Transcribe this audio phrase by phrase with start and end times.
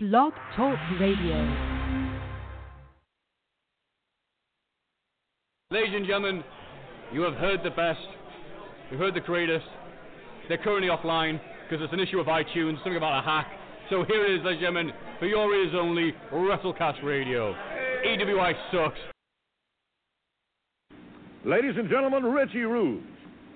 [0.00, 1.34] Blog Talk Radio.
[5.72, 6.44] Ladies and gentlemen,
[7.12, 7.98] you have heard the best.
[8.92, 9.66] You've heard the greatest.
[10.46, 13.48] They're currently offline because it's an issue of iTunes, something about a hack.
[13.90, 17.56] So here it is, ladies and gentlemen, for your ears only, WrestleCast Radio.
[18.06, 19.00] EWI sucks.
[21.44, 23.02] Ladies and gentlemen, Richie Rude.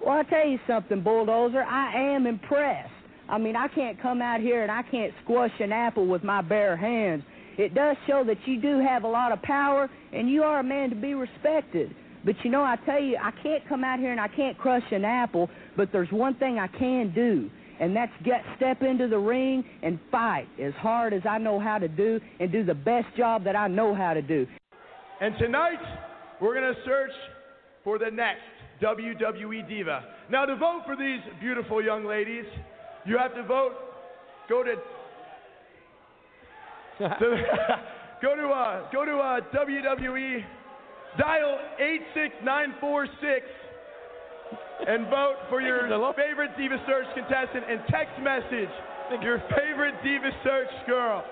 [0.05, 1.63] Well, I tell you something, Bulldozer.
[1.63, 2.91] I am impressed.
[3.33, 6.43] I mean, I can't come out here and I can't squash an apple with my
[6.43, 7.25] bare hands.
[7.57, 10.63] It does show that you do have a lot of power and you are a
[10.63, 11.95] man to be respected.
[12.27, 14.83] But you know, I tell you, I can't come out here and I can't crush
[14.91, 17.51] an apple, but there's one thing I can do,
[17.81, 21.79] and that's get step into the ring and fight as hard as I know how
[21.79, 24.47] to do and do the best job that I know how to do.
[25.21, 25.81] And tonight,
[26.41, 27.11] we're going to search
[27.83, 28.43] for the next
[28.83, 30.05] WWE Diva.
[30.31, 32.45] Now, to vote for these beautiful young ladies,
[33.05, 33.73] you have to vote.
[34.49, 34.75] Go to.
[36.99, 37.09] to
[38.23, 40.45] go to uh, go to uh, WWE.
[41.19, 43.45] Dial eight six nine four six
[44.87, 48.71] and vote for your favorite Diva Search contestant and text message
[49.21, 51.25] your favorite Diva Search girl.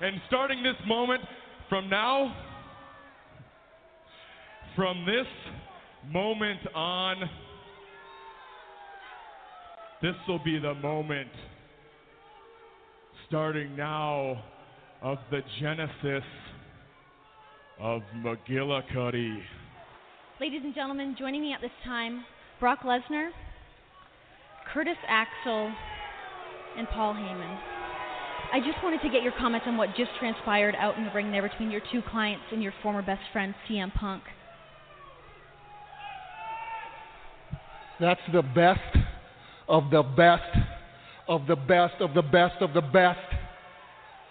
[0.00, 1.22] And starting this moment
[1.68, 2.34] from now,
[4.76, 5.26] from this
[6.10, 7.16] moment on,
[10.04, 11.30] this will be the moment,
[13.26, 14.44] starting now,
[15.00, 16.22] of the genesis
[17.80, 19.40] of McGillicuddy.
[20.42, 22.22] Ladies and gentlemen, joining me at this time,
[22.60, 23.30] Brock Lesnar,
[24.74, 25.72] Curtis Axel,
[26.76, 27.58] and Paul Heyman.
[28.52, 31.32] I just wanted to get your comments on what just transpired out in the ring
[31.32, 34.22] there between your two clients and your former best friend, CM Punk.
[37.98, 39.04] That's the best
[39.68, 40.42] of the best
[41.28, 43.18] of the best of the best of the best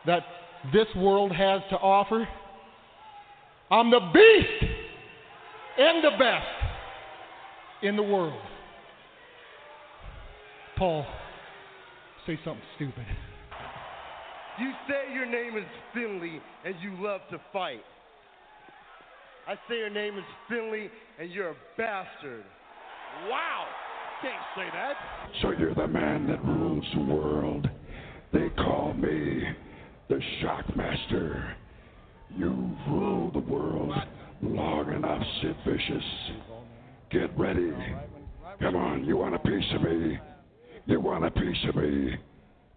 [0.05, 0.23] that
[0.71, 2.27] this world has to offer.
[3.71, 4.71] I'm the beast
[5.79, 6.45] and the best
[7.81, 8.39] in the world.
[10.77, 11.05] Paul,
[12.25, 13.05] say something stupid.
[14.59, 17.81] You say your name is Finley and you love to fight.
[19.47, 20.89] I say your name is Finley
[21.19, 22.43] and you're a bastard.
[23.29, 23.65] Wow!
[24.23, 24.93] Say that.
[25.41, 27.67] So you're the man that rules the world.
[28.31, 29.43] They call me
[30.07, 31.55] the Shockmaster.
[32.29, 33.91] You've ruled the world
[34.41, 36.03] long enough, Sid Vicious.
[37.11, 37.73] Get ready.
[38.61, 40.17] Come on, you want a piece of me?
[40.85, 42.15] You want a piece of me?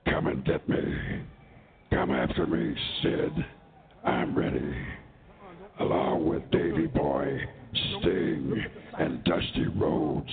[0.07, 0.83] Come and get me.
[1.93, 3.45] Come after me, Sid.
[4.05, 4.75] I'm ready.
[5.79, 7.39] Along with Davy Boy,
[8.01, 8.65] Sting,
[8.99, 10.31] and Dusty Rhodes,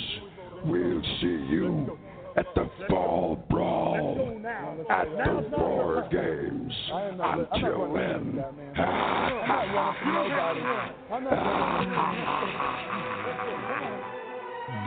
[0.66, 1.98] we'll see you
[2.36, 4.42] at the Fall Brawl
[4.90, 6.74] at the War Games.
[6.92, 8.44] Until then,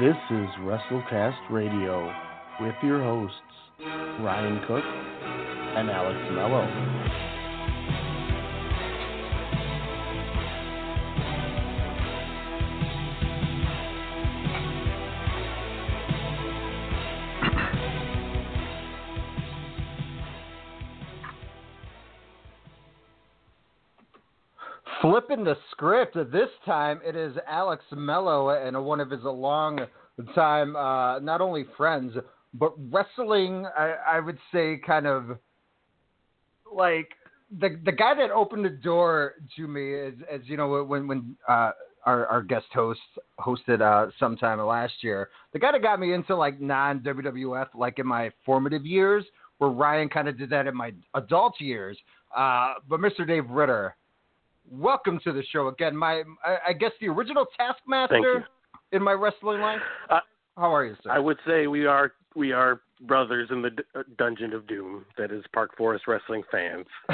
[0.00, 2.12] This is WrestleCast Radio
[2.60, 3.37] with your hosts,
[4.20, 7.06] Ryan Cook and Alex Mello.
[25.02, 29.80] Flipping the script, this time it is Alex Mello and one of his long
[30.34, 32.14] time, uh, not only friends,
[32.54, 35.38] but wrestling, I, I would say, kind of
[36.72, 37.10] like
[37.60, 41.36] the the guy that opened the door to me is, as you know, when when
[41.48, 41.72] uh,
[42.04, 43.00] our our guest host
[43.38, 47.98] hosted uh, sometime last year, the guy that got me into like non WWF, like
[47.98, 49.24] in my formative years,
[49.58, 51.98] where Ryan kind of did that in my adult years.
[52.36, 53.26] Uh, but Mr.
[53.26, 53.94] Dave Ritter,
[54.71, 55.97] welcome to the show again.
[55.97, 58.47] My, I, I guess the original Taskmaster
[58.93, 59.81] in my wrestling life.
[60.10, 60.21] Uh,
[60.56, 61.10] How are you, sir?
[61.10, 65.05] I would say we are we are brothers in the d- uh, Dungeon of Doom.
[65.19, 66.87] That is Park Forest Wrestling fans.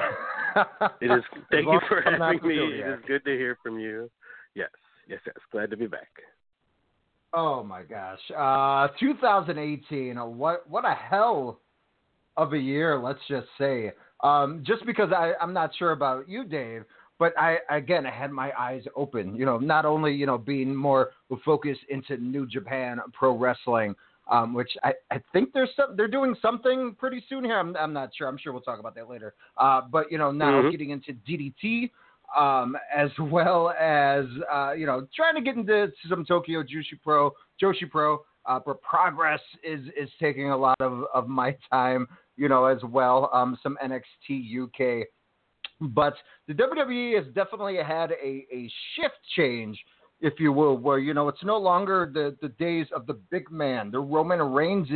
[1.01, 1.23] it is.
[1.51, 2.57] Thank you for I'm having me.
[2.57, 4.11] It is good to hear from you.
[4.55, 4.71] Yes,
[5.09, 5.37] yes, yes.
[5.51, 6.11] Glad to be back.
[7.35, 10.19] Oh my gosh, uh, 2018.
[10.19, 11.61] uh, What what a hell
[12.37, 12.99] of a year.
[12.99, 13.93] Let's just say.
[14.23, 16.85] Um, just because I I'm not sure about you, Dave,
[17.23, 19.37] but I again I had my eyes open.
[19.37, 21.11] You know, not only you know being more
[21.45, 23.95] focused into New Japan Pro Wrestling.
[24.31, 27.59] Um, which I, I think there's some, they're doing something pretty soon here.
[27.59, 28.29] I'm, I'm not sure.
[28.29, 29.35] I'm sure we'll talk about that later.
[29.57, 30.71] Uh, but you know now Mhm.
[30.71, 31.91] getting into DDT,
[32.37, 37.33] um, as well as uh, you know trying to get into some Tokyo Joshi Pro,
[37.61, 38.25] Joshi Pro.
[38.47, 42.83] Uh, but progress is is taking a lot of, of my time you know, as
[42.83, 43.31] well.
[43.33, 45.07] Um, some NXT UK.
[45.89, 46.15] But
[46.47, 49.79] the WWE has definitely had a, a shift change,
[50.21, 53.51] if you will, where, you know, it's no longer the, the days of the big
[53.51, 54.89] man, the Roman Reigns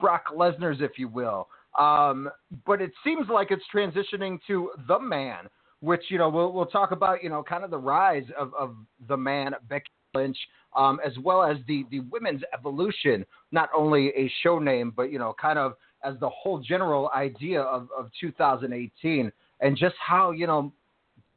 [0.00, 1.48] Brock Lesnar's, if you will.
[1.78, 2.30] Um,
[2.66, 5.48] but it seems like it's transitioning to the man,
[5.80, 8.76] which, you know, we'll, we'll talk about, you know, kind of the rise of, of
[9.08, 10.38] the man, Becky Lynch,
[10.76, 15.18] um, as well as the, the women's evolution, not only a show name, but, you
[15.18, 15.74] know, kind of
[16.04, 20.72] as the whole general idea of, of 2018 and just how, you know,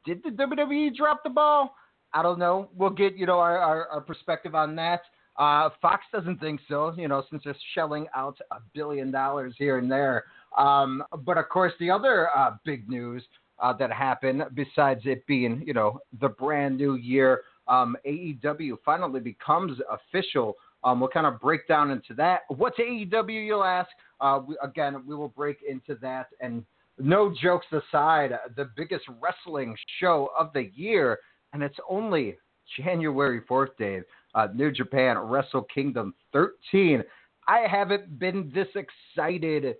[0.04, 1.74] did the WWE drop the ball?
[2.12, 2.70] I don't know.
[2.76, 5.02] We'll get, you know, our, our, our perspective on that.
[5.36, 9.78] Uh, Fox doesn't think so, you know, since they're shelling out a billion dollars here
[9.78, 10.24] and there.
[10.56, 13.22] Um, but of course, the other uh, big news
[13.60, 19.20] uh, that happened, besides it being, you know, the brand new year, um, AEW finally
[19.20, 20.54] becomes official.
[20.84, 22.42] Um, we'll kind of break down into that.
[22.48, 23.88] What's AEW, you'll ask?
[24.20, 26.28] Uh, we, again, we will break into that.
[26.40, 26.64] And
[26.98, 31.18] no jokes aside, the biggest wrestling show of the year,
[31.52, 32.36] and it's only
[32.78, 34.04] January 4th, Dave.
[34.34, 37.04] Uh, New Japan Wrestle Kingdom 13.
[37.46, 39.76] I haven't been this excited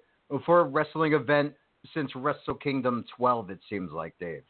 [0.46, 1.54] for a wrestling event
[1.92, 4.42] since Wrestle Kingdom 12, it seems like, Dave.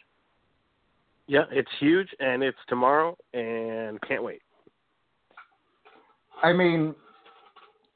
[1.27, 4.43] Yeah, it's huge, and it's tomorrow, and can't wait.
[6.43, 6.95] I mean,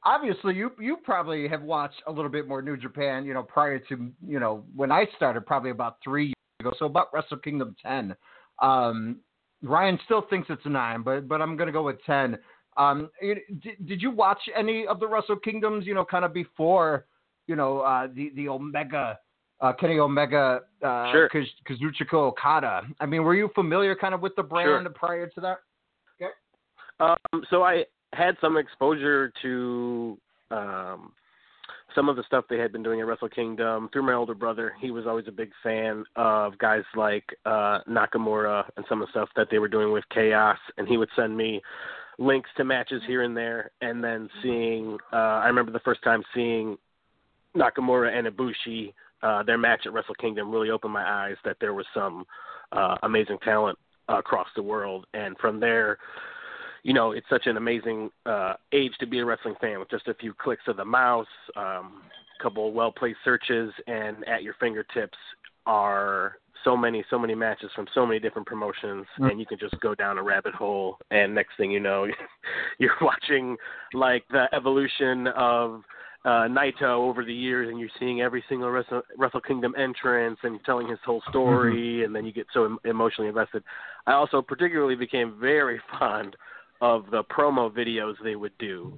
[0.04, 3.78] obviously, you you probably have watched a little bit more New Japan, you know, prior
[3.78, 6.72] to you know when I started, probably about three years ago.
[6.78, 8.14] So about Wrestle Kingdom 10.
[8.60, 9.18] Um,
[9.62, 12.38] Ryan still thinks it's a nine, but but I'm gonna go with 10.
[12.76, 13.38] Um, did,
[13.86, 15.84] did you watch any of the Wrestle Kingdoms?
[15.86, 17.06] You know, kind of before,
[17.46, 19.18] you know, uh, the the Omega
[19.60, 21.28] uh, Kenny Omega, uh, sure.
[21.68, 22.82] Kazuchika Okada.
[23.00, 24.90] I mean, were you familiar kind of with the brand Sure.
[24.90, 25.58] prior to that?
[26.20, 26.32] Okay.
[27.00, 30.18] Um, so I had some exposure to
[30.50, 31.12] um,
[31.94, 34.72] some of the stuff they had been doing at Wrestle Kingdom through my older brother.
[34.80, 39.12] He was always a big fan of guys like uh, Nakamura and some of the
[39.12, 41.60] stuff that they were doing with Chaos, and he would send me
[42.18, 43.70] links to matches here and there.
[43.80, 46.76] And then seeing, uh, I remember the first time seeing
[47.56, 51.74] Nakamura and Ibushi, uh, their match at Wrestle Kingdom really opened my eyes that there
[51.74, 52.24] was some
[52.72, 53.78] uh, amazing talent
[54.08, 55.06] uh, across the world.
[55.14, 55.98] And from there,
[56.82, 60.08] you know, it's such an amazing uh, age to be a wrestling fan with just
[60.08, 61.26] a few clicks of the mouse,
[61.56, 62.02] um,
[62.38, 65.18] a couple well placed searches, and at your fingertips
[65.66, 69.30] are so many, so many matches from so many different promotions, Mm.
[69.30, 70.98] and you can just go down a rabbit hole.
[71.10, 72.06] And next thing you know,
[72.78, 73.56] you're watching
[73.94, 75.82] like the evolution of
[76.24, 80.62] uh, Naito over the years, and you're seeing every single Wrestle, Wrestle Kingdom entrance and
[80.64, 83.62] telling his whole story, and then you get so em- emotionally invested.
[84.06, 86.36] I also particularly became very fond
[86.80, 88.92] of the promo videos they would do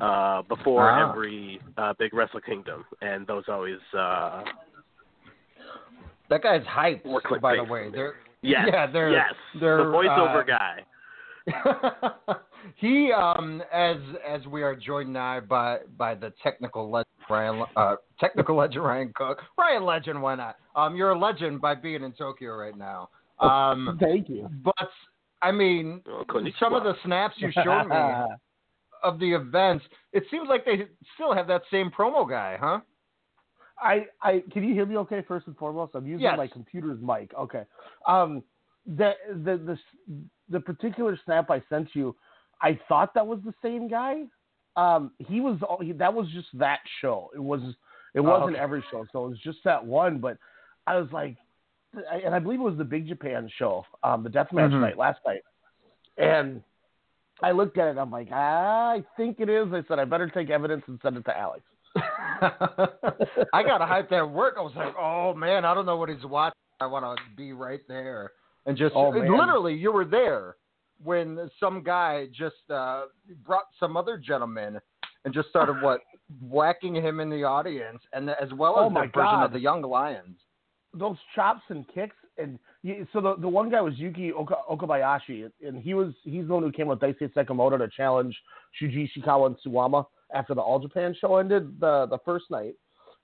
[0.00, 1.10] uh, before Ah.
[1.10, 3.78] every uh, big Wrestle Kingdom, and those always.
[3.96, 4.42] Uh,
[6.28, 7.88] That guy's hyped, More clickbait by the way.
[7.90, 10.84] They're, yes, yeah, they're, yes, they're, the voiceover uh, guy.
[12.76, 13.96] he, um, as
[14.28, 19.12] as we are joined now by by the technical legend Ryan, uh, technical legend Ryan
[19.14, 20.56] Cook, Ryan Legend, why not?
[20.74, 23.08] Um, you're a legend by being in Tokyo right now.
[23.38, 24.48] Um, Thank you.
[24.64, 24.74] but
[25.46, 26.02] I mean,
[26.60, 27.96] some of the snaps you showed me
[29.02, 32.80] of the events, it seems like they still have that same promo guy, huh?
[33.80, 35.94] I, I can you hear me okay first and foremost?
[35.94, 36.36] I'm using Yes.
[36.36, 37.32] my computer's mic.
[37.38, 37.64] Okay.
[38.06, 38.42] Um
[38.86, 39.12] the
[39.44, 39.78] the the
[40.48, 42.16] the particular snap I sent you,
[42.62, 44.24] I thought that was the same guy.
[44.76, 47.30] Um he was all- he, that was just that show.
[47.34, 47.60] It was
[48.14, 48.62] it Oh, wasn't okay.
[48.66, 50.38] every show, so it was just that one, but
[50.86, 51.45] I was like I-
[51.94, 54.80] and I believe it was the Big Japan show, um the deathmatch Mhm.
[54.80, 55.42] night last night.
[56.18, 56.62] And
[57.42, 59.72] I looked at it and I'm like, I think it is.
[59.72, 61.62] I said I better take evidence and send it to Alex.
[61.96, 64.56] I got a hyped at work.
[64.58, 66.56] I was like, oh man, I don't know what he's watching.
[66.80, 68.32] I want to be right there
[68.66, 70.56] and just Oh, literally, you were there
[71.02, 73.04] when some guy just uh,
[73.44, 74.80] brought some other gentleman
[75.24, 76.00] and just started what
[76.40, 79.60] whacking him in the audience, and as well Oh, as my the version of the
[79.60, 80.36] Young Lions.
[80.98, 85.50] Those chops and kicks and you, so the the one guy was Yuki Oka, Okabayashi
[85.66, 88.36] and he was he's the one who came with Daisuke Sekimoto to challenge
[88.80, 92.74] Shuji Ishikawa and Suwama after the All Japan show ended the the first night.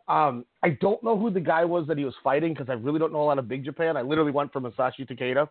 [0.09, 2.99] Um, I don't know who the guy was that he was fighting because I really
[2.99, 3.97] don't know a lot of Big Japan.
[3.97, 5.49] I literally went for Masashi Takeda,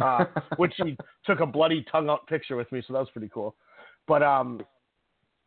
[0.00, 0.24] uh,
[0.56, 0.96] which he
[1.26, 3.56] took a bloody tongue out picture with me, so that was pretty cool.
[4.06, 4.60] But um,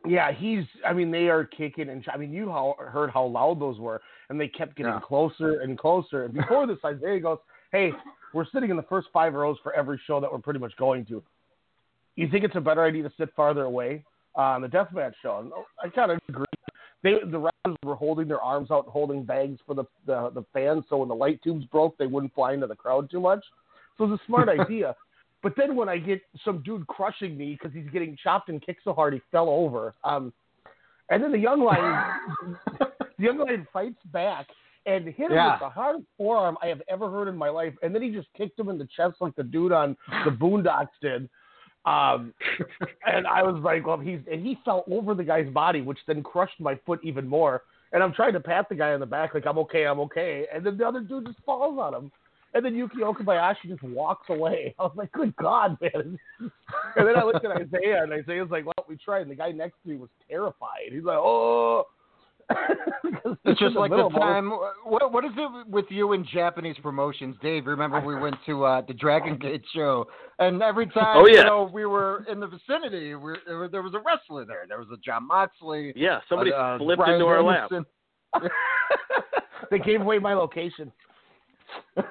[0.06, 0.65] yeah, he's.
[0.86, 2.06] I mean, they are kicking and.
[2.13, 5.00] I mean, you how, heard how loud those were, and they kept getting Yeah.
[5.00, 6.25] closer and closer.
[6.25, 7.39] And before this, Isaiah goes,
[7.72, 7.94] "Hey,
[8.34, 11.06] we're sitting in the first five rows for every show that we're pretty much going
[11.06, 11.24] to.
[12.15, 14.03] You think it's a better idea to sit farther away
[14.36, 15.51] on the deathmatch show?" And
[15.84, 16.46] I kind of agree.
[17.01, 20.86] they the wrestlers were holding their arms out, holding bags for the, the the fans,
[20.89, 23.44] so when the light tubes broke, they wouldn't fly into the crowd too much.
[23.98, 24.96] So it was a smart idea.
[25.42, 28.86] But then when I get some dude crushing me because he's getting chopped and kicked
[28.86, 30.32] so hard he fell over, um,
[31.10, 32.01] and then the young lion,
[33.17, 34.48] the young lion fights back
[34.86, 35.51] and hit him Yeah.
[35.53, 38.27] with the hardest forearm I have ever heard in my life, and then he just
[38.38, 41.29] kicked him in the chest like the dude on the Boondocks did.
[41.86, 42.34] Um,
[43.05, 46.24] and I was like, well, he's and he fell over the guy's body, which then
[46.24, 47.63] crushed my foot even more.
[47.91, 50.46] And I'm trying to pat the guy on the back, like I'm okay, I'm okay,
[50.53, 52.12] and then the other dude just falls on him.
[52.55, 54.75] And then Yuki Okabayashi just walks away.
[54.79, 56.17] I was like, good God, man.
[56.39, 59.22] and then I looked at Isaiah, and Isaiah's like, well, we tried.
[59.24, 60.91] And the guy next to me was terrified.
[60.91, 61.86] He's like, oh.
[63.46, 64.50] It's just like the middle of all this- time.
[64.86, 67.66] What what is it with you and Japanese promotions, Dave?
[67.68, 70.06] Remember we went to uh, the Dragon Gate show,
[70.40, 71.40] and every time Oh, yeah.
[71.40, 74.66] you know we were in the vicinity, we there was- there was a wrestler there.
[74.68, 75.94] There was a John Moxley.
[75.96, 77.70] Yeah, somebody uh, flipped Brian into our lap.
[79.72, 80.92] They gave away my location.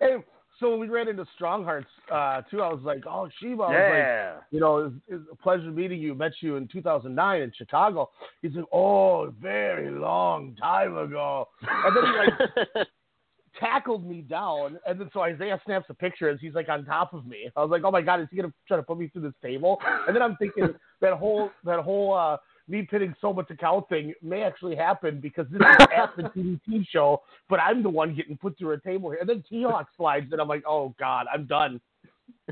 [0.00, 0.16] hey,
[0.60, 3.70] so when we ran into Strong Hearts uh, too, I was like, "Oh, CIMA," I
[3.70, 4.32] was Yeah.
[4.34, 6.14] like, you know, it's, it's a pleasure meeting you.
[6.14, 8.10] Met you in 2009 in Chicago.
[8.42, 12.86] He's like, "Oh, very long time ago," and then he like
[13.58, 17.14] tackled me down, and then so Isaiah snaps a picture as he's like on top
[17.14, 17.50] of me.
[17.56, 19.34] I was like, "Oh my god, is he gonna try to put me through this
[19.42, 22.36] table?" And then I'm thinking that whole that whole uh,
[22.68, 26.22] me pitting Soma Takao thing may actually happen because this is at the
[26.68, 29.18] DDT show, but I'm the one getting put through a table here.
[29.20, 31.80] And then T Hawk slides, and I'm like, "Oh god, I'm done."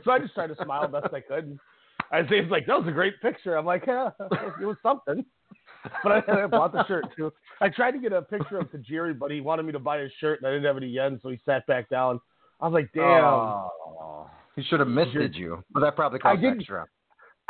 [0.04, 1.44] So I just tried to smile best I could.
[1.44, 1.58] And
[2.12, 4.10] Isaiah's like, "That was a great picture." I'm like, "Yeah,
[4.60, 5.24] it was something."
[6.04, 7.32] But I, I bought the shirt too.
[7.60, 10.12] I tried to get a picture of Tajiri, but he wanted me to buy his
[10.20, 12.20] shirt, and I didn't have any yen, so he sat back down.
[12.60, 16.40] I was like, "Damn." Oh, he should have misted you, but that probably cost I
[16.40, 16.86] did- extra.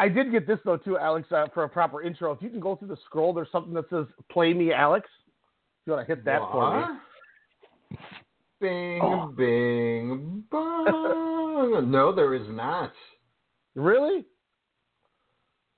[0.02, 2.32] I did get this though too, Alex, uh, for a proper intro.
[2.32, 5.86] If you can go through the scroll, there's something that says "Play Me, Alex." If
[5.86, 6.76] you want to hit that for
[7.90, 7.96] me.
[8.60, 9.28] Bing, Oh.
[9.28, 11.88] bing, bong.
[11.92, 12.92] no, there is not.
[13.76, 14.24] Really?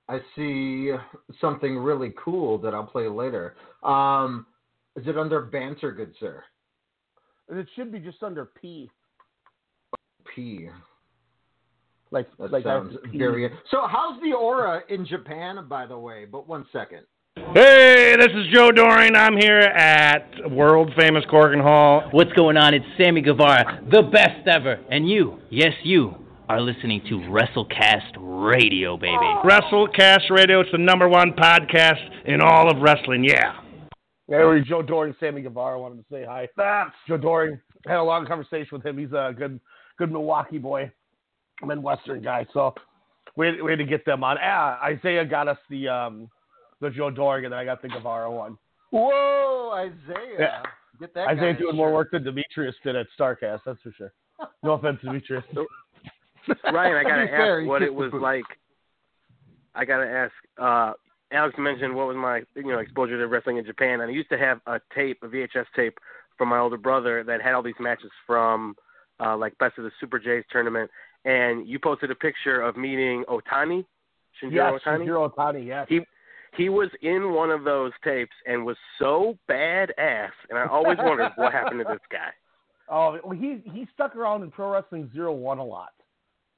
[0.09, 0.91] I see
[1.39, 3.55] something really cool that I'll play later.
[3.83, 4.47] Um,
[4.95, 6.43] is it under banter, good sir?
[7.47, 8.89] It should be just under P.
[10.35, 10.69] P.
[12.15, 13.51] Like That like I have sounds very.
[13.69, 16.23] So, how's the aura in Japan, by the way?
[16.23, 17.01] But one second.
[17.53, 19.17] Hey, this is Joe Doering.
[19.17, 22.07] I'm here at world famous Korakuen Hall.
[22.11, 22.73] What's going on?
[22.73, 24.79] It's Sammy Guevara, the best ever.
[24.89, 26.15] And you, yes, you,
[26.47, 29.17] are listening to WrestleCast Radio, baby.
[29.43, 30.61] WrestleCast Radio.
[30.61, 33.25] It's the number one podcast in all of wrestling.
[33.25, 33.59] Yeah.
[34.29, 36.47] Yeah, we're Joe Doering, Sammy Guevara wanted to say hi.
[36.55, 38.97] That's Joe Doering had a long conversation with him.
[38.97, 39.59] He's a good,
[39.97, 40.91] good Milwaukee boy,
[41.63, 42.45] Midwestern guy.
[42.53, 42.73] So
[43.35, 44.37] we had, we had to get them on.
[44.41, 46.29] Ah, Isaiah got us the um,
[46.81, 48.57] the Joe Doering, and then I got the Guevara one.
[48.91, 50.35] Whoa, Isaiah.
[50.39, 50.63] Yeah.
[50.99, 53.61] Get that Isaiah guy a doing more work than Demetrius did at Starcast.
[53.65, 54.13] That's for sure.
[54.63, 55.43] No offense, Demetrius.
[56.71, 58.45] Ryan, I gotta be fair, ask what it was like.
[59.73, 60.33] I gotta ask.
[60.57, 60.93] uh
[61.31, 64.29] Alex mentioned what was my you know exposure to wrestling in Japan, and I used
[64.29, 65.97] to have a tape, a VHS tape
[66.37, 68.75] from my older brother that had all these matches from
[69.19, 70.89] uh like Best of the Super J's tournament.
[71.25, 73.85] And you posted a picture of meeting Otani,
[74.41, 74.99] Shinjiro Yes, Otani.
[74.99, 75.87] Shinjiro Otani, yes.
[75.89, 76.01] He
[76.55, 81.31] he was in one of those tapes and was so badass, and I always wondered
[81.35, 82.29] what happened to this guy.
[82.87, 85.93] Oh, well, he he stuck around in Pro Wrestling Zero One a lot,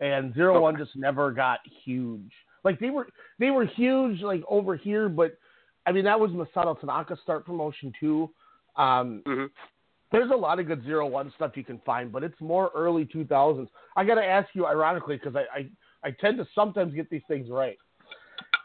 [0.01, 2.33] and Zero One just never got huge.
[2.65, 3.07] Like they were
[3.39, 5.37] they were huge like over here, but
[5.85, 8.29] I mean that was Masato Tanaka start promotion too.
[8.75, 9.23] Um,
[10.11, 13.05] There's a lot of good Zero One stuff you can find, but it's more early
[13.05, 13.67] 2000s.
[13.95, 15.69] I got to ask you, ironically, because I, I
[16.03, 17.77] I tend to sometimes get these things right.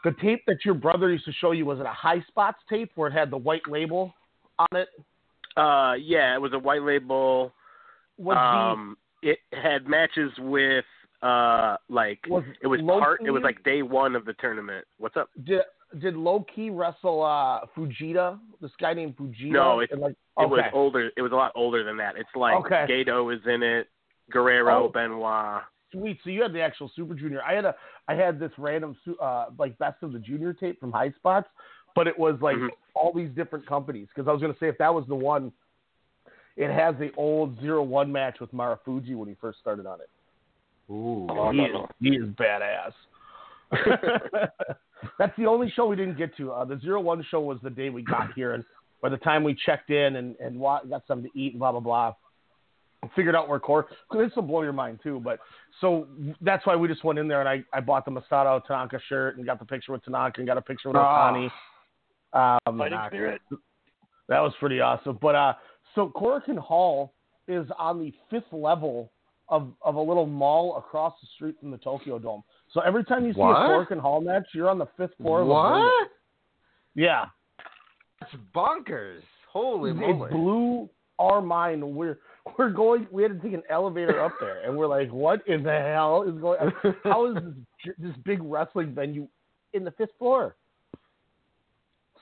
[0.03, 2.91] The tape that your brother used to show you was it a High Spots tape
[2.95, 4.13] where it had the white label
[4.59, 4.87] on it?
[5.57, 7.53] Uh, yeah, it was a white label.
[8.17, 10.85] Was the- um, it had matches with
[11.21, 13.21] uh, like Was it was part.
[13.25, 14.85] It was like day one of the tournament.
[14.97, 15.29] What's up?
[15.45, 15.61] Did
[15.99, 18.39] did Low Ki wrestle uh, Fujita?
[18.61, 19.51] This guy named Fujita.
[19.51, 21.11] No, it, And, like, it was older.
[21.15, 22.15] It was a lot older than that.
[22.17, 22.85] It's like Okay.
[22.87, 23.87] Gato is in it,
[24.31, 24.89] Guerrero, Oh.
[24.89, 25.61] Benoit.
[25.91, 26.17] Sweet.
[26.23, 27.41] So you had the actual Super Junior.
[27.43, 27.75] I had a
[28.07, 31.47] I had this random su- uh, like best of the junior tape from High Spots,
[31.95, 32.69] but it was like Mhm.
[32.95, 34.07] all these different companies.
[34.07, 35.51] Because I was gonna say if that was the one,
[36.57, 40.09] it has the old zero one match with Marufuji when he first started on it.
[40.91, 42.93] Ooh, Oh, he, no, is, he is badass.
[45.19, 46.51] That's the only show we didn't get to.
[46.51, 48.63] Uh, the zero one show was the day we got here, and
[49.01, 51.81] by the time we checked in and and got something to eat and blah blah
[51.81, 52.13] blah,
[53.15, 53.87] figured out where core.
[54.11, 55.21] This will blow your mind too.
[55.23, 55.39] But
[55.81, 56.07] so
[56.41, 59.37] that's why we just went in there and I, I bought the Masato Tanaka shirt
[59.37, 61.49] and got the picture with Tanaka and got a picture with Otani.
[62.33, 63.41] Um, Fighting spirit.
[64.27, 65.19] that was pretty awesome.
[65.21, 65.53] But uh,
[65.93, 67.13] so Korakuen Hall
[67.47, 69.11] is on the fifth level
[69.49, 72.43] of of a little mall across the street from the Tokyo Dome.
[72.73, 73.51] So every time you see What?
[73.55, 75.45] a Korakuen Hall match, you're on the fifth floor.
[75.45, 76.09] What?
[76.95, 77.25] Yeah.
[78.19, 79.21] That's bonkers.
[79.51, 80.31] Holy it moly.
[80.31, 80.89] blew
[81.19, 81.83] our mind.
[81.83, 82.17] We're
[82.57, 83.07] we're going.
[83.11, 86.23] We had to take an elevator up there, and we're like, "What in the hell
[86.23, 86.71] is going?
[87.03, 87.35] How is
[87.85, 89.27] this this big wrestling venue
[89.73, 90.55] in the fifth floor?"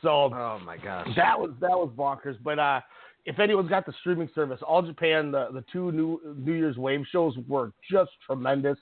[0.01, 2.37] So, oh my gosh, that was that was bonkers.
[2.43, 2.81] But uh,
[3.25, 7.05] if anyone's got the streaming service, All Japan, the the two new New Year's Wave
[7.11, 8.77] shows were just tremendous.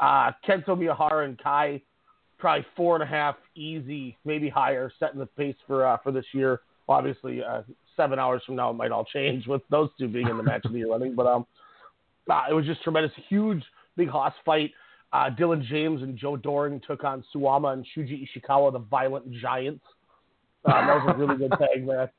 [0.00, 1.82] Uh, Kento Miyahara and Kai,
[2.38, 6.26] probably four and a half, easy, maybe higher, setting the pace for uh, for this
[6.32, 6.60] year.
[6.88, 7.62] Obviously, uh,
[7.96, 10.64] seven hours from now, it might all change with those two being in the match
[10.64, 11.14] of the year running.
[11.14, 11.46] But um,
[12.30, 13.62] uh, it was just tremendous, huge,
[13.96, 14.72] big hoss fight.
[15.12, 19.84] Uh, Dylan James and Joe Doering took on Suwama and Shuji Ishikawa, the Violent Giants.
[20.64, 22.10] Um, that was a really good tag match.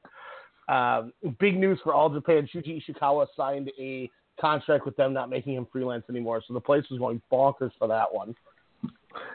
[0.67, 2.47] Um, big news for All Japan.
[2.53, 6.41] Shuji Ishikawa signed a contract with them, not making him freelance anymore.
[6.47, 8.35] So the place was going bonkers for that one.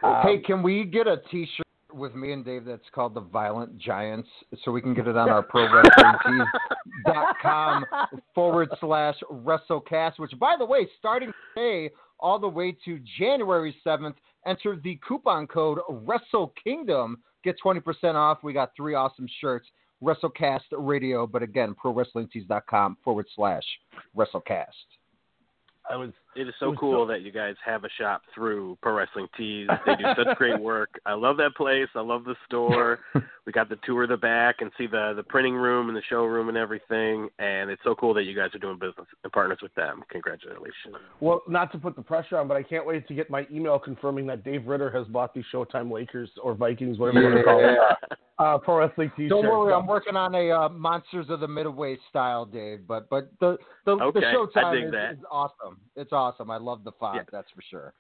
[0.03, 3.79] Um, hey, can we get a T-shirt with me and Dave that's called the Violent
[3.79, 4.29] Giants,
[4.65, 7.85] so we can get it on our ProWrestlingTees.com
[8.35, 10.19] forward slash WrestleCast.
[10.19, 15.47] Which, by the way, starting today all the way to January seventh, enter the coupon
[15.47, 17.19] code Wrestle Kingdom.
[17.45, 18.39] Get twenty percent off.
[18.43, 19.69] We got three awesome shirts.
[20.05, 23.65] WrestleCast Radio, but again, ProWrestlingTees.com forward slash
[24.17, 24.67] WrestleCast.
[25.91, 26.11] I was.
[26.37, 29.29] It is so was cool so- that you guys have a shop through Pro Wrestling
[29.37, 29.69] Tees.
[29.87, 30.99] They do such great work.
[31.05, 31.89] I love that place.
[31.95, 33.01] I love the store.
[33.47, 36.03] we got the tour of the back and see the the printing room and the
[36.09, 37.29] showroom and everything.
[37.39, 40.03] And it's so cool that you guys are doing business and partners with them.
[40.11, 40.97] Congratulations.
[41.21, 43.79] Well, not to put the pressure on, but I can't wait to get my email
[43.79, 47.45] confirming that Dave Ritter has bought these Showtime Lakers or Vikings, whatever you want to
[47.45, 49.31] call it, uh, Pro Wrestling T-shirt.
[49.31, 52.81] Don't worry, I'm working on a uh, Monsters of the Midway style, Dave.
[52.87, 55.79] But but the the, Okay, the Showtime dig is, awesome.
[55.95, 56.24] It's awesome.
[56.51, 57.29] I love the font.
[57.31, 57.95] That's for sure.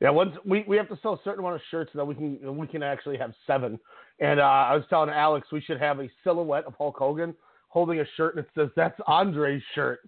[0.00, 2.16] Yeah, once we, we have to sell a certain amount of shirts so that we
[2.16, 3.78] can we can actually have seven.
[4.18, 7.34] And uh, I was telling Alex we should have a silhouette of Hulk Hogan
[7.68, 10.00] holding a shirt and it says that's Andre's shirt.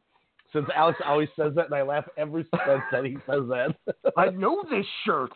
[0.52, 3.74] Since Alex always says that, and I laugh every time that he says that.
[4.16, 5.32] I know this shirt.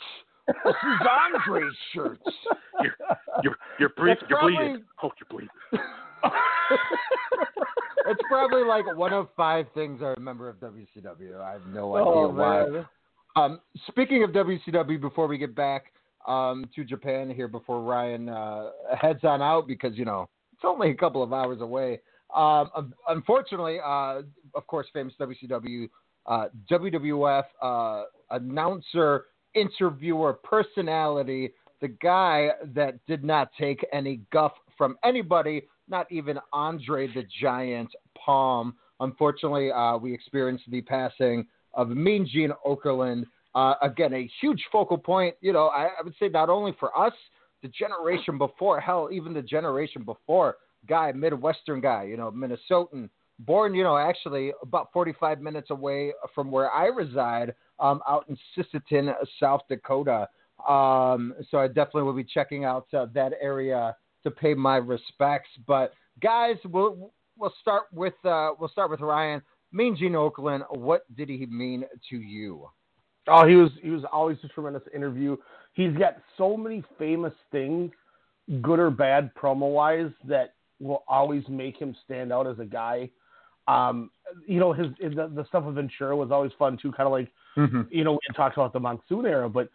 [0.47, 2.21] This is Andre's shirt.
[2.83, 2.95] You're
[3.43, 3.57] you're
[3.99, 4.85] you're, you're bleeding.
[4.97, 5.49] Hulk, you're bleeding.
[8.07, 11.41] it's probably like one of five things I remember of WCW.
[11.41, 12.85] I have no idea Oh, why.
[13.37, 15.93] Um, speaking of WCW, before we get back
[16.27, 20.91] um, to Japan here, before Ryan uh, heads on out, because you know it's only
[20.91, 22.01] a couple of hours away.
[22.35, 24.23] Um, unfortunately, uh,
[24.55, 25.89] of course, famous WCW,
[26.27, 34.99] uh, WWF uh, announcer, interviewer, personality, the guy that did not take any guff from
[35.05, 38.75] anybody, not even Andre the Giant Palm.
[39.01, 43.25] Unfortunately, uh, we experienced the passing of Mean Gene Okerlund.
[43.55, 45.35] Uh, again, a huge focal point.
[45.41, 47.13] You know, I, I would say not only for us,
[47.63, 50.57] the generation before, hell, even the generation before.
[50.89, 56.51] Guy, Midwestern guy, you know, Minnesotan, born, you know, actually about 45 minutes away from
[56.51, 60.29] where I reside, um, out in Sisseton, South Dakota.
[60.69, 65.51] Um, so I definitely will be checking out uh, that area to pay my respects.
[65.67, 69.43] But guys, we'll we'll start with uh, we'll start with Ryan.
[69.73, 72.69] Mean Gene Okerlund, what did he mean to you?
[73.27, 75.37] Oh, he was he was always a tremendous interview.
[75.75, 77.93] He's got so many famous things,
[78.63, 83.11] good or bad, promo wise, that will always make him stand out as a guy.
[83.67, 84.11] Um,
[84.47, 86.91] you know, his, his the, the stuff with Ventura was always fun too.
[86.93, 87.29] Kind of like
[87.91, 89.69] you know we talked about the monsoon era, but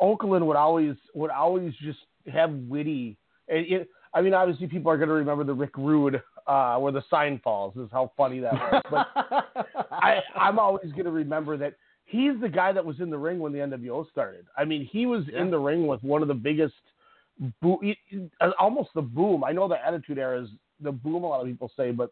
[0.00, 2.00] Okerlund would always would always just
[2.32, 3.16] have witty.
[3.48, 6.92] And it, I mean, obviously people are going to remember the Rick Rude uh, where
[6.92, 7.76] the sign falls.
[7.76, 8.82] Is how funny that was.
[8.90, 13.18] But I, I'm always going to remember that he's the guy that was in the
[13.18, 14.46] ring when the NWO started.
[14.56, 16.74] I mean, he was in the ring with one of the biggest,
[17.60, 17.80] bo-
[18.40, 19.44] uh, almost the boom.
[19.44, 20.48] I know the Attitude Era is
[20.80, 21.24] the boom.
[21.24, 22.10] A lot of people say, but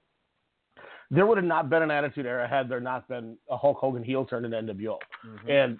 [1.11, 4.05] there would have not been an Attitude Era had there not been a Hulk Hogan
[4.05, 4.99] heel turn in NWO.
[5.49, 5.79] And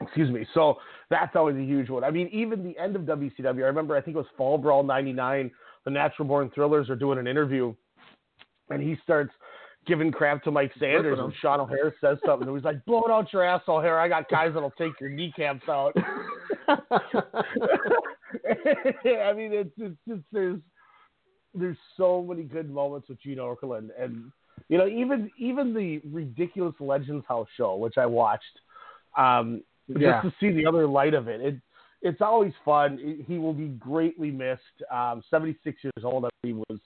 [0.00, 0.46] excuse me.
[0.54, 0.76] So
[1.10, 2.04] that's always a huge one.
[2.04, 3.44] I mean, even the end of WCW.
[3.44, 3.96] I remember.
[3.96, 5.50] I think it was Fall Brawl '99.
[5.84, 7.74] The Natural Born Thrillers are doing an interview,
[8.70, 9.32] and he starts
[9.86, 11.32] giving crap to Mike Sanders, and.
[11.42, 12.48] Sean O'Haire says something.
[12.48, 14.00] And he's like, "Blow it out your asshole hair.
[14.00, 15.94] I got guys that'll take your kneecaps out."
[16.68, 16.78] I
[19.34, 20.60] mean, it's it's just there's
[21.54, 24.30] there's so many good moments with Gene Okerlund, and
[24.68, 28.60] You know, even even the ridiculous Legends House show, which I watched,
[29.16, 30.22] um, Yeah.
[30.22, 31.56] just to see the other light of it, it
[32.02, 32.98] it's always fun.
[33.00, 34.82] It- he will be greatly missed.
[34.90, 36.80] Um, Seventy six years old, I believe was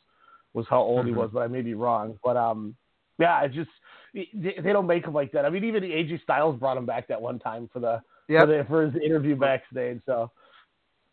[0.54, 1.16] was how old he Mhm.
[1.16, 2.18] was, but I may be wrong.
[2.24, 2.74] But um,
[3.18, 3.70] yeah, it just
[4.14, 5.44] they, they don't make him like that.
[5.44, 8.40] I mean, even AJ Styles brought him back that one time for the Yep.
[8.42, 10.00] for, the, for his interview backstage.
[10.06, 10.30] So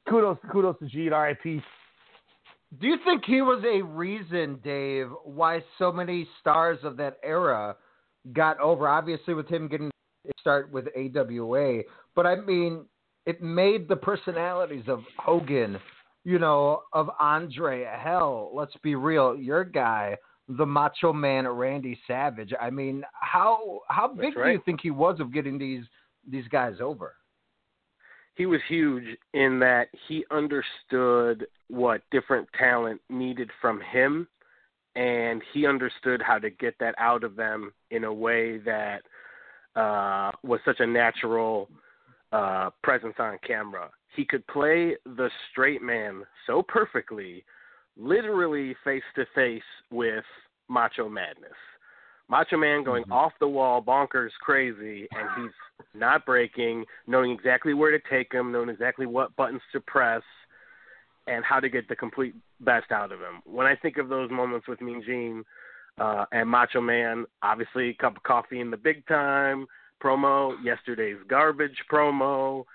[0.08, 1.62] kudos kudos to Gene, R.I.P.
[2.80, 7.76] Do you think he was a reason, Dave, why so many stars of that era
[8.34, 8.88] got over?
[8.88, 9.91] Obviously, with him getting a
[10.39, 11.81] start with AWA,
[12.15, 12.85] but I mean,
[13.25, 15.79] it made the personalities of Hogan,
[16.23, 17.85] you know, of Andre.
[17.99, 22.53] Hell, let's be real, your guy, the Macho Man Randy Savage.
[22.59, 25.83] I mean, how how big do you think he was of getting these
[26.29, 27.15] these guys over?
[28.35, 34.27] he was huge in that he understood what different talent needed from him
[34.95, 39.01] and he understood how to get that out of them in a way that
[39.75, 41.69] uh was such a natural
[42.31, 43.89] uh presence on camera.
[44.15, 47.43] He could play the straight man so perfectly,
[47.97, 49.61] literally face to face
[49.91, 50.23] with
[50.69, 51.51] Macho Madness.
[52.27, 55.51] Macho Man going off the wall, bonkers, crazy, and he's
[55.93, 60.23] not breaking, knowing exactly where to take him, knowing exactly what buttons to press,
[61.27, 63.41] and how to get the complete best out of him.
[63.45, 65.43] When I think of those moments with Mean Gene
[65.99, 69.65] uh, and Macho Man, obviously cup of coffee in the big time
[70.03, 72.65] promo, yesterday's garbage promo,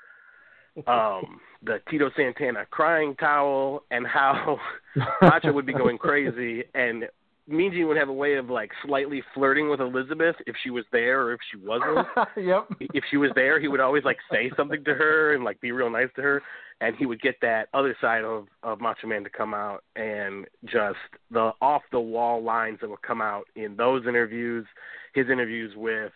[0.87, 4.59] um, the Tito Santana crying towel, and how
[5.23, 7.05] Macho would be going crazy, and
[7.51, 10.85] Mean Gene would have a way of like slightly flirting with Elizabeth if she was
[10.93, 12.07] there or if she wasn't.
[12.37, 12.69] yep.
[12.95, 15.73] If she was there, he would always like say something to her and like be
[15.73, 16.43] real nice to her,
[16.81, 20.47] and he would get that other side of of Macho Man to come out and
[20.65, 20.99] just
[21.31, 24.67] the off the wall lines that would come out in those interviews,
[25.13, 26.13] his interviews with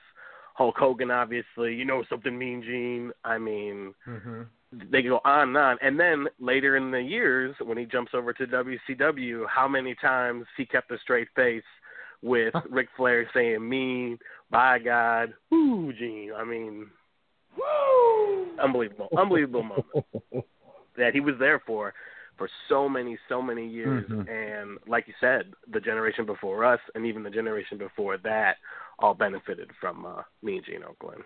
[0.55, 1.75] Hulk Hogan, obviously.
[1.75, 3.11] You know something, Mean Gene.
[3.25, 4.43] I mean, Mm-hmm.
[4.91, 5.79] They go on and on.
[5.83, 10.47] And then later in the years, when he jumps over to WCW, how many times
[10.57, 11.63] he kept a straight face
[12.23, 14.19] with Ric Flair saying "mean,"
[14.51, 16.87] "by God," "Woo, Gene." I mean,
[18.63, 20.47] unbelievable, unbelievable moment
[20.97, 21.95] that he was there for
[22.37, 24.09] for so many, so many years.
[24.11, 24.29] Mhm.
[24.29, 28.57] And like you said, the generation before us, and even the generation before that,
[28.99, 31.23] all benefited from uh, Mean Gene Okerlund.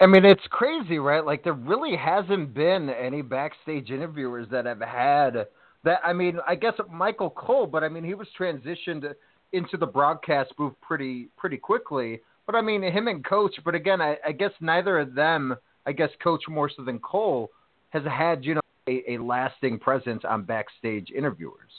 [0.00, 1.24] I mean, it's crazy, right?
[1.24, 5.46] Like there really hasn't been any backstage interviewers that have had
[5.84, 6.00] that.
[6.02, 9.12] I mean, I guess Michael Cole, but I mean, he was transitioned
[9.52, 12.20] into the broadcast booth pretty pretty quickly.
[12.46, 13.54] But I mean, him and Coach.
[13.64, 15.56] But again, I, I guess neither of them.
[15.86, 17.50] I guess Coach more so than Cole
[17.90, 21.70] has had you know a, a lasting presence on backstage interviewers.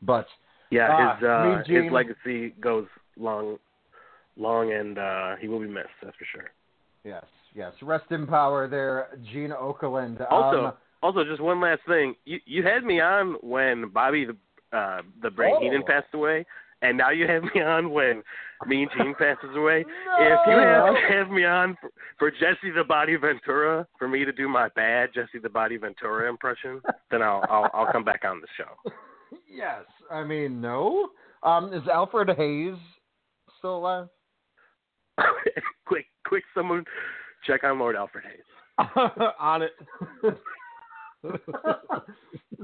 [0.00, 0.26] But
[0.70, 3.58] Yeah, Ah, his uh, Mean his legacy goes long,
[4.36, 5.88] long, and uh, he will be missed.
[6.02, 6.50] That's for sure.
[7.04, 10.24] yes, yes, rest in power, there, Gene Okerlund.
[10.30, 12.14] Also, Um, also, just one last thing.
[12.24, 14.36] You you had me on when Bobby the
[14.76, 15.60] uh, the Brain Oh.
[15.60, 16.46] Heenan passed away,
[16.80, 18.22] and now you have me on when
[18.66, 19.84] Mean Gene passes away.
[20.20, 24.32] If you have, have me on for, for Jesse the Body Ventura for me to
[24.32, 28.40] do my bad Jesse the Body Ventura impression, then I'll I'll, I'll come back on
[28.40, 28.90] the show.
[29.50, 31.08] Yes, I mean no.
[31.42, 32.76] Um, is Alfred Hayes
[33.58, 34.08] still alive?
[35.86, 36.84] quick, quick, someone
[37.46, 38.42] check on Lord Alfred Hayes.
[39.38, 39.72] on it.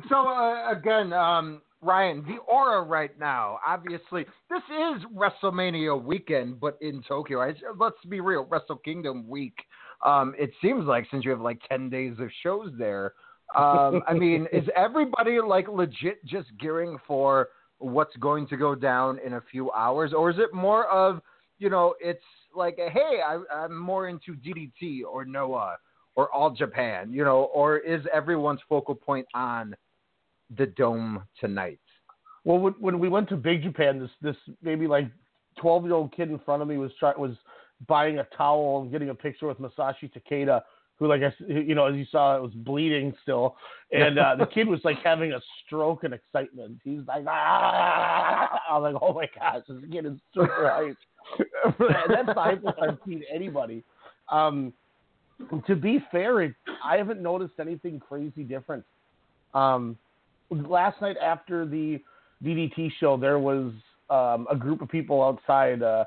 [0.09, 3.59] so uh, again, um, Ryan, the aura right now.
[3.66, 7.40] Obviously, this is WrestleMania weekend, but in Tokyo.
[7.40, 9.55] I, let's be real, Wrestle Kingdom week.
[10.05, 13.12] Um, it seems like since you have like ten days of shows there.
[13.57, 19.18] Um, I mean, is everybody like legit just gearing for what's going to go down
[19.25, 21.21] in a few hours, or is it more of
[21.59, 22.23] you know, it's
[22.55, 25.77] like, hey, I, I'm more into DDT or Noah
[26.14, 29.75] or All Japan, you know, or is everyone's focal point on
[30.57, 31.81] the dome tonight?
[32.44, 35.09] Well, when, we went to Big Japan, this this maybe like
[35.61, 37.37] twelve year old kid in front of me was try, was
[37.87, 40.62] buying a towel and getting a picture with Masashi Takeda,
[40.99, 43.57] who like I you know as you saw it was bleeding still,
[43.92, 46.79] and uh, the kid was like having a stroke in excitement.
[46.85, 48.48] He's like, ah!
[48.69, 50.97] I'm like, oh my gosh, this is super hyped.
[51.79, 53.85] That's the hypest I've seen anybody.
[54.31, 54.73] Um,
[55.67, 56.55] to be fair, it,
[56.85, 58.85] I haven't noticed anything crazy different.
[59.55, 59.97] Um,
[60.51, 62.01] last night after the
[62.45, 63.73] DDT show, there was
[64.11, 66.05] um, a group of people outside, uh,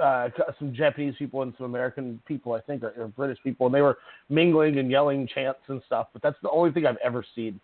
[0.00, 3.74] uh, some Japanese people and some American people, I think, or, or British people, and
[3.74, 3.98] they were
[4.28, 6.08] mingling and yelling chants and stuff.
[6.12, 7.60] But that's the only thing I've ever seen.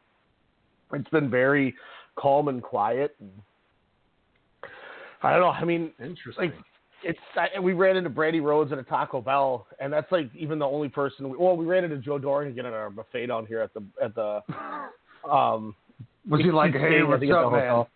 [0.93, 1.75] It's been very
[2.17, 3.17] calm and quiet.
[5.27, 5.49] I don't know.
[5.49, 6.51] I mean, Interesting.
[6.51, 6.55] like
[7.03, 10.59] it's I, we ran into Brandi Rhodes at a Taco Bell, and that's like even
[10.59, 11.29] the only person.
[11.29, 13.83] We, well, we ran into Joe Doering again at our buffet down here at the
[14.03, 14.41] at the.
[15.29, 15.75] Um,
[16.31, 17.61] Was he like, "Hey, I what's think, at up, man?
[17.63, 17.89] hotel.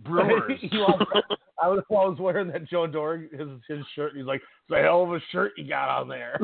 [0.00, 0.52] Brewers.
[0.60, 1.06] he was,
[1.62, 4.12] I was, I was wearing that Joe Doering his his shirt.
[4.14, 6.38] He's like, "It's a hell of a shirt you got on there."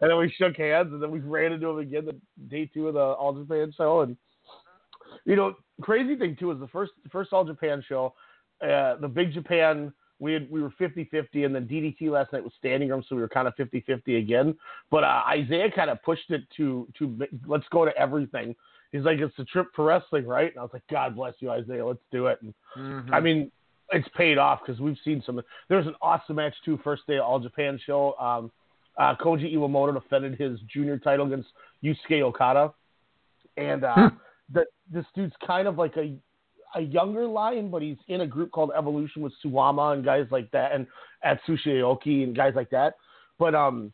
[0.00, 2.16] and then we shook hands, and then we ran into him again the
[2.48, 4.00] day two of the All Japan show.
[4.00, 4.16] And
[5.24, 8.14] you know, crazy thing too is the first first All Japan show,
[8.62, 9.92] uh, the Big Japan.
[10.18, 13.22] We had, we were 50-50, and then DDT last night was standing room, so we
[13.22, 14.54] were kind of 50-50 again.
[14.90, 18.54] But uh, Isaiah kind of pushed it to to let's go to everything.
[18.92, 20.50] He's like, it's a trip for wrestling, right?
[20.50, 21.86] And I was like, God bless you, Isaiah.
[21.86, 22.38] Let's do it.
[22.42, 23.14] And Mhm.
[23.14, 23.50] I mean,
[23.92, 25.40] it's paid off because we've seen some.
[25.68, 26.78] There's an awesome match too.
[26.84, 28.14] First day of All Japan show.
[28.18, 28.50] Um,
[28.98, 31.48] uh, Koji Iwamoto defended his junior title against
[31.82, 32.74] Yusuke Okada,
[33.56, 34.10] and uh,
[34.52, 36.14] the, this dude's kind of like a
[36.76, 40.50] a younger lion, but he's in a group called Evolution with Suwama and guys like
[40.52, 40.86] that, and
[41.24, 42.94] Atsushi Aoki and guys like that.
[43.40, 43.92] But um,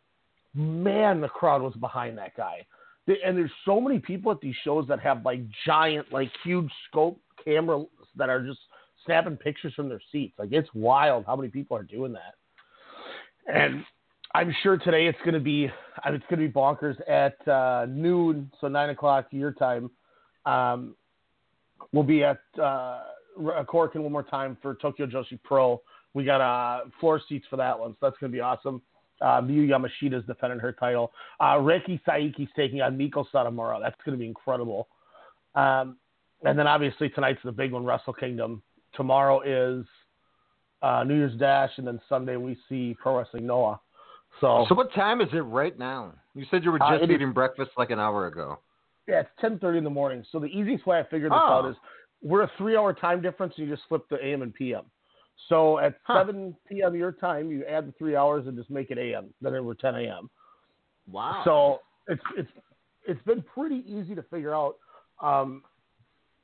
[0.54, 2.66] man, the crowd was behind that guy.
[3.06, 7.20] And there's so many people at these shows that have like giant, like huge scope
[7.44, 8.58] cameras that are just
[9.04, 10.34] snapping pictures from their seats.
[10.38, 12.34] Like it's wild how many people are doing that.
[13.46, 13.84] And
[14.34, 15.70] I'm sure today it's going to be
[16.04, 19.88] it's going to be bonkers at uh, noon, so nine o'clock your time.
[20.46, 20.94] Um,
[21.92, 23.00] we'll be at uh,
[23.38, 25.82] Korakuen one more time for Tokyo Joshi Pro.
[26.14, 28.80] We got uh, floor seats for that one, so that's going to be awesome.
[29.20, 31.10] Uh, Miyu Yamashita is defending her title.
[31.40, 33.80] Uh, Reika Saiki's taking on Meiko Satomura.
[33.80, 34.88] That's going to be incredible.
[35.54, 35.96] Um,
[36.44, 38.62] and then obviously tonight's the big one, Wrestle Kingdom.
[38.94, 39.40] Tomorrow
[39.80, 39.86] is
[40.82, 43.80] uh, New Year's Dash, and then Sunday we see Pro Wrestling Noah.
[44.40, 46.12] So, So what time is it right now?
[46.34, 48.58] You said you were Uh, just is- eating breakfast like an hour ago.
[49.08, 50.24] Yeah, it's ten thirty in the morning.
[50.32, 51.52] So the easiest way I figured this Oh.
[51.52, 51.76] out is
[52.22, 54.84] we're a three hour time difference, and you just flip the AM and PM.
[55.48, 56.20] So at Huh.
[56.20, 59.32] seven PM your time, you add the three hours and just make it AM.
[59.40, 60.30] Then it were ten AM.
[61.10, 61.42] Wow.
[61.44, 62.50] So it's it's
[63.06, 64.76] it's been pretty easy to figure out.
[65.20, 65.62] Um,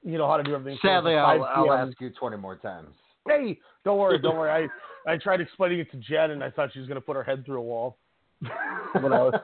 [0.04, 0.78] you know how to do everything.
[0.82, 2.94] Sadly, I'll, I'll ask you 20 more times.
[3.26, 4.68] Hey, don't worry, don't worry.
[5.06, 7.16] I I tried explaining it to Jen, and I thought she was going to put
[7.16, 7.98] her head through a wall.
[8.94, 9.34] Was,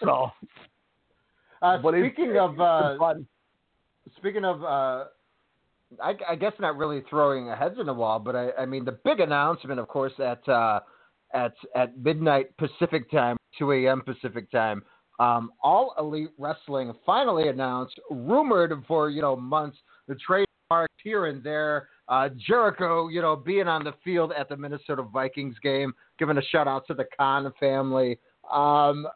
[0.00, 0.30] so,
[1.62, 3.14] Uh, but it's- speaking of uh,
[4.16, 5.04] speaking of, uh,
[6.02, 8.84] I, I guess not really throwing a heads in the wall, but I, I mean
[8.84, 10.80] the big announcement, of course, at uh,
[11.34, 14.02] at at midnight Pacific time, 2 a.m.
[14.02, 14.82] Pacific time.
[15.18, 19.76] Um, All Elite Wrestling finally announced, rumored for you know months,
[20.08, 21.88] the trademark here and there.
[22.08, 26.42] Uh, Jericho, you know, being on the field at the Minnesota Vikings game, giving a
[26.42, 28.18] shout out to the Khan family.
[28.50, 29.06] Um,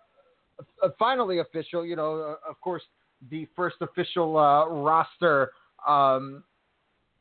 [0.83, 1.85] uh, finally official.
[1.85, 2.83] You know, uh, of course,
[3.31, 5.53] the first official uh, roster.
[5.87, 6.45] Um,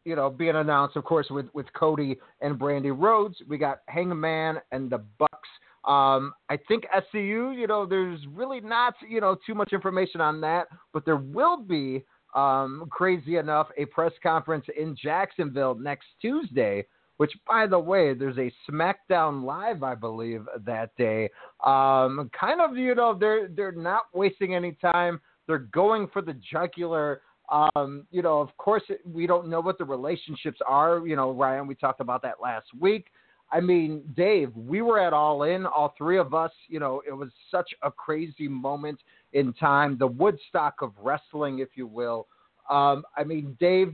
[0.05, 3.37] you know, being announced, of course, with with Cody and Brandi Rhodes.
[3.47, 5.49] We got Hangman and the Bucks.
[5.85, 7.57] Um, I think SCU.
[7.57, 11.57] You know, there's really not you know too much information on that, but there will
[11.57, 12.03] be.
[12.35, 16.83] Um, crazy enough, a press conference in Jacksonville next Tuesday
[17.17, 21.29] which by the way, there's a SmackDown Live, I believe, that day.
[21.63, 25.19] Um, kind of, you know, they're they're not wasting any time.
[25.47, 27.21] They're going for the jugular.
[27.51, 31.05] Um, you know, of course, we don't know what the relationships are.
[31.05, 33.07] You know, Ryan, we talked about that last week.
[33.51, 36.51] I mean, Dave, we were at All In, all three of us.
[36.67, 38.99] You know, it was such a crazy moment
[39.33, 42.27] in time, the Woodstock of wrestling, if you will.
[42.69, 43.93] Um, I mean, Dave,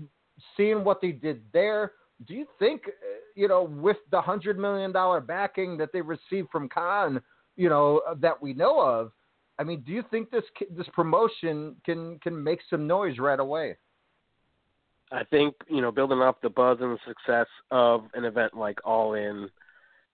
[0.56, 1.94] seeing what they did there,
[2.26, 2.92] do you think, uh,
[3.36, 7.22] you know, with the hundred million dollar backing that they received from Khan,
[7.56, 9.12] you know, uh, that we know of,
[9.60, 13.76] I mean, do you think this this promotion can can make some noise right away?
[15.12, 18.80] I think you know building up the buzz and the success of an event like
[18.86, 19.50] All In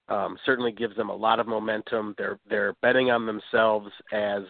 [0.10, 2.16] um, certainly gives them a lot of momentum.
[2.18, 4.44] They're they're betting on themselves as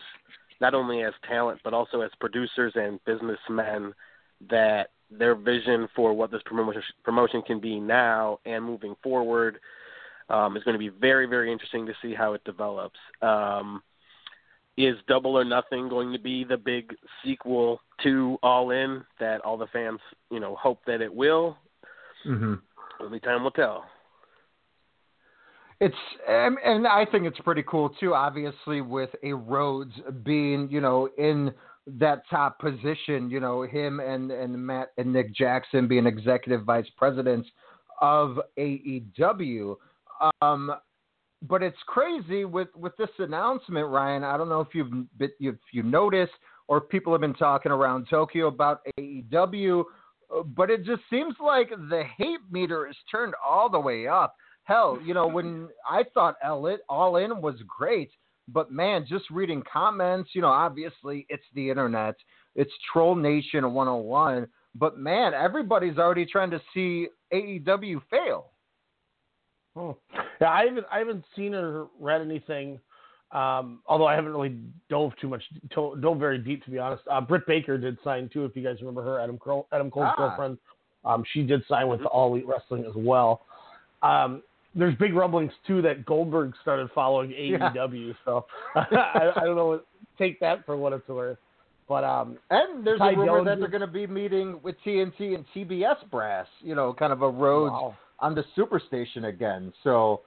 [0.61, 3.93] not only as talent but also as producers and businessmen.
[4.49, 9.59] That their vision for what this promotion promotion can be now and moving forward
[10.29, 12.99] um, is going to be very very interesting to see how it develops.
[13.21, 13.81] Um,
[14.77, 19.57] is Double or Nothing going to be the big sequel to All In that all
[19.57, 21.57] the fans, you know, hope that it will?
[22.27, 22.55] Mm-hmm.
[22.99, 23.85] Only time will tell.
[25.79, 25.95] It's
[26.27, 28.13] and, and I think it's pretty cool too.
[28.13, 31.51] Obviously, with a Rhodes being you know in
[31.87, 36.89] that top position, you know him and and Matt and Nick Jackson being executive vice
[36.97, 37.49] presidents
[38.01, 39.75] of AEW.
[40.41, 40.71] Um,
[41.41, 44.23] but it's crazy with with this announcement, Ryan.
[44.23, 46.33] I don't know if you've if you noticed
[46.67, 49.83] or people have been talking around Tokyo about AEW.
[50.55, 54.35] but it just seems like the hate meter is turned all the way up.
[54.63, 58.09] Hell, you know, when I thought All In was great,
[58.47, 62.15] but man, just reading comments, you know, obviously it's the internet,
[62.55, 68.51] it's Troll Nation 101, but man, everybody's already trying to see AEW fail.
[69.75, 69.97] Oh.
[70.39, 72.79] Yeah, I haven't I haven't seen or read anything.
[73.31, 74.55] Um, although I haven't really
[74.89, 77.03] dove too much, to, dove very deep to be honest.
[77.11, 80.07] Uh, Britt Baker did sign too, if you guys remember her, Adam Cole, Adam Cole's
[80.11, 80.15] Ah.
[80.15, 80.57] girlfriend.
[81.03, 83.45] Um, she did sign with All Elite Wrestling as well.
[84.01, 84.41] Um,
[84.75, 87.71] there's big rumblings too that Goldberg started following Yeah.
[87.73, 89.81] AEW, so I, I don't know.
[90.17, 91.37] Take that for what it's worth.
[91.87, 94.75] But um, And there's Ty a rumor Dillinger- that they're going to be meeting with
[94.85, 97.95] TNT and TBS brass, you know, kind of a road Wow.
[98.19, 99.71] on the Superstation again.
[99.83, 100.21] So,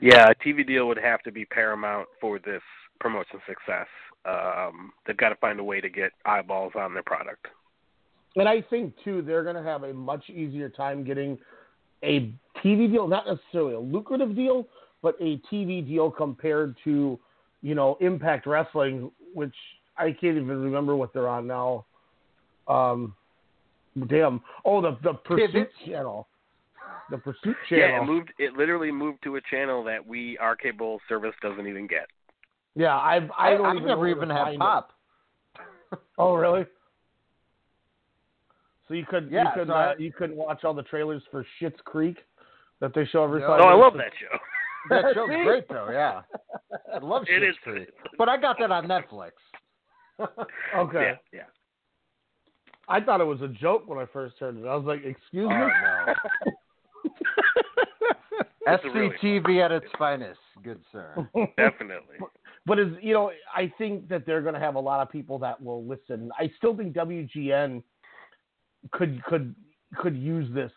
[0.00, 2.60] Yeah, a TV deal would have to be paramount for this
[3.00, 3.86] promotion success.
[4.26, 7.46] Um, they've got to find a way to get eyeballs on their product.
[8.36, 11.38] And I think too, they're going to have a much easier time getting
[12.04, 12.32] a
[12.64, 14.66] TV deal, not necessarily a lucrative deal,
[15.02, 17.18] but a TV deal compared to,
[17.62, 19.54] you know, Impact Wrestling, which
[19.96, 21.86] I can't even remember what they're on now.
[22.68, 23.14] Um,
[24.08, 24.40] damn.
[24.64, 25.72] Oh, the the Pursuit Pivot.
[25.86, 26.28] channel.
[27.10, 28.02] The Pursuit Yeah, channel.
[28.02, 28.32] it moved.
[28.38, 32.06] It literally moved to a channel that we our cable service doesn't even get.
[32.74, 34.60] Yeah, I've I I, don't I've even never know where even had find it.
[34.60, 34.92] pop.
[36.18, 36.64] Oh, really?
[38.88, 41.22] So you could Yeah, you could so uh, I- you couldn't watch all the trailers
[41.30, 42.18] for Schitt's Creek
[42.82, 43.46] that they show every No.
[43.46, 44.36] five Oh, I love that show.
[44.90, 46.22] That show's great, though, yeah.
[46.92, 47.56] I love It Schitt's is.
[47.62, 47.88] Creek.
[48.18, 49.30] But I got that on Netflix.
[50.76, 51.14] Okay.
[51.32, 51.42] Yeah, yeah.
[52.88, 54.66] I thought it was a joke when I first heard it.
[54.66, 56.12] I was like, "Excuse me." Oh,
[58.66, 61.14] It's a really SCTV at its finest, good sir.
[61.56, 62.16] Definitely.
[62.66, 65.38] But as you know, I think that they're going to have a lot of people
[65.40, 66.30] that will listen.
[66.38, 67.82] I still think WGN
[68.92, 69.54] could could
[69.96, 70.70] could use this.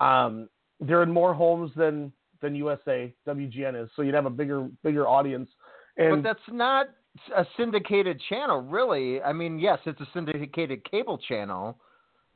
[0.00, 0.48] Um,
[0.82, 3.14] they're in more homes than than USA.
[3.26, 5.48] WGN is, so you'd have a bigger bigger audience.
[5.96, 6.88] And but that's not
[7.36, 9.22] a syndicated channel, really.
[9.22, 11.78] I mean, yes, it's a syndicated cable channel,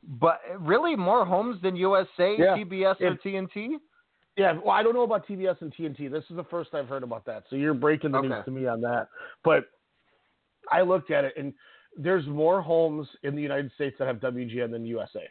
[0.03, 2.55] but really more homes than USA, Yeah.
[2.55, 3.77] TBS, or TNT.
[4.37, 6.11] Yeah, well, I don't know about TBS and TNT.
[6.11, 7.45] This is the first I've heard about that.
[7.49, 9.09] So you're breaking the news to me on that.
[9.43, 9.65] But
[10.71, 11.53] I looked at it, and
[11.97, 15.27] there's more homes in the United States that have WGN than USA.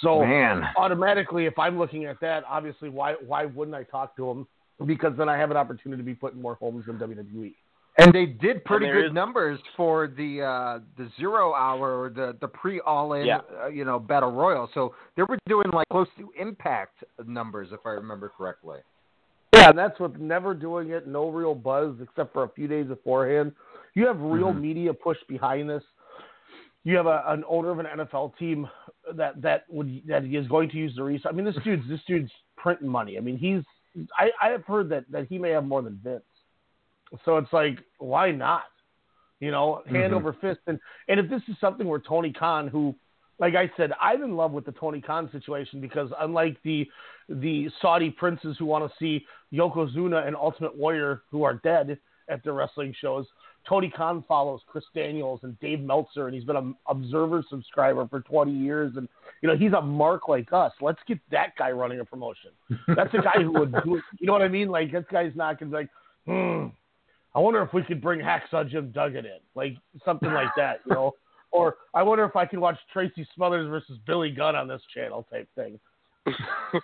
[0.00, 0.62] So Man.
[0.76, 4.46] automatically, if I'm looking at that, obviously, why why wouldn't I talk to them?
[4.86, 6.98] Because then I have an opportunity to be putting more homes than.
[6.98, 7.54] WWE.
[7.98, 12.36] And they did pretty good is- numbers for the uh, the zero hour or the
[12.40, 13.40] the pre all in Yeah.
[13.62, 14.70] uh, you know battle royal.
[14.72, 18.78] So they were doing like close to impact numbers if I remember correctly.
[19.52, 22.86] Yeah, and that's with never doing it, no real buzz except for a few days
[22.86, 23.52] beforehand.
[23.94, 24.60] You have real Mhm.
[24.60, 25.84] media push behind this.
[26.84, 28.68] You have a, an owner of an NFL team
[29.14, 31.32] that that would that is going to use the resource.
[31.32, 33.16] I mean, this dude's this dude's printing money.
[33.16, 33.62] I mean, he's
[34.18, 36.22] I I have heard that that he may have more than Vince.
[37.24, 38.64] So it's like, why not?
[39.40, 40.16] You know, hand Mhm.
[40.16, 40.60] over fist.
[40.66, 42.94] And and if this is something where Tony Khan, who,
[43.38, 46.88] like I said, I'm in love with the Tony Khan situation because unlike the
[47.28, 52.42] the Saudi princes who want to see Yokozuna and Ultimate Warrior who are dead at
[52.44, 53.26] their wrestling shows,
[53.68, 58.20] Tony Khan follows Chris Daniels and Dave Meltzer, and he's been an Observer subscriber for
[58.20, 59.08] 20 years, and
[59.40, 60.72] you know he's a mark like us.
[60.80, 62.50] Let's get that guy running a promotion.
[62.88, 64.02] That's a guy who would do it.
[64.18, 64.68] You know what I mean?
[64.68, 65.88] Like this guy's not gonna be like,
[66.26, 66.66] hmm.
[67.34, 70.94] I wonder if we could bring Hacksaw Jim Duggan in, like something like that, you
[70.94, 71.12] know.
[71.54, 75.26] Or I wonder if I can watch Tracy Smothers versus Billy Gunn on this channel
[75.30, 75.78] type thing.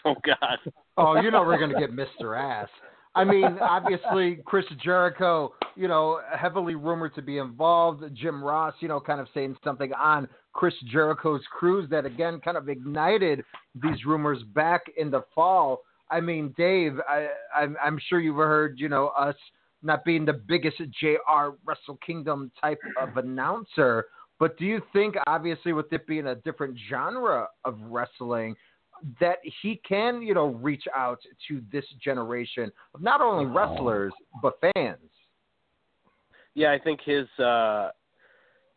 [0.05, 0.59] oh God.
[0.99, 2.39] Oh, you know we're gonna get Mr.
[2.39, 2.69] Ass.
[3.19, 8.05] I mean, obviously Chris Jericho, you know, heavily rumored to be involved.
[8.15, 12.57] Jim Ross, you know, kind of saying something on Chris Jericho's cruise that again kind
[12.57, 15.83] of ignited these rumors back in the fall.
[16.11, 19.37] I mean, Dave, I, I'm, I'm sure you've heard, you know, us
[19.83, 24.07] not being the biggest JR Wrestle Kingdom type of announcer,
[24.39, 28.55] but do you think, obviously, with it being a different genre of wrestling,
[29.21, 34.59] that he can, you know, reach out to this generation of not only wrestlers but
[34.61, 34.99] fans?
[36.55, 37.91] Yeah, I think his uh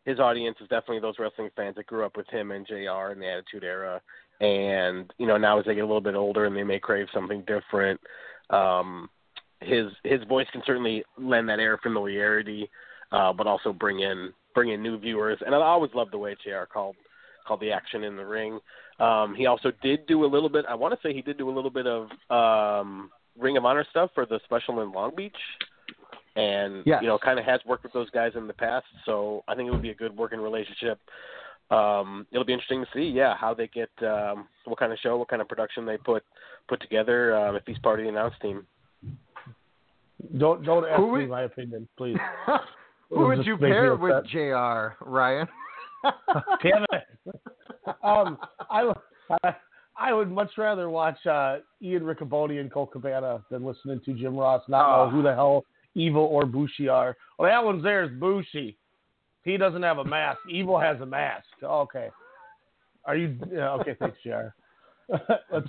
[0.04, 3.20] his audience is definitely those wrestling fans that grew up with him and JR in
[3.20, 4.00] the Attitude Era.
[4.40, 7.06] And, you know, now as they get a little bit older and they may crave
[7.12, 8.00] something different,
[8.50, 9.08] um
[9.60, 12.68] his his voice can certainly lend that air of familiarity,
[13.12, 15.38] uh, but also bring in bring in new viewers.
[15.44, 16.96] And I always love the way JR called
[17.46, 18.58] called the action in the ring.
[19.02, 21.48] Um he also did do a little bit I want to say he did do
[21.50, 25.36] a little bit of um Ring of Honor stuff for the special in Long Beach
[26.36, 27.00] and Yes.
[27.02, 29.68] you know kind of has worked with those guys in the past so i think
[29.68, 30.98] it would be a good working relationship
[31.70, 35.16] um, it'll be interesting to see, yeah, how they get um, what kind of show,
[35.16, 36.22] what kind of production they put
[36.68, 38.66] put together um, if he's part of the announce team.
[40.38, 42.18] Don't don't ask Who me would- my opinion, please.
[43.08, 44.30] Who would you pair with upset.
[44.32, 45.02] Jr.
[45.04, 45.48] Ryan?
[46.62, 47.04] Damn it.
[48.02, 48.38] um,
[48.70, 48.96] I, would-
[49.44, 49.54] I
[49.98, 54.36] I would much rather watch uh, Ian Riccaboni and Colt Cabana than listening to Jim
[54.36, 55.04] Ross not Oh.
[55.04, 57.16] know who the hell Evil or Bushi are.
[57.38, 58.78] Well, that one's there is Bushi.
[59.44, 60.38] He doesn't have a mask.
[60.48, 61.44] Evil has a mask.
[61.62, 62.08] Okay.
[63.04, 63.94] Are you yeah, okay?
[63.98, 64.48] Thanks, Jr.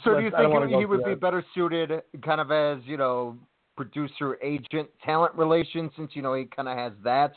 [0.04, 1.20] So do you let's- I don't wanna think go he would be that.
[1.20, 1.92] better suited,
[2.24, 3.38] kind of as you know,
[3.76, 7.34] producer agent talent relations, since you know he kind of has that,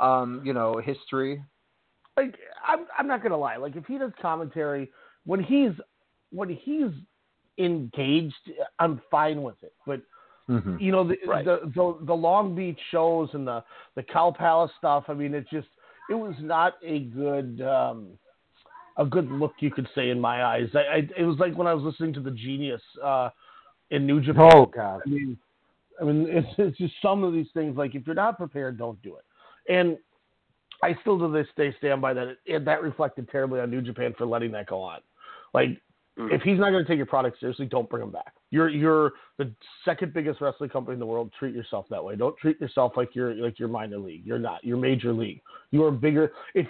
[0.00, 1.42] um, you know, history?
[2.16, 2.36] Like
[2.66, 3.56] I'm I'm not gonna lie.
[3.56, 4.90] Like if he does commentary
[5.24, 5.72] when he's
[6.30, 6.90] when he's
[7.58, 8.34] engaged,
[8.78, 9.72] I'm fine with it.
[9.86, 10.00] But
[10.46, 10.76] Mm-hmm.
[10.78, 11.42] you know the, Right.
[11.42, 15.04] the the the Long Beach shows and the the Cow Palace stuff.
[15.08, 15.68] I mean, it just
[16.10, 18.18] it was not a good um
[18.98, 20.68] a good look you could say in my eyes.
[20.74, 23.30] I, I it was like when I was listening to the Genius uh
[23.90, 24.50] in New Japan.
[24.54, 25.00] Oh God.
[25.06, 25.38] I mean,
[25.98, 27.74] I mean, it's it's just some of these things.
[27.76, 29.72] Like if you're not prepared, don't do it.
[29.72, 29.96] And
[30.84, 32.36] I still to this day stand by that.
[32.44, 35.00] It, that reflected terribly on New Japan for letting that go on.
[35.54, 35.80] Like
[36.18, 36.28] hmm.
[36.30, 38.34] if he's not going to take your product seriously, don't bring him back.
[38.50, 39.50] You're you're the
[39.84, 41.32] second biggest wrestling company in the world.
[41.38, 42.16] Treat yourself that way.
[42.16, 44.26] Don't treat yourself like you're like you're minor league.
[44.26, 44.62] You're not.
[44.62, 45.40] You're major league.
[45.70, 46.32] You are bigger.
[46.54, 46.66] If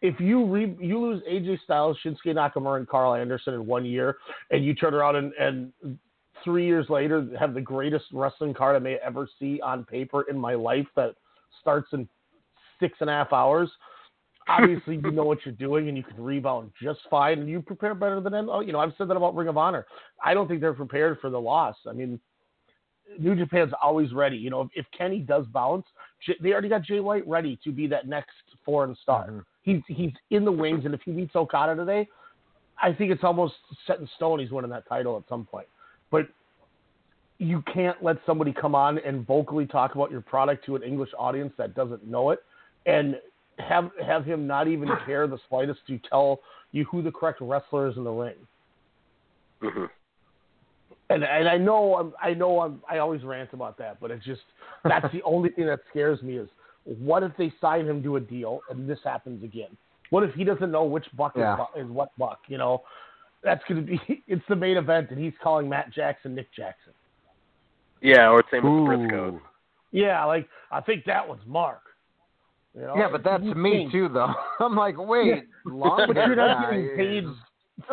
[0.00, 4.18] if you re, you lose AJ Styles, Shinsuke Nakamura, and Carl Anderson in one year,
[4.50, 5.98] and you turn around and, and
[6.44, 10.38] three years later have the greatest wrestling card I may ever see on paper in
[10.38, 11.16] my life that
[11.60, 12.08] starts in
[12.80, 13.70] six and a half hours.
[14.48, 17.94] Obviously, you know what you're doing, and you can rebound just fine, and you prepare
[17.94, 18.48] better than them.
[18.48, 19.86] Oh, you know, I've said that about Ring of Honor.
[20.24, 21.74] I don't think they're prepared for the loss.
[21.88, 22.20] I mean,
[23.18, 24.36] New Japan's always ready.
[24.36, 25.84] You know, if, if Kenny does bounce,
[26.24, 28.30] J- they already got Jay White ready to be that next
[28.64, 29.26] foreign star.
[29.26, 29.40] Mm-hmm.
[29.62, 32.08] He's he's in the wings, and if he beats Okada today,
[32.80, 33.54] I think it's almost
[33.86, 34.38] set in stone.
[34.38, 35.66] He's winning that title at some point.
[36.10, 36.28] But
[37.38, 41.10] you can't let somebody come on and vocally talk about your product to an English
[41.18, 42.38] audience that doesn't know it,
[42.86, 43.16] and
[43.58, 46.40] have have him not even care the slightest to tell
[46.72, 48.34] you who the correct wrestler is in the ring.
[49.62, 49.84] Mm-hmm.
[51.10, 54.24] And and I know I'm, I know I'm, I always rant about that, but it's
[54.24, 54.42] just
[54.84, 56.48] that's the only thing that scares me is
[56.84, 59.76] what if they sign him to a deal and this happens again?
[60.10, 61.54] What if he doesn't know which buck Yeah.
[61.54, 62.40] is, bu- is what buck?
[62.46, 62.82] You know,
[63.42, 66.92] that's going to be it's the main event and he's calling Matt Jackson Nick Jackson.
[68.02, 69.40] Yeah, or same with the Briscoes.
[69.90, 71.80] Yeah, like I think that one's Mark.
[72.76, 74.32] You know, Yeah, but that's you me think- too, though.
[74.60, 75.40] I'm like, wait, Yeah.
[75.64, 77.24] long but you're not getting paid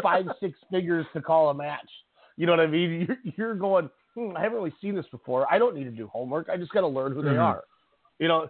[0.01, 1.89] five, six figures to call a match.
[2.36, 3.07] You know what I mean?
[3.25, 5.51] You're, you're going, hmm, I haven't really seen this before.
[5.51, 6.49] I don't need to do homework.
[6.49, 7.41] I just got to learn who they Mhm.
[7.43, 7.63] are.
[8.19, 8.49] You know,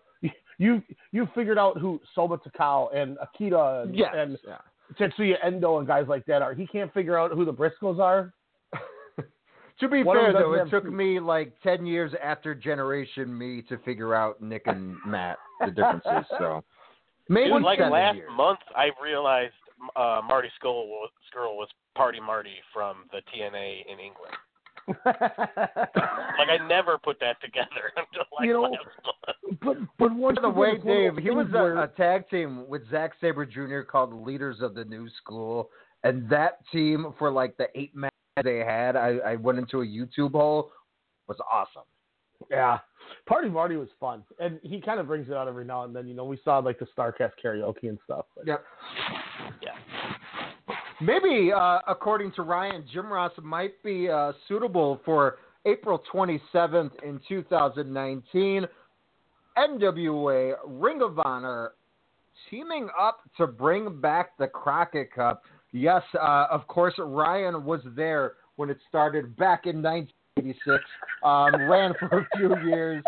[0.58, 0.82] you
[1.12, 4.58] you figured out who Soma Takao and Akita and, Yes, and yeah.
[5.00, 6.54] Tetsuya Endo and guys like that are.
[6.54, 8.34] He can't figure out who the Briscoes are.
[9.80, 13.78] To be One fair, though, it took me like 10 years after Generation Me to
[13.80, 16.26] figure out Nick and Matt, the differences.
[16.38, 16.64] So
[17.30, 18.30] maybe Dude, like last years.
[18.36, 19.54] month, I realized
[19.96, 24.36] uh, Marty Scurll was, Scurll was Party Marty from the TNA in England.
[25.06, 29.60] Like I never put that together until like You know, last month.
[29.62, 31.84] But but once By the you way, get it's one of Dave, he was a,
[31.84, 33.82] a tag team with Zack Sabre Jr.
[33.82, 35.70] called Leaders of the New School,
[36.04, 38.12] and that team for like the eight matches
[38.44, 40.72] they had, I, I went into a YouTube hole,
[41.28, 41.84] was awesome.
[42.50, 42.80] Yeah.
[43.26, 44.24] Party Marty was fun.
[44.40, 46.08] And he kind of brings it out every now and then.
[46.08, 48.26] You know, we saw like the Starcast karaoke and stuff.
[48.36, 48.64] But Yep.
[49.62, 49.72] Yeah.
[51.02, 57.20] Maybe, uh, according to Ryan, Jim Ross might be uh, suitable for April 27th in
[57.28, 58.68] 2019.
[59.58, 61.74] NWA Ring of Honor
[62.50, 65.44] teaming up to bring back the Crockett Cup.
[65.72, 69.82] Yes, uh, of course, Ryan was there when it started back in
[70.36, 70.84] 1986.
[71.24, 73.04] Um, ran for a few years.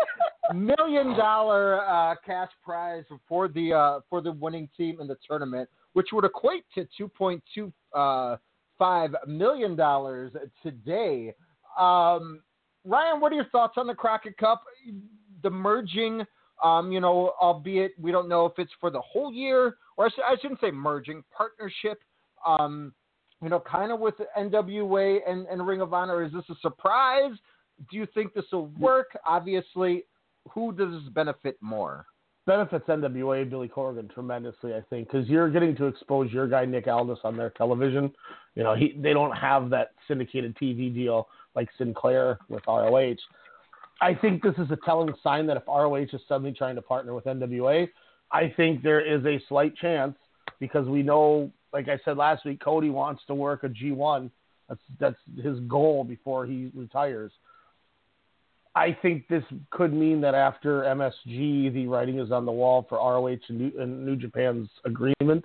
[0.54, 5.68] Million dollar uh, cash prize for the uh, for the winning team in the tournament,
[5.94, 6.86] which would equate to
[7.20, 11.34] 2.25 million dollars today.
[11.78, 12.42] Um,
[12.84, 14.62] Ryan, what are your thoughts on the Crockett Cup?
[15.42, 16.24] The merging,
[16.62, 20.08] um, you know, albeit we don't know if it's for the whole year, or I,
[20.10, 21.98] sh- I shouldn't say merging, partnership.
[22.46, 22.94] Um,
[23.42, 26.24] you know, kind of with NWA and, and Ring of Honor.
[26.24, 27.32] Is this a surprise?
[27.90, 29.16] Do you think this will work?
[29.26, 30.04] Obviously,
[30.50, 32.06] who does this benefit more?
[32.46, 36.86] benefits NWA Billy Corgan tremendously, I think, because you're getting to expose your guy Nick
[36.86, 38.10] Aldis on their television.
[38.54, 43.16] You know, he they don't have that syndicated TV deal like Sinclair with ROH.
[44.00, 47.14] I think this is a telling sign that if ROH is suddenly trying to partner
[47.14, 47.88] with NWA,
[48.30, 50.14] I think there is a slight chance
[50.60, 54.30] because we know, like I said last week, Cody wants to work a G1.
[54.68, 57.32] That's that's his goal before he retires.
[58.74, 62.98] I think this could mean that after MSG, the writing is on the wall for
[62.98, 65.44] ROH and New, and New Japan's agreement.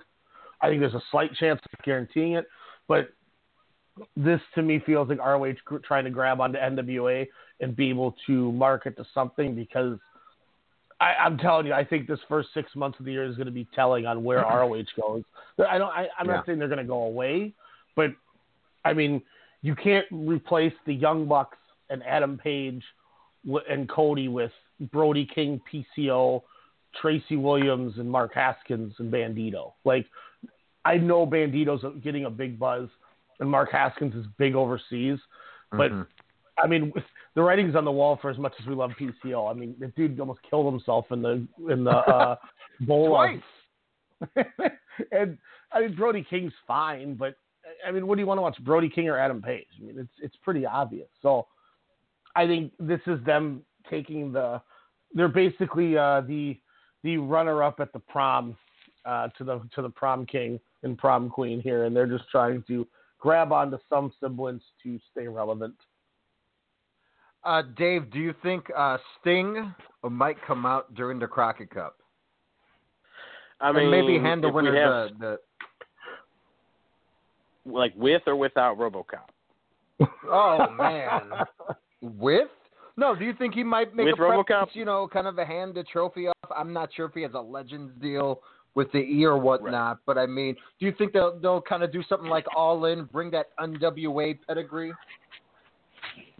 [0.60, 2.46] I think there's a slight chance of guaranteeing it,
[2.88, 3.08] but
[4.16, 5.54] this to me feels like ROH
[5.84, 7.26] trying to grab onto NWA
[7.60, 9.98] and be able to market to something because
[11.02, 13.46] I, I'm telling you, I think this first six months of the year is going
[13.46, 15.22] to be telling on where ROH goes.
[15.68, 15.90] I don't.
[15.90, 16.36] I, I'm Yeah.
[16.36, 17.52] not saying they're going to go away,
[17.96, 18.10] but
[18.84, 19.22] I mean,
[19.62, 21.58] you can't replace the Young Bucks
[21.90, 22.82] and Adam Page
[23.68, 24.52] and Cody with
[24.92, 26.42] Brody King, PCO,
[27.00, 29.72] Tracy Williams, and Mark Haskins and Bandito.
[29.84, 30.06] Like,
[30.84, 32.88] I know Bandito's getting a big buzz,
[33.40, 35.18] and Mark Haskins is big overseas,
[35.72, 36.06] but Mhm.
[36.58, 36.92] I mean,
[37.34, 39.50] the writing's on the wall for as much as we love PCO.
[39.50, 42.36] I mean, the dude almost killed himself in the in the uh,
[42.80, 43.16] bowl.
[45.12, 45.38] and
[45.72, 47.36] I mean, Brody King's fine, but
[47.86, 49.66] I mean, what do you want to watch, Brody King or Adam Page?
[49.80, 51.08] I mean, it's it's pretty obvious.
[51.22, 51.46] So,
[52.36, 54.60] I think this is them taking the.
[55.14, 56.58] They're basically uh, the
[57.02, 58.56] the runner up at the prom
[59.04, 62.62] uh, to the to the prom king and prom queen here, and they're just trying
[62.68, 62.86] to
[63.18, 65.74] grab onto some semblance to stay relevant.
[67.44, 69.74] Uh, Dave, do you think uh, Sting
[70.08, 71.96] might come out during the Crockett Cup?
[73.60, 75.38] I and mean, maybe hand the winner have- the,
[77.64, 80.08] like with or without RoboCop.
[80.28, 81.30] Oh man,
[82.00, 82.48] with?
[82.96, 84.68] No, do you think he might make With a RoboCop?
[84.74, 86.50] you know, kind of a hand the trophy off?
[86.54, 88.40] I'm not sure if he has a Legends deal
[88.74, 91.92] with the E or whatnot, but I mean, do you think they'll they'll kind of
[91.92, 94.92] do something like All In, bring that NWA pedigree?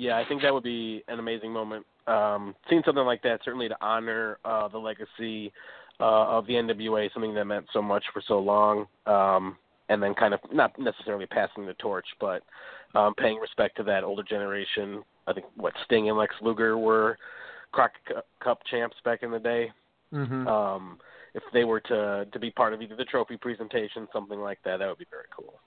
[0.03, 1.87] Yeah, I think that would be an amazing moment.
[2.09, 5.53] Um, seeing something like that, certainly to honor uh, the legacy
[6.01, 9.57] uh, of the NWA, something that meant so much for so long, um,
[9.89, 12.43] and then kind of not necessarily passing the torch, but
[12.97, 15.05] um, paying respect to that older generation.
[15.29, 17.17] I think what Sting and Lex Luger were
[17.71, 19.71] Crockett Cup champs back in the day.
[20.13, 20.49] Mm-hmm.
[20.49, 20.99] Um,
[21.35, 24.79] if they were to to be part of either the trophy presentation, something like that,
[24.79, 25.61] that would be very cool.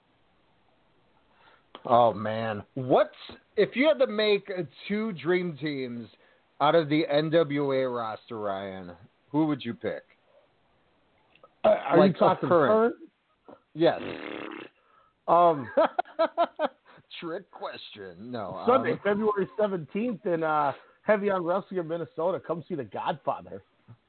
[1.86, 3.10] Oh man, what's
[3.58, 4.50] if you had to make
[4.88, 6.08] two dream teams
[6.62, 8.92] out of the NWA roster, Ryan?
[9.32, 10.04] Who would you pick?
[11.64, 12.72] Uh, are Like you talking current?
[12.72, 12.96] current?
[13.74, 14.02] Yes.
[15.28, 15.68] Um,
[17.20, 18.32] Trick question.
[18.32, 18.64] No.
[18.68, 20.72] Sunday, um, February seventeenth, in uh,
[21.02, 22.40] Heavy on Wrestling in Minnesota.
[22.46, 23.64] Come see The Godfather,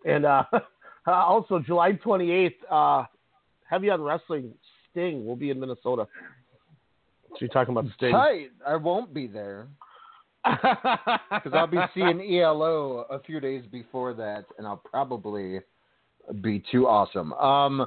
[0.04, 0.60] and uh, uh,
[1.10, 3.04] also July twenty eighth, uh,
[3.64, 4.52] Heavy on Wrestling
[4.90, 6.06] Sting will be in Minnesota.
[7.30, 8.12] So you're talking about Sting?
[8.12, 8.50] Tight.
[8.66, 9.68] I won't be there
[10.44, 15.60] because I'll be seeing ELO a few days before that, and I'll probably
[16.40, 17.32] be too awesome.
[17.34, 17.86] Um,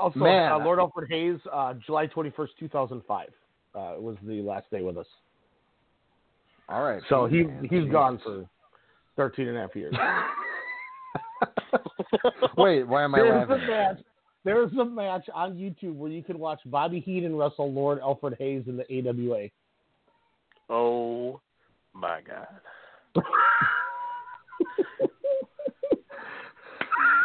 [0.00, 3.30] Also, man, uh, Lord Alfred Hayes, uh, July twenty first, two thousand five,
[3.74, 5.06] uh, was the last day with us.
[6.68, 7.02] all right.
[7.08, 7.66] So he man.
[7.68, 8.48] he's gone for
[9.16, 9.94] 13 and a half years.
[12.56, 14.04] Wait, why am I There's laughing?
[14.44, 14.70] A match.
[14.72, 18.64] There's a match on YouTube where you can watch Bobby Heenan wrestle Lord Alfred Hayes
[18.66, 19.48] in the AWA.
[20.68, 21.40] Oh
[21.94, 22.46] my God.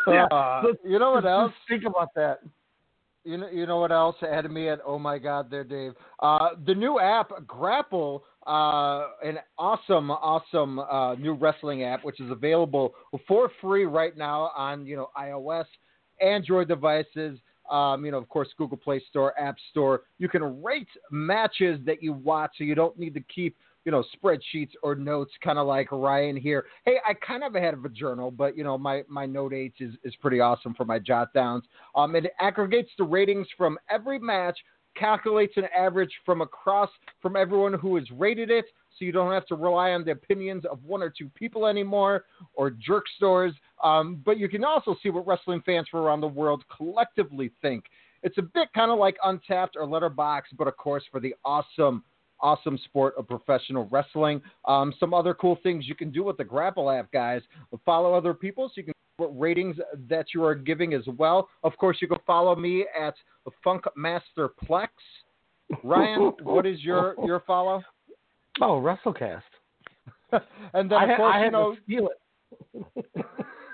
[0.07, 0.25] Yeah.
[0.25, 1.51] Uh, you know what let's else?
[1.67, 2.39] Think about that.
[3.23, 5.93] You know, you know what else had me at oh my god there, Dave.
[6.19, 12.29] Uh, the new app Grapple, uh, an awesome, awesome uh, new wrestling app, which is
[12.29, 12.93] available
[13.27, 15.65] for free right now on you know iOS,
[16.21, 17.39] Android devices.
[17.69, 20.03] Um, you know, of course, Google Play Store, App Store.
[20.19, 23.55] You can rate matches that you watch, so you don't need to keep
[23.85, 26.65] you know spreadsheets or notes, kind of like Ryan here.
[26.85, 29.93] Hey, I kind of have a journal, but you know my my note aids is
[30.03, 31.63] is pretty awesome for my jot downs.
[31.95, 34.57] Um, it aggregates the ratings from every match,
[34.95, 36.89] calculates an average from across
[37.21, 38.65] from everyone who has rated it,
[38.97, 42.25] so you don't have to rely on the opinions of one or two people anymore
[42.53, 43.53] or jerk stores.
[43.83, 47.85] Um, but you can also see what wrestling fans from around the world collectively think.
[48.23, 52.03] It's a bit kind of like Untappd or Letterboxd, but of course for the awesome
[52.41, 54.41] awesome sport of professional wrestling.
[54.65, 57.41] Um, some other cool things you can do with the Grapple app, guys.
[57.85, 59.77] Follow other people so you can see what ratings
[60.09, 61.49] that you are giving as well.
[61.63, 63.15] Of course, you can follow me at
[63.63, 64.89] Funk Master Plex.
[65.83, 67.81] Ryan, what is your your follow?
[68.61, 69.41] Oh, WrestleCast.
[70.73, 73.25] and then I, of course I you know to steal it.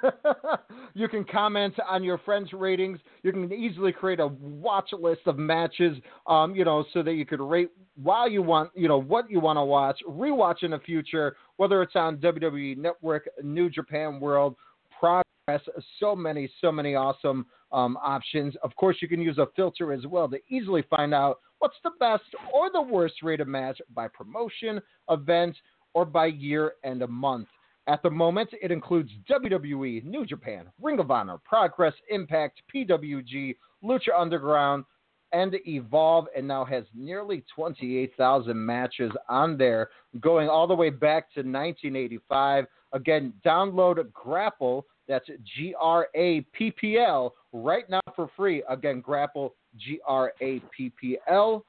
[0.93, 2.99] you can comment on your friends' ratings.
[3.23, 7.25] You can easily create a watch list of matches, um, you know, so that you
[7.25, 7.69] could rate
[8.01, 11.81] while you want, you know, what you want to watch, rewatch in the future, whether
[11.81, 14.55] it's on WWE Network, New Japan World,
[14.99, 15.61] Progress,
[15.99, 18.55] so many, so many awesome um, options.
[18.63, 21.91] Of course, you can use a filter as well to easily find out what's the
[21.99, 25.55] best or the worst rated match by promotion, event,
[25.93, 27.47] or by year and a month.
[27.87, 34.09] At the moment, it includes WWE, New Japan, Ring of Honor, Progress, Impact, PWG, Lucha
[34.17, 34.85] Underground,
[35.33, 41.31] and Evolve, and now has nearly 28,000 matches on there, going all the way back
[41.33, 42.65] to 1985.
[42.93, 48.63] Again, download Grapple, that's G R A P P L, right now for free.
[48.69, 51.65] Again, Grapple, G R A P P L,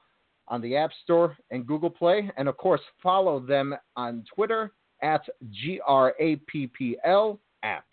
[0.47, 2.31] on the App Store and Google Play.
[2.37, 4.71] And of course, follow them on Twitter
[5.01, 5.21] at
[5.51, 7.85] G R A P P L app.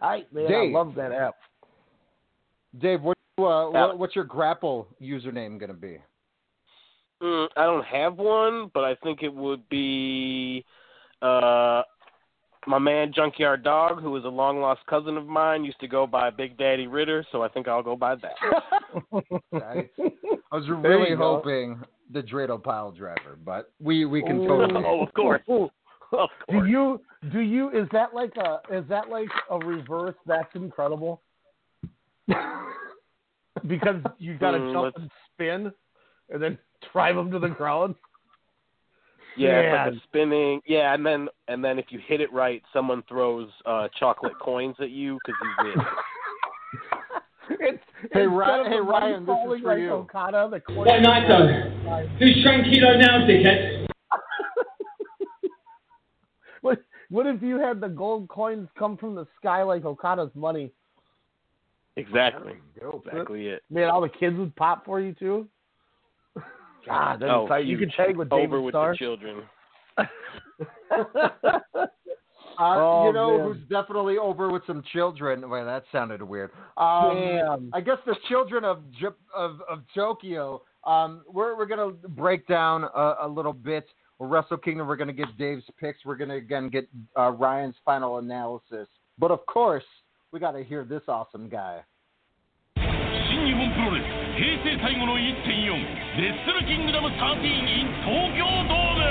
[0.00, 0.48] Tight, man.
[0.48, 0.74] Dave.
[0.74, 1.36] I love that app.
[2.80, 5.98] Dave, what, uh, what, what's your Grapple username going to be?
[7.22, 10.64] Mm, I don't have one, but I think it would be
[11.22, 11.82] uh,
[12.66, 16.06] my man Junkyard Dog, who is a long lost cousin of mine, used to go
[16.06, 18.34] by Big Daddy Ritter, so I think I'll go by that.
[19.52, 19.86] Nice.
[20.52, 21.36] I was really you go.
[21.36, 21.80] hoping
[22.12, 24.46] the Dreidel pile driver, but we, we can Ooh.
[24.46, 24.82] totally.
[24.86, 25.42] Oh, of course.
[26.12, 27.00] Of Do you
[27.32, 30.14] do you is that like a is that like a reverse?
[30.24, 31.20] That's incredible.
[33.66, 35.72] because you got to Mm, jump let's- and spin,
[36.30, 36.58] and then
[36.92, 37.94] drive them to the ground.
[39.36, 40.60] Yeah, it's like a spinning.
[40.66, 44.76] Yeah, and then and then if you hit it right, someone throws uh chocolate coins
[44.80, 45.86] at you because you win.
[47.48, 47.82] It's,
[48.12, 49.92] Hey, instead Ryan- hey, the Ryan, money this is for like you.
[49.92, 51.46] Okada, the coin That night, though.
[52.18, 53.86] Who's tranquilo now, dickhead?
[56.62, 60.72] What what if you had the gold coins come from the sky like Okada's money?
[61.96, 62.54] Exactly.
[62.76, 63.62] Exactly it.
[63.70, 65.46] Man, all the kids would pop for you too.
[66.86, 67.66] God, that's oh, tight.
[67.66, 68.92] You can could tag with David over with Starr.
[68.92, 69.42] the children.
[72.58, 73.46] Uh, Oh, you know man.
[73.46, 75.48] who's definitely over with some children?
[75.50, 76.50] Wait, that sounded weird.
[76.78, 77.70] Um, Damn.
[77.74, 78.82] I guess the children of
[79.34, 80.62] of, of Tokyo.
[80.84, 83.86] Um, we're we're gonna break down a, a little bit.
[84.18, 84.86] Wrestle Kingdom.
[84.86, 86.04] We're gonna get Dave's picks.
[86.06, 88.88] We're gonna again get uh, Ryan's final analysis.
[89.18, 89.84] But of course,
[90.32, 91.80] we got to hear this awesome guy.
[93.46, 95.30] 日本プロレス平成最後の1.4
[96.18, 99.06] レッスルキングダム13 in 東京ドーム。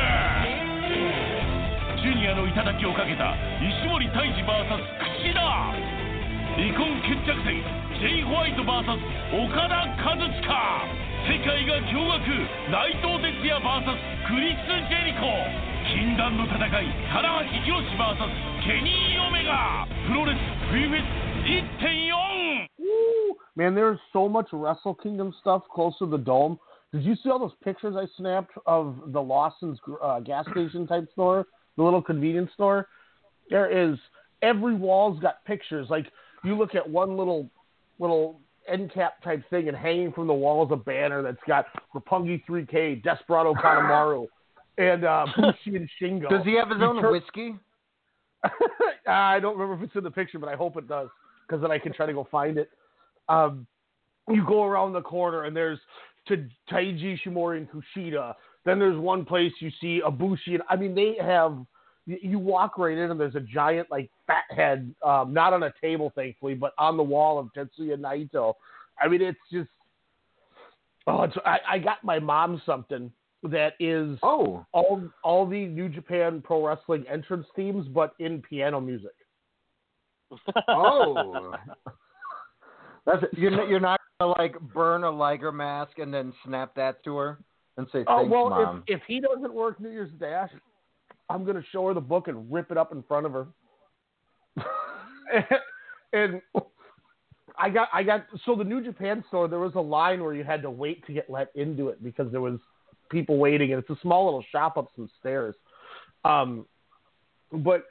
[2.04, 3.32] ジュニアの頂をかけた
[3.64, 4.76] 石森泰治 VS
[5.24, 5.40] 櫛田。
[6.60, 7.64] 離婚決着戦
[7.96, 9.00] ジェイ・ホワイト VS
[9.40, 10.28] 岡田和親。
[10.28, 12.28] 世界が驚愕
[12.68, 13.88] 内藤哲也 VS
[14.28, 15.32] クリス・ジェリコ。
[15.96, 18.20] 禁断の戦い棚橋宏 VS
[18.68, 19.88] ケニー・オメガ。
[20.06, 20.44] プロレス
[20.76, 21.35] 冬フェス
[22.80, 23.36] Woo!
[23.56, 26.60] Man, there's so much Wrestle Kingdom stuff close to the dome.
[26.92, 31.08] Did you see all those pictures I snapped of the Lawson's uh, gas station type
[31.12, 31.46] store,
[31.78, 32.88] the little convenience store?
[33.50, 33.98] There is
[34.42, 35.88] every wall's got pictures.
[35.90, 36.08] Like
[36.44, 37.50] you look at one little
[38.00, 41.68] little end cap type thing, and hanging from the wall is a banner that's got
[41.94, 44.26] Roppongi 3K, Desperado Kanemaru,
[44.80, 46.30] and uh, Bushi and Shingo.
[46.30, 47.56] Does he have his own turn- whiskey?
[49.08, 51.10] I don't remember if it's in the picture, but I hope it does
[51.48, 52.70] because then I can try to go find it.
[53.30, 53.68] Um,
[54.30, 55.80] you go around the corner and there's
[56.28, 58.34] to Taiji Ishimori and Kushida.
[58.66, 61.58] Then there's one place you see Ibushi, and I mean they have.
[62.08, 65.64] You you walk right in and there's a giant like fat head, um, not on
[65.64, 68.54] a table thankfully, but on the wall of Tetsuya Naito.
[69.02, 69.70] I mean it's just.
[71.08, 73.12] Oh, it's, I, I got my mom something
[73.44, 78.80] that is oh all all the New Japan Pro Wrestling entrance themes, but in piano
[78.80, 79.12] music.
[80.68, 81.54] Oh,
[83.06, 87.04] that's you're not, you're not gonna like burn a Liger mask and then snap that
[87.04, 87.40] to her
[87.78, 88.84] and say Oh thanks, well, mom.
[88.88, 90.50] if if he doesn't work New Year's Dash,
[91.30, 93.48] I'm gonna show her the book and rip it up in front of her.
[96.14, 96.42] and
[97.58, 100.44] I got I got so the New Japan store there was a line where you
[100.44, 102.60] had to wait to get let into it because there was
[103.10, 105.56] people waiting and it's a small little shop up some stairs.
[106.24, 106.66] Um,
[107.52, 107.86] but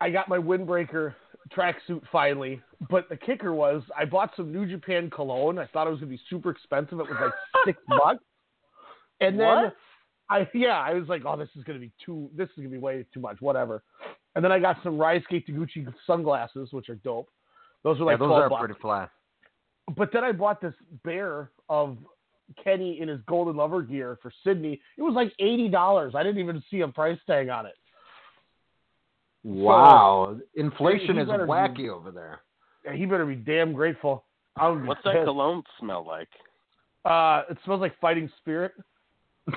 [0.00, 1.14] I got my windbreaker
[1.56, 2.60] tracksuit finally.
[2.90, 5.58] But the kicker was I bought some New Japan cologne.
[5.58, 7.00] I thought it was gonna be super expensive.
[7.00, 7.32] It was like
[7.66, 8.22] six bucks.
[9.20, 9.76] And then What?
[10.30, 12.30] I yeah, I was like, oh, this is gonna be too.
[12.34, 13.40] This is gonna be way too much.
[13.40, 13.82] Whatever.
[14.34, 17.28] And then I got some Ryusuke Taguchi sunglasses, which are dope.
[17.84, 18.60] Those are like yeah, those 12 are bucks.
[18.60, 19.10] pretty flat.
[19.96, 20.72] But then I bought this
[21.04, 21.98] bear of
[22.62, 24.80] Kenny in his golden lover gear for Sydney.
[24.96, 26.14] It was like eighty dollars.
[26.16, 27.74] I didn't even see a price tag on it.
[29.44, 32.40] Wow, inflation he is wacky be- over there.
[32.84, 34.24] Yeah, He better be damn grateful.
[34.56, 36.28] I would be What's that cologne smell like?
[37.04, 38.72] Uh, it smells like fighting spirit.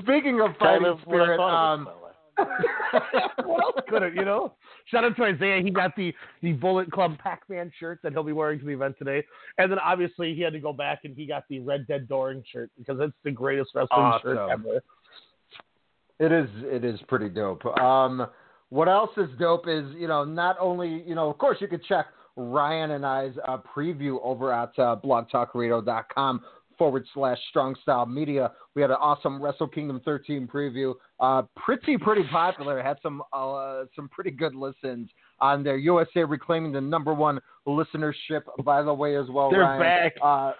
[0.00, 1.88] Speaking of Kind fighting of spirit, thought it would um,
[3.44, 4.54] what else could it, you know?
[4.86, 5.62] Shout out to Isaiah.
[5.62, 8.72] He got the, the Bullet Club Pac Man shirt that he'll be wearing to the
[8.72, 9.24] event today.
[9.58, 12.42] And then obviously he had to go back and he got the Red Dead Doering
[12.52, 14.34] shirt because it's the greatest wrestling Awesome.
[14.36, 14.82] shirt ever.
[16.20, 17.64] It is it is pretty dope.
[17.78, 18.26] Um,
[18.70, 21.84] what else is dope is you know not only you know of course you could
[21.84, 22.06] check
[22.36, 26.42] Ryan and I's uh, preview over at uh, blogtalkradio.com
[26.76, 28.52] forward slash strong style media.
[28.74, 30.94] We had an awesome Wrestle Kingdom 13 preview.
[31.20, 32.82] Uh, pretty pretty popular.
[32.82, 35.10] Had some uh, some pretty good listens
[35.40, 35.76] on there.
[35.76, 39.50] USA reclaiming the number one listenership by the way as well.
[39.50, 39.80] They're Ryan.
[39.80, 40.12] back.
[40.22, 40.52] Uh,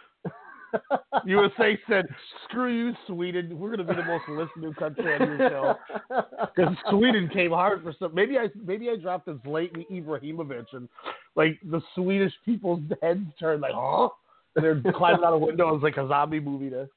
[1.26, 2.06] USA said,
[2.44, 3.58] "Screw you, Sweden.
[3.58, 5.74] We're going to be the most listened to country on your show."
[6.54, 8.14] Because Sweden came hard for some.
[8.14, 10.88] Maybe I maybe I dropped this Zlatan Ibrahimovic, and
[11.34, 14.08] like the Swedish people's heads turned like, "Huh?"
[14.54, 16.88] And they're climbing out of windows like a zombie movie to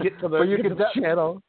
[0.00, 1.42] get to the, you get to the de- channel.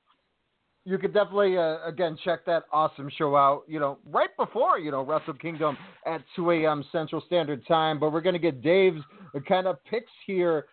[0.86, 3.64] you could definitely uh, again check that awesome show out.
[3.68, 6.84] You know, right before you know Wrestle Kingdom at 2 a.m.
[6.91, 7.99] Central Standard Time.
[7.99, 9.01] But we're gonna get Dave's
[9.36, 10.66] uh, kind of picks here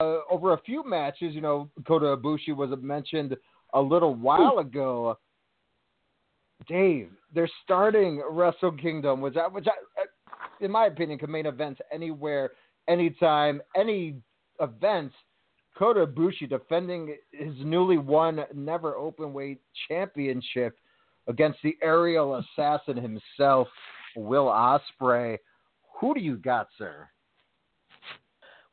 [0.00, 1.34] uh, over a few matches.
[1.34, 3.36] You know, Kota Ibushi was mentioned
[3.74, 5.18] a little while ago.
[6.66, 10.04] Dave, they're starting Wrestle Kingdom, which I, which I, uh,
[10.60, 12.50] in my opinion, can main events anywhere,
[12.88, 14.16] anytime, any
[14.60, 15.12] event.
[15.78, 20.76] Kota Ibushi defending his newly won never open weight championship
[21.28, 23.68] against the aerial assassin himself,
[24.16, 25.38] Will Ospreay.
[26.00, 27.08] Who do you got, sir?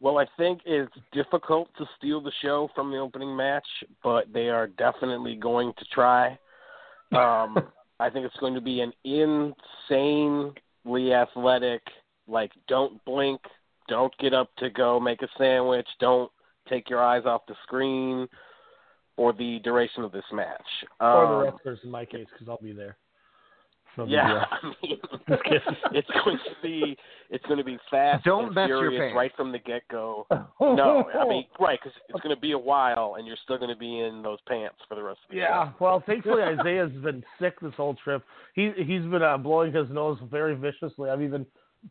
[0.01, 3.65] Well, I think it's difficult to steal the show from the opening match,
[4.03, 6.37] but they are definitely going to try.
[7.15, 7.57] Um,
[7.99, 11.81] I think it's going to be an insanely athletic,
[12.27, 13.39] like don't blink,
[13.87, 16.29] don't get up to go make a sandwich, don't
[16.67, 18.27] take your eyes off the screen
[19.15, 20.65] for the duration of this match.
[20.99, 22.97] or the Um, wrestlers in my case, because I'll be there.
[23.97, 24.45] No yeah.
[24.51, 26.97] I mean, it's going to be
[27.29, 29.15] it's going to be fast Don't and mess your furious pants.
[29.15, 30.27] right from the get go.
[30.61, 33.69] no, I mean right because it's going to be a while, and you're still going
[33.69, 37.23] to be in those pants for the rest of the Yeah, well, thankfully Isaiah's been
[37.39, 38.23] sick this whole trip.
[38.53, 41.09] He he's been uh, blowing his nose very viciously.
[41.09, 41.45] I've even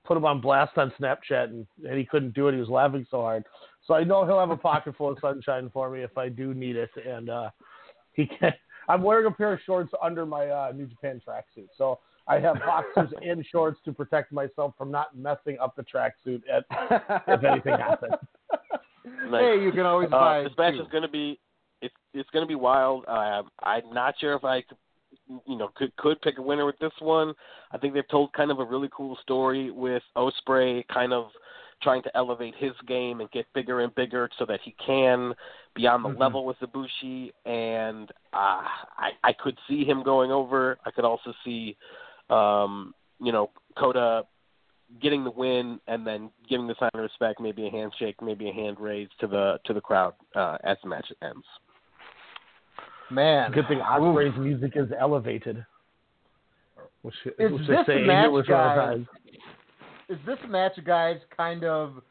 [0.05, 2.55] put him on blast on Snapchat, and, and he couldn't do it.
[2.55, 3.45] He was laughing so hard.
[3.87, 6.55] So I know he'll have a pocket full of sunshine for me if I do
[6.55, 6.91] need it.
[7.07, 7.51] And uh,
[8.13, 8.53] he can.
[8.89, 12.57] I'm wearing a pair of shorts under my uh, New Japan tracksuit, so I have
[12.65, 18.15] boxers and shorts to protect myself from not messing up the tracksuit if anything happens.
[19.29, 20.81] Like, Hey, you can always uh, buy this match two.
[20.83, 21.39] is going to be
[21.83, 23.05] it's it's going to be wild.
[23.07, 24.79] Uh, I'm not sure if I could,
[25.47, 27.35] you know could could pick a winner with this one.
[27.71, 31.27] I think they've told kind of a really cool story with Ospreay kind of
[31.83, 35.35] trying to elevate his game and get bigger and bigger so that he can
[35.75, 36.21] be on the Mm-hmm.
[36.21, 38.63] level with Ibushi and uh,
[38.97, 40.79] I I could see him going over.
[40.85, 41.77] I could also see
[42.31, 44.23] um you know Kota
[45.03, 48.53] getting the win and then giving the sign of respect, maybe a handshake, maybe a
[48.53, 51.45] hand raise to the to the crowd uh, as the match ends.
[53.11, 55.65] Man, Good thing Ospreay's music is elevated.
[57.03, 59.01] Which, Is which this they match, English guys?
[60.09, 62.03] Is this match, guys, kind of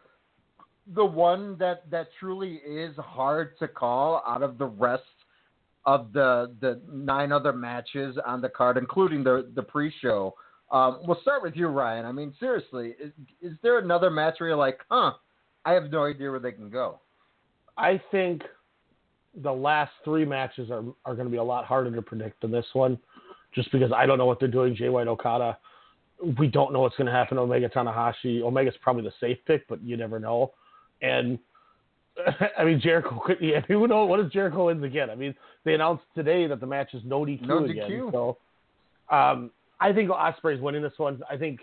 [0.95, 5.03] the one that that truly is hard to call out of the rest
[5.85, 10.35] of the the nine other matches on the card, including the the pre-show?
[10.71, 12.05] Um, we'll start with you, Ryan.
[12.05, 13.11] I mean, seriously, is,
[13.41, 15.13] is there another match where you're like, huh?
[15.65, 16.99] I have no idea where they can go.
[17.77, 18.41] I think
[19.41, 22.51] the last three matches are are going to be a lot harder to predict than
[22.51, 22.97] this one,
[23.53, 24.75] just because I don't know what they're doing.
[24.75, 25.57] Jay White Okada,
[26.37, 27.37] we don't know what's going to happen.
[27.37, 30.51] Omega Tanahashi, Omega's probably the safe pick, but you never know.
[31.03, 31.37] And
[32.57, 33.37] I mean Jericho could.
[33.39, 34.09] Yeah, who knows?
[34.09, 35.09] What if Jericho wins again?
[35.09, 35.35] I mean,
[35.65, 37.89] they announced today that the match is no DQ No again.
[37.89, 38.11] DQ.
[38.11, 38.37] So,
[39.15, 41.21] um, I think Ospreay's winning this one.
[41.29, 41.59] I think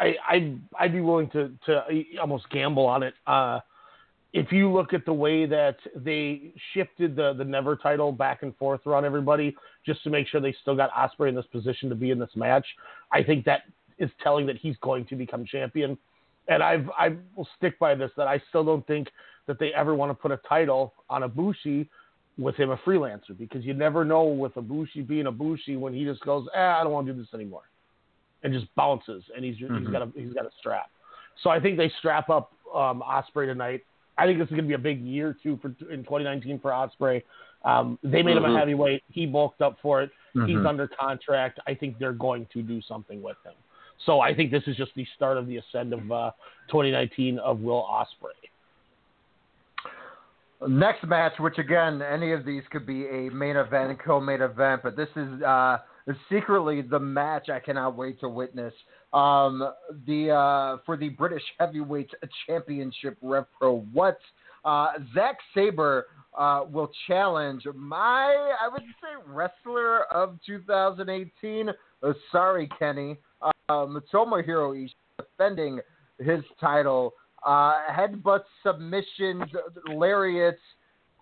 [0.00, 1.82] I I'd, I'd be willing to to
[2.20, 3.14] almost gamble on it.
[3.26, 3.60] Uh,
[4.32, 8.56] if you look at the way that they shifted the the never title back and
[8.56, 9.54] forth around everybody
[9.86, 12.34] just to make sure they still got Osprey in this position to be in this
[12.34, 12.66] match,
[13.12, 13.62] I think that
[13.98, 15.96] is telling that he's going to become champion.
[16.48, 19.08] And I've I will stick by this that I still don't think
[19.46, 21.88] that they ever want to put a title on Ibushi
[22.36, 26.20] with him a freelancer because you never know with Ibushi being Ibushi when he just
[26.22, 27.62] goes, ah, I don't want to do this anymore,
[28.42, 29.92] and just bounces and he's he's Mhm.
[29.92, 30.90] got a he's got a strap.
[31.42, 33.82] So I think they strap up um, Ospreay tonight.
[34.18, 36.70] I think this is going to be a big year too for in 2019 for
[36.70, 37.22] Ospreay.
[37.64, 38.54] Um, they made him Mhm.
[38.54, 39.02] a heavyweight.
[39.10, 40.10] He bulked up for it.
[40.32, 40.66] He's Mhm.
[40.66, 41.58] under contract.
[41.66, 43.54] I think they're going to do something with him.
[44.06, 46.30] So I think this is just the start of the ascend of uh,
[46.68, 48.32] 2019 of Will Ospreay.
[50.66, 54.96] Next match, which again, any of these could be a main event, co-main event, but
[54.96, 55.78] this is uh,
[56.30, 58.72] secretly the match I cannot wait to witness.
[59.12, 59.70] Um,
[60.06, 62.10] the uh, for the British Heavyweight
[62.46, 63.80] Championship, Rev Pro.
[63.92, 64.18] What?
[64.64, 64.92] Uh,
[65.54, 71.68] Sabre uh, will challenge my, I would say, wrestler of 2018.
[72.02, 73.18] Uh, sorry, Kenny.
[73.42, 75.80] Um, Tomohiro Ishii defending
[76.18, 77.14] his title.
[77.44, 79.44] Uh, headbutt submissions,
[79.88, 80.60] lariats.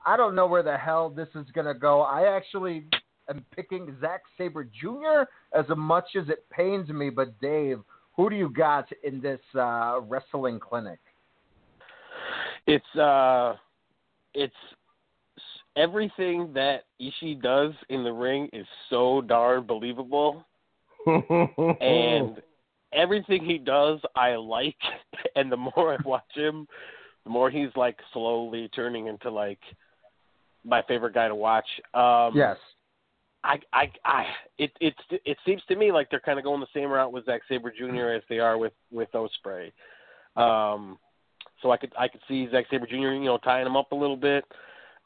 [0.07, 2.03] I don't know where the hell this is going to go.
[2.03, 2.87] I actually
[3.29, 5.25] am picking Zack Sabre Jr.
[5.57, 7.11] as much as it pains me.
[7.11, 7.79] But, Dave,
[8.17, 10.99] who do you got in this uh, wrestling clinic?
[12.67, 13.55] It's uh,
[14.35, 14.55] it's
[15.77, 20.45] everything that Ishii does in the ring is so darn believable,
[21.07, 22.42] and
[22.92, 24.76] everything he does I like,
[25.36, 26.66] and the more I watch him,
[27.24, 29.61] the more he's like slowly turning into like
[30.64, 31.66] my favorite guy to watch.
[31.94, 32.57] Um, yes.
[33.44, 34.24] I, I, I,
[34.59, 34.94] it, it,
[35.24, 37.72] it seems to me like they're kind of going the same route with Zack Sabre
[37.76, 38.11] Jr.
[38.11, 39.72] as they are with with Ospreay.
[40.36, 40.98] Um,
[41.61, 42.96] so I could I could see Zack Sabre Jr.
[42.96, 44.44] you know tying him up a little bit,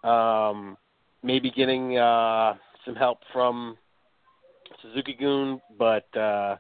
[0.05, 0.77] um,
[1.23, 3.79] maybe getting uh, some help from
[4.83, 6.57] Suzuki-gun, but uh,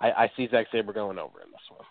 [0.00, 1.86] I, I see Zack Sabre going over in this one.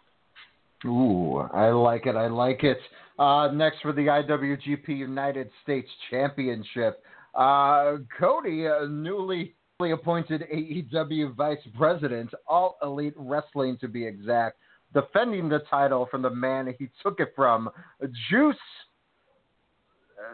[0.86, 2.16] Ooh, I like it.
[2.16, 2.80] I like it.
[3.20, 7.04] Uh, next for the IWGP United States Championship,
[7.36, 14.58] uh, Cody, uh, newly appointed AEW Vice President, All Elite Wrestling to be exact,
[14.94, 17.70] defending the title from the man he took it from,
[18.30, 18.56] Juice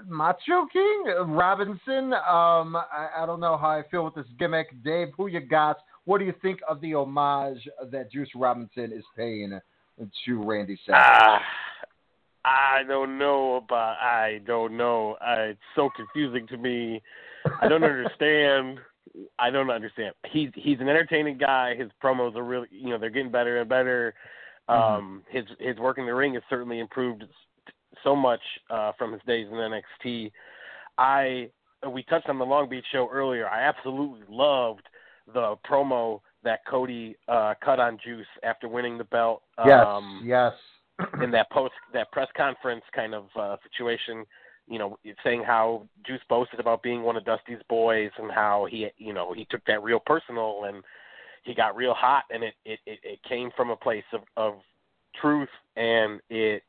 [0.07, 2.13] Macho King Robinson.
[2.13, 4.67] Um, I, I, don't know how I feel with this gimmick.
[4.83, 5.77] Dave, who you got?
[6.05, 9.59] What do you think of the homage that Juice Robinson is paying
[10.25, 11.01] to Randy Savage?
[11.01, 11.39] Uh,
[12.45, 13.97] I don't know about.
[13.97, 15.17] I don't know.
[15.21, 17.01] Uh, it's so confusing to me.
[17.61, 18.79] I don't understand.
[19.39, 20.13] I don't understand.
[20.31, 21.75] He's he's an entertaining guy.
[21.75, 24.13] His promos are really, you know, they're getting better and better.
[24.69, 24.95] Mm-hmm.
[24.95, 27.23] Um, his his work in the ring has certainly improved
[28.03, 30.31] so much uh, from his days in NXT.
[30.97, 31.49] I
[31.91, 33.47] we touched on the Long Beach show earlier.
[33.47, 34.87] I absolutely loved
[35.33, 39.43] the promo that Cody uh, cut on Juice after winning the belt.
[39.57, 40.53] Um, yes,
[40.99, 41.09] yes.
[41.23, 44.25] in that post that press conference kind of uh, situation,
[44.67, 48.87] you know, saying how Juice boasted about being one of Dusty's boys and how he,
[48.97, 50.83] you know, he took that real personal and
[51.43, 54.55] he got real hot and it it it, it came from a place of of
[55.21, 56.63] truth and it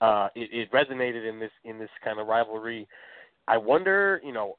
[0.00, 2.86] uh, it, it resonated in this in this kind of rivalry.
[3.46, 4.56] I wonder, you know,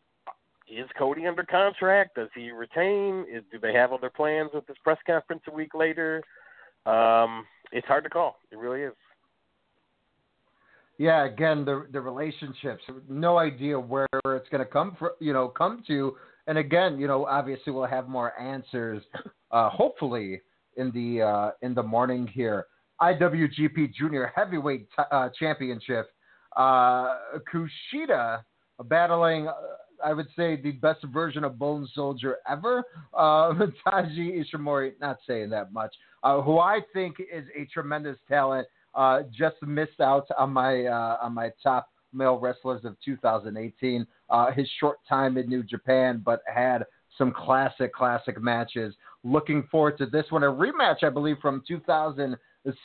[0.67, 2.15] is Cody under contract?
[2.15, 3.25] Does he retain?
[3.31, 6.23] Is, do they have other plans with this press conference a week later?
[6.85, 8.37] Um, it's hard to call.
[8.51, 8.93] It really is.
[10.97, 12.83] Yeah, again, the the relationships.
[13.07, 15.11] No idea where it's going to come from.
[15.19, 16.15] You know, come to.
[16.47, 19.03] And again, you know, obviously we'll have more answers.
[19.51, 20.39] Uh, hopefully
[20.77, 22.67] in the uh, in the morning here.
[23.01, 26.09] IWGP Junior Heavyweight t- uh, Championship.
[26.55, 27.15] Uh,
[27.51, 28.43] Kushida
[28.85, 29.53] battling, uh,
[30.03, 32.83] I would say, the best version of Bone Soldier ever.
[33.13, 33.53] Uh,
[33.87, 35.93] Taiji Ishimori, not saying that much,
[36.23, 38.67] uh, who I think is a tremendous talent.
[38.95, 44.07] Uh, just missed out on my on my top male wrestlers of 2018.
[44.55, 46.83] his short time in New Japan, but had
[47.15, 48.95] some classic, classic matches.
[49.23, 50.43] Looking forward to this one.
[50.43, 52.35] A rematch, I believe, from 2000-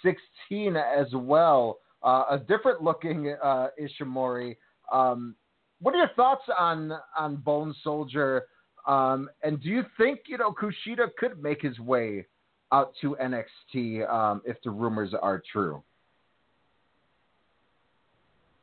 [0.03, 1.79] 16 as well.
[2.03, 4.57] Uh, a different looking uh, Ishimori.
[4.93, 5.35] Um,
[5.81, 8.47] what are your thoughts on on Bone Soldier?
[8.87, 12.27] Um, and do you think you know Kushida could make his way
[12.73, 15.83] out to NXT um, if the rumors are true?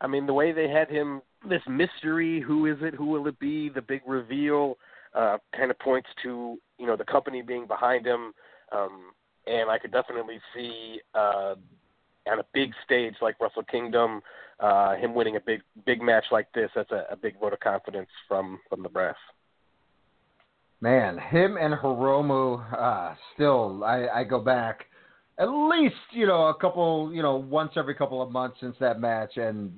[0.02, 2.96] I mean, the way they had him, this mystery, who is it?
[2.96, 3.70] Who will it be?
[3.70, 4.78] The big reveal
[5.16, 8.34] uh, kind of points to you know the company being behind him.
[8.72, 9.12] Um,
[9.48, 11.56] and I could definitely see uh,
[12.30, 14.22] on a big stage like Wrestle Kingdom,
[14.60, 16.70] uh, him winning a big big match like this.
[16.76, 19.16] That's a, a big vote of confidence from from the brass.
[20.80, 24.88] Man, him and Hiromu, uh, still, I, I go back
[25.42, 29.00] at least you know a couple, you know, once every couple of months since that
[29.00, 29.74] match, and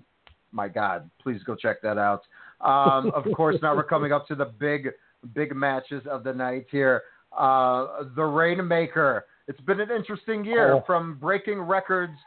[0.51, 2.23] my God, please go check that out.
[2.61, 4.89] Um, of course, now we're coming up to the big,
[5.33, 7.03] big matches of the night here.
[7.35, 10.83] Uh, the Rainmaker it's been an interesting year oh.
[10.85, 12.17] from breaking records,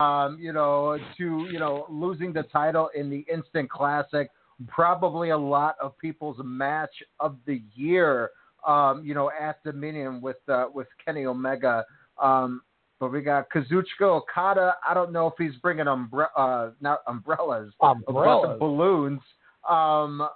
[0.00, 4.30] um, you know, to you know losing the title in the Instant Classic.
[4.68, 8.30] Probably a lot of people's match of the year,
[8.66, 11.84] um, you know, at Dominion with uh, with Kenny Omega.
[12.22, 12.62] Um,
[13.00, 14.76] but we got Kazuchika Okada.
[14.88, 18.50] I don't know if he's bringing umbre- uh, not umbrellas, Umbrellas.
[18.52, 19.20] but balloons.
[19.68, 20.26] Um,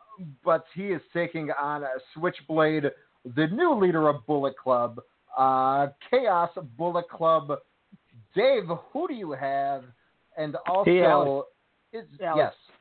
[0.45, 2.85] but he is taking on a Switchblade,
[3.37, 5.01] the new leader of Bullet Club,
[5.39, 7.53] uh, Chaos Bullet Club.
[8.35, 9.85] Dave, who do you have?
[10.37, 11.49] And also, Hey, Alex.
[11.93, 12.37] is, Alex.
[12.37, 12.75] yes.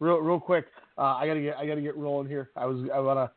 [0.00, 0.66] Real, real quick.
[0.98, 2.50] Uh, I gotta get, I gotta get rolling here.
[2.56, 3.30] I was, I wanna,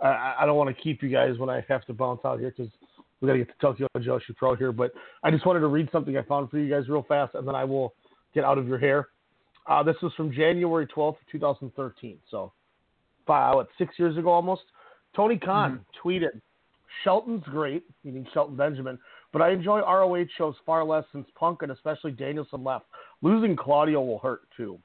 [0.00, 2.52] I, I don't want to keep you guys when I have to bounce out here
[2.56, 2.72] because
[3.20, 4.72] we gotta get to Tokyo Joshi Pro here.
[4.72, 4.92] But
[5.22, 7.54] I just wanted to read something I found for you guys real fast, and then
[7.54, 7.94] I will
[8.34, 9.08] get out of your hair.
[9.66, 12.18] Uh, this was from January twelfth, two thousand thirteen.
[12.30, 12.52] So,
[13.26, 14.62] five, what, six years ago almost.
[15.14, 16.40] Tony Khan tweeted,
[17.02, 18.98] "Shelton's great, meaning Shelton Benjamin,
[19.32, 22.86] but I enjoy ROH shows far less since Punk and especially Danielson left.
[23.22, 24.78] Losing Claudio will hurt too."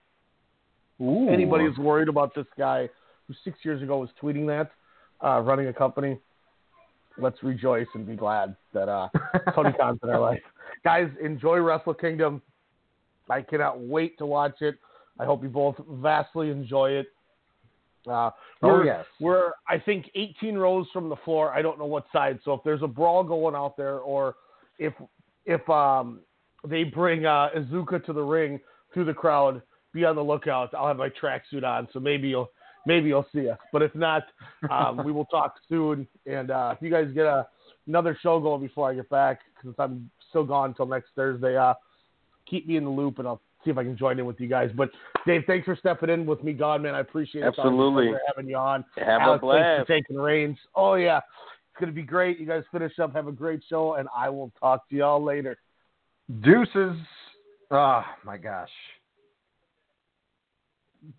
[1.01, 1.29] Ooh.
[1.29, 2.89] anybody who's worried about this guy
[3.27, 4.71] who six years ago was tweeting that,
[5.25, 6.17] uh, running a company,
[7.17, 9.07] let's rejoice and be glad that uh,
[9.55, 10.41] Tony Khan's in our life.
[10.83, 12.41] Guys, enjoy Wrestle Kingdom.
[13.29, 14.75] I cannot wait to watch it.
[15.19, 17.07] I hope you both vastly enjoy it.
[18.07, 18.31] Uh,
[18.61, 19.05] Oh, we're, yes.
[19.21, 21.53] we're I think 18 rows from the floor.
[21.53, 22.39] I don't know what side.
[22.43, 24.35] So if there's a brawl going out there, or
[24.77, 24.93] if
[25.45, 26.19] if um,
[26.67, 28.59] they bring uh, Iizuka to the ring
[28.93, 29.61] through the crowd,
[29.93, 30.73] be on the lookout.
[30.73, 32.51] I'll have my tracksuit on, so maybe you'll
[32.85, 33.57] maybe you'll see us.
[33.71, 34.23] But if not,
[34.69, 36.07] um, we will talk soon.
[36.25, 37.47] And uh, if you guys get a,
[37.87, 41.73] another show going before I get back, because I'm still gone until next Thursday, uh,
[42.45, 44.47] keep me in the loop, and I'll see if I can join in with you
[44.47, 44.69] guys.
[44.75, 44.89] But
[45.25, 46.95] Dave, thanks for stepping in with me, God, man.
[46.95, 47.47] I appreciate it.
[47.47, 48.07] It's always a Absolutely.
[48.07, 48.85] pleasure having you on.
[48.97, 49.63] Have a blast.
[49.63, 50.57] Thanks for taking reins.
[50.75, 52.39] Oh yeah, it's gonna be great.
[52.39, 55.57] You guys finish up, have a great show, and I will talk to y'all later.
[56.41, 56.97] Deuces.
[57.71, 58.69] Oh my gosh.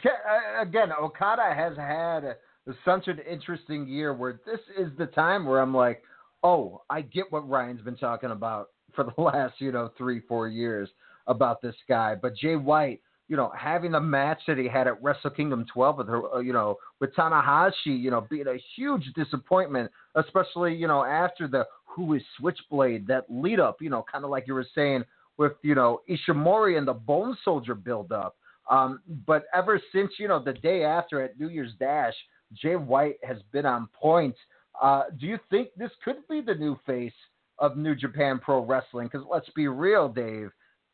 [0.05, 2.37] Uh, Again, Okada has had
[2.85, 6.03] such an interesting year where this is the time where I'm like,
[6.43, 10.49] oh, I get what Ryan's been talking about for the last, you know, three, four
[10.49, 10.89] years
[11.27, 12.15] about this guy.
[12.15, 15.99] But Jay White, you know, having the match that he had at Wrestle Kingdom 12
[15.99, 20.89] with her, uh, you know, with Tanahashi, you know, being a huge disappointment, especially, you
[20.89, 24.55] know, after the Who is Switchblade, that lead up, you know, kind of like you
[24.55, 25.05] were saying
[25.39, 28.37] with, you know, Ishimori and the Bone Soldier build up.
[28.69, 32.15] Um, but ever since, you know, the day after at New Year's Dash,
[32.53, 34.35] Jay White has been on point.
[34.81, 37.13] Uh, do you think this could be the new face
[37.59, 39.09] of New Japan Pro Wrestling?
[39.11, 40.51] Because let's be real, Dave.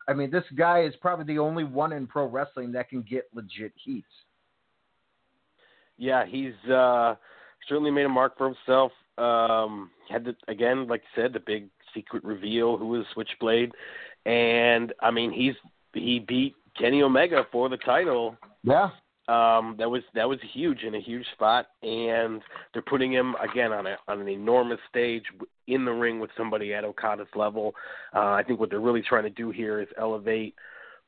[0.08, 3.28] I mean, this guy is probably the only one in pro wrestling that can get
[3.34, 4.04] legit heat.
[5.98, 7.14] Yeah, he's uh,
[7.68, 8.92] certainly made a mark for himself.
[9.18, 13.72] Um, had the, again, like you said, the big secret reveal who is Switchblade,
[14.26, 15.54] and I mean he's
[15.94, 18.36] he beat Kenny Omega for the title.
[18.62, 18.90] Yeah.
[19.28, 22.40] Um, that was that was huge in a huge spot, and
[22.72, 25.24] they're putting him again on a on an enormous stage
[25.66, 27.74] in the ring with somebody at Okada's level.
[28.14, 30.54] Uh, I think what they're really trying to do here is elevate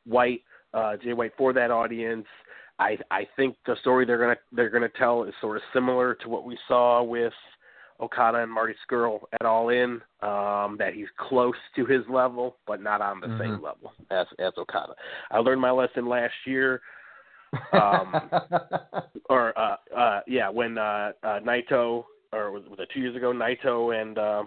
[0.04, 0.42] White,
[0.74, 2.26] uh, Jay White for that audience.
[2.80, 6.28] I I think the story they're gonna they're gonna tell is sort of similar to
[6.28, 7.32] what we saw with
[8.00, 10.00] Okada and Marty Scurll at All In.
[10.22, 14.52] Um, that he's close to his level, but not on the same level as as
[14.58, 14.94] Okada.
[15.30, 16.80] I learned my lesson last year.
[17.72, 18.30] Um,
[19.30, 23.32] or uh, uh, yeah, when uh, uh, Naito, or was, was it two years ago?
[23.32, 24.42] Naito and uh,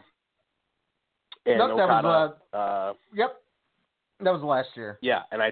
[1.46, 2.64] and Nope, that was, Okada.
[2.64, 3.36] uh, Yep.
[4.24, 5.00] That was last year.
[5.02, 5.52] yeah, and I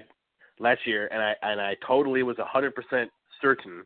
[0.60, 3.10] last year, and I and I totally was a hundred percent
[3.42, 3.82] certain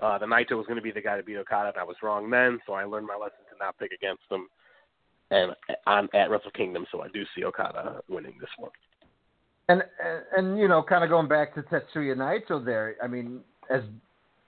[0.00, 1.96] uh, that Naito was going to be the guy to beat Okada, and I was
[2.02, 2.58] wrong then.
[2.66, 4.48] So I learned my lesson to not pick against him,
[5.30, 5.52] and
[5.86, 6.86] I'm at Wrestle Kingdom.
[6.90, 8.70] So I do see Okada winning this one.
[9.68, 9.82] And,
[10.36, 12.96] and you know, kind of going back to Tetsuya Naito there.
[13.02, 13.40] I mean,
[13.70, 13.82] as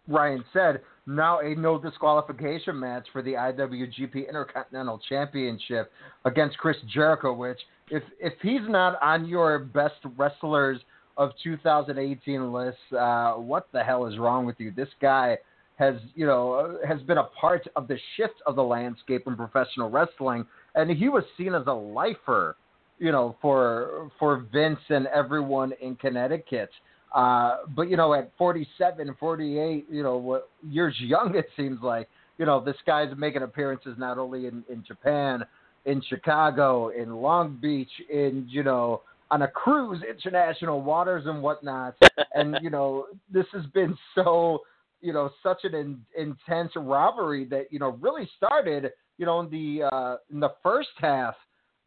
[0.09, 5.91] Ryan said, now a no disqualification match for the IWGP Intercontinental Championship
[6.25, 7.33] against Chris Jericho.
[7.33, 7.59] Which,
[7.91, 10.81] if if he's not on your best wrestlers
[11.17, 14.73] of 2018 list, uh, what the hell is wrong with you?
[14.75, 15.39] This guy
[15.77, 19.91] has you know has been a part of the shift of the landscape in professional
[19.91, 22.57] wrestling, and he was seen as a lifer
[22.99, 26.71] you know, for for Vince and everyone in Connecticut.
[27.15, 32.09] Uh, but you know, at 47, 48, you know, what years young it seems like.
[32.39, 35.45] You know, this guy's making appearances not only in in Japan,
[35.85, 41.95] in Chicago, in Long Beach, in you know, on a cruise, international waters and whatnot.
[42.35, 44.63] and you know, this has been so
[45.01, 49.51] you know such an in, intense robbery that you know really started you know in
[49.51, 51.35] the uh, in the first half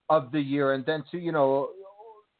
[0.10, 1.70] of the year, and then to you know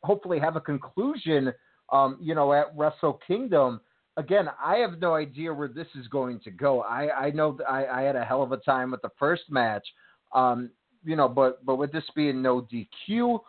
[0.04, 1.54] hopefully have a conclusion,
[1.92, 3.82] um, you know, at Wrestle Kingdom.
[4.16, 6.82] Again, I have no idea where this is going to go.
[6.82, 9.86] I I know I, I had a hell of a time with the first match,
[10.34, 10.72] um,
[11.04, 13.40] you know, but but with this being no DQ,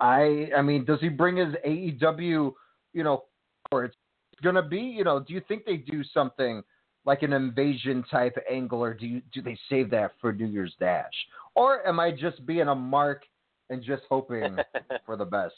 [0.00, 2.54] I I mean, does he bring his AEW,
[2.92, 3.24] you know,
[3.70, 3.96] or it's
[4.42, 6.62] gonna be, you know, do you think they do something
[7.06, 10.74] like an invasion type angle, or do you do they save that for New Year's
[10.78, 11.14] Dash,
[11.54, 13.22] or am I just being a mark
[13.70, 14.56] and just hoping
[15.06, 15.54] for the best?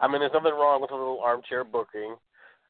[0.00, 2.16] I mean, there's nothing wrong with a little armchair booking.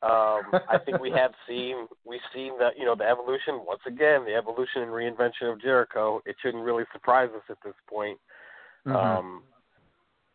[0.02, 4.24] Um, I think we have seen we've seen that you know the evolution once again,
[4.24, 6.22] the evolution and reinvention of Jericho.
[6.26, 8.18] It shouldn't really surprise us at this point.
[8.86, 8.96] Mm-hmm.
[8.96, 9.42] Um,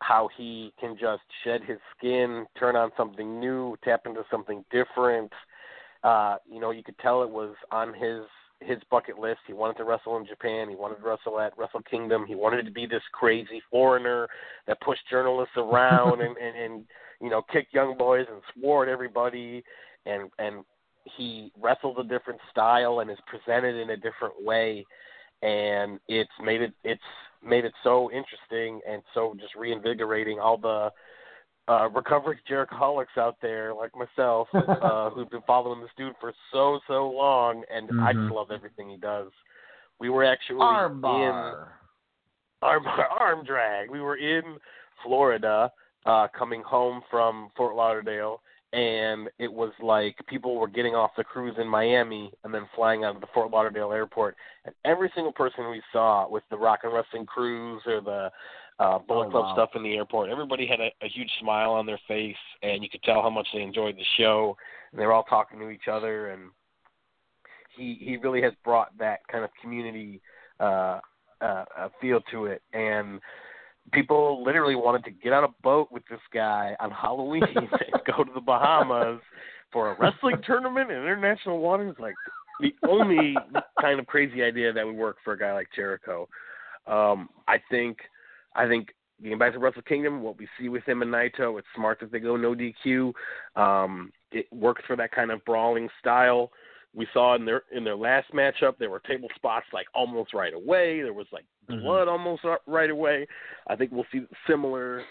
[0.01, 5.31] how he can just shed his skin, turn on something new, tap into something different.
[6.03, 8.23] Uh, you know, you could tell it was on his
[8.61, 9.39] his bucket list.
[9.47, 10.69] He wanted to wrestle in Japan.
[10.69, 12.25] He wanted to wrestle at Wrestle Kingdom.
[12.27, 14.27] He wanted to be this crazy foreigner
[14.67, 16.85] that pushed journalists around and, and, and
[17.21, 19.63] you know kicked young boys and swore at everybody.
[20.05, 20.63] And and
[21.17, 24.85] he wrestles a different style and is presented in a different way.
[25.41, 27.01] And it's made it it's
[27.43, 30.91] made it so interesting and so just reinvigorating all the
[31.69, 36.79] uh, recovered Jerichoholics out there like myself uh, who've been following this dude for so
[36.87, 38.35] so long, and I just Mhm.
[38.35, 39.31] love everything he does.
[39.99, 41.51] We were actually Armbar.
[41.53, 41.67] in
[42.61, 42.83] arm
[43.19, 43.89] arm drag.
[43.89, 44.59] We were in
[45.03, 45.71] Florida,
[46.05, 48.41] uh, coming home from Fort Lauderdale,
[48.73, 53.03] and it was like people were getting off the cruise in Miami and then flying
[53.03, 56.79] out of the Fort Lauderdale airport, and every single person we saw with the Rock
[56.83, 58.31] and Wrestling cruise or the
[58.79, 59.53] uh, Bullet Oh, Club wow.
[59.53, 62.89] stuff in the airport, everybody had a, a huge smile on their face, and you
[62.89, 64.55] could tell how much they enjoyed the show.
[64.91, 66.49] And they were all talking to each other, and
[67.75, 70.21] he he really has brought that kind of community
[70.59, 70.99] uh,
[71.41, 71.65] uh,
[72.01, 73.19] feel to it, and
[73.91, 77.69] people literally wanted to get on a boat with this guy on Halloween and
[78.05, 79.19] go to the Bahamas
[79.71, 81.95] for a wrestling tournament in international waters.
[81.99, 82.13] Like
[82.59, 83.35] the only
[83.81, 86.27] kind of crazy idea that would work for a guy like Jericho.
[86.87, 87.97] Um, I think,
[88.55, 88.89] I think
[89.21, 92.11] getting back to Wrestle Kingdom, what we see with him and Naito, it's smart that
[92.11, 93.13] they go no DQ.
[93.55, 96.51] Um, it works for that kind of brawling style.
[96.95, 100.53] We saw in their in their last matchup there were table spots like almost right
[100.53, 101.01] away.
[101.01, 103.27] There was like blood almost right away.
[103.67, 105.03] I think we'll see similar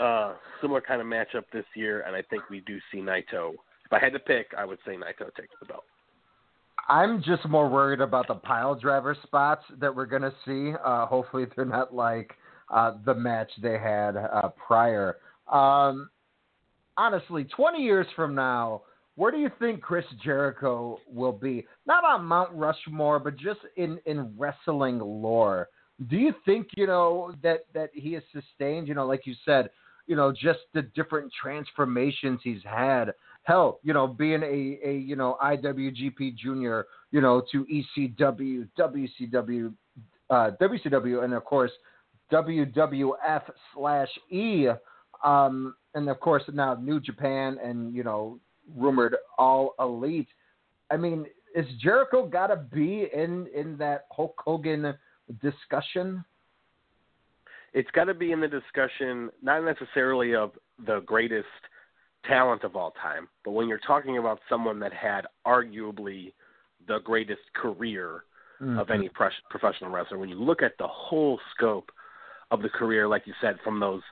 [0.00, 3.52] uh similar kind of matchup this year, and I think we do see Naito.
[3.84, 5.84] If I had to pick, I would say Naito takes the belt.
[6.88, 10.72] I'm just more worried about the pile driver spots that we're gonna see.
[10.84, 12.32] Uh, hopefully, they're not like
[12.70, 15.16] uh, the match they had uh, prior.
[15.50, 16.10] Um,
[16.96, 18.82] honestly, 20 years from now,
[19.16, 21.66] where do you think Chris Jericho will be?
[21.86, 25.68] Not on Mount Rushmore, but just in in wrestling lore.
[26.08, 28.88] Do you think you know that that he has sustained?
[28.88, 29.70] You know, like you said,
[30.06, 33.14] you know, just the different transformations he's had.
[33.44, 39.72] Hell, you know, being a, a you know IWGP Junior, you know, to ECW, WCW,
[40.30, 41.70] uh, WCW, and of course
[42.32, 43.42] WWF
[43.74, 44.68] slash E,
[45.22, 48.38] um, and of course now New Japan, and you know,
[48.76, 50.28] rumored All Elite.
[50.90, 54.94] I mean, is Jericho got to be in in that Hulk Hogan
[55.42, 56.24] discussion?
[57.74, 60.52] It's got to be in the discussion, not necessarily of
[60.86, 61.46] the greatest
[62.28, 66.32] talent of all time, but when you're talking about someone that had arguably
[66.86, 68.24] the greatest career
[68.78, 71.90] of any pres- professional wrestler, when you look at the whole scope
[72.50, 74.02] of the career, like you said, from those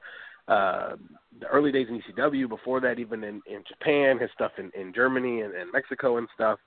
[0.48, 0.96] uh,
[1.40, 4.92] the early days in ECW, before that, even in, in Japan, his stuff in, in
[4.92, 6.58] Germany and, and Mexico and stuff,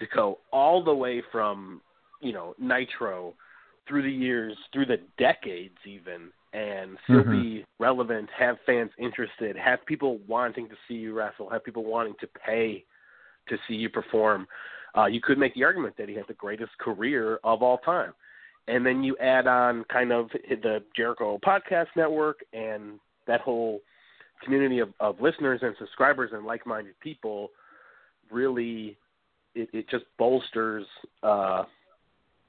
[0.00, 1.80] to go all the way from
[2.20, 3.34] you know Nitro
[3.86, 7.42] through the years, through the decades, even, and still Mhm.
[7.42, 12.14] be relevant, have fans interested, have people wanting to see you wrestle, have people wanting
[12.20, 12.84] to pay
[13.48, 14.46] to see you perform.
[14.96, 18.14] Uh, you could make the argument that he has the greatest career of all time.
[18.68, 23.82] And then you add on kind of the Jericho Podcast Network and that whole
[24.42, 27.50] community of, of listeners and subscribers and like-minded people.
[28.30, 28.96] Really,
[29.54, 30.86] it, it just bolsters
[31.22, 31.64] uh,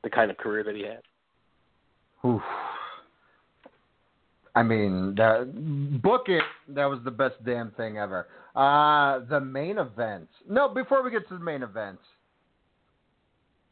[0.04, 1.02] the kind of career that he had.
[2.24, 2.44] Oof.
[4.56, 5.52] I mean, the,
[6.02, 6.44] book it.
[6.70, 8.28] That was the best damn thing ever.
[8.56, 10.30] Uh, the main event.
[10.50, 12.00] No, before we get to the main event,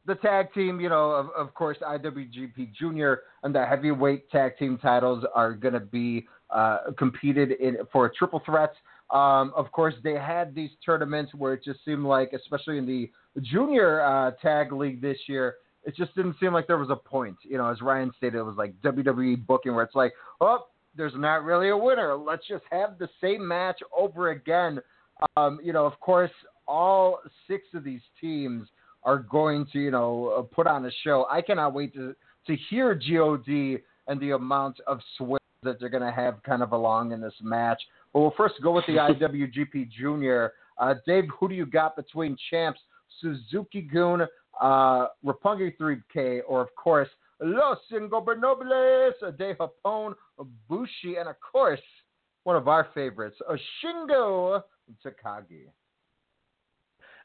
[0.05, 4.77] the tag team, you know, of, of course, IWGP Junior and the heavyweight tag team
[4.77, 8.75] titles are going to be uh, competed in for a triple threats.
[9.09, 13.09] Um, of course, they had these tournaments where it just seemed like, especially in the
[13.41, 15.55] junior uh, tag league this year,
[15.85, 17.37] it just didn't seem like there was a point.
[17.43, 20.65] You know, as Ryan stated, it was like WWE booking where it's like, oh,
[20.95, 22.15] there's not really a winner.
[22.15, 24.79] Let's just have the same match over again.
[25.37, 26.31] Um, you know, of course,
[26.67, 28.67] all six of these teams
[29.03, 31.25] are going to, you know, uh, put on a show.
[31.29, 32.15] I cannot wait to
[32.47, 33.45] to hear God
[34.07, 37.33] and the amount of swear that they're going to have kind of along in this
[37.41, 37.81] match.
[38.11, 40.53] But we'll first go with the IWGP Junior.
[40.77, 42.79] Uh, Dave, who do you got between champs
[43.21, 44.27] Suzuki Gun,
[44.61, 47.09] uh, Roppongi 3K, or of course
[47.41, 50.13] Los Ingobernables de Japón,
[50.67, 51.81] Bushi, and of course
[52.43, 53.37] one of our favorites,
[53.81, 54.61] Shingo
[55.05, 55.67] Takagi.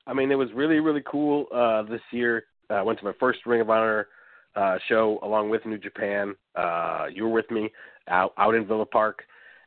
[0.06, 2.44] I mean, it was really, really cool uh, this year.
[2.70, 4.08] Uh, I went to my first Ring of Honor
[4.56, 6.34] uh, show along with New Japan.
[6.56, 7.70] Uh, you were with me
[8.08, 9.22] out, out in Villa Park.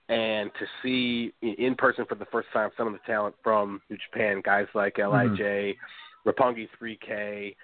[0.10, 3.98] And to see in person for the first time some of the talent from New
[3.98, 6.30] Japan, guys like Lij, mm-hmm.
[6.30, 7.56] Roppongi 3K,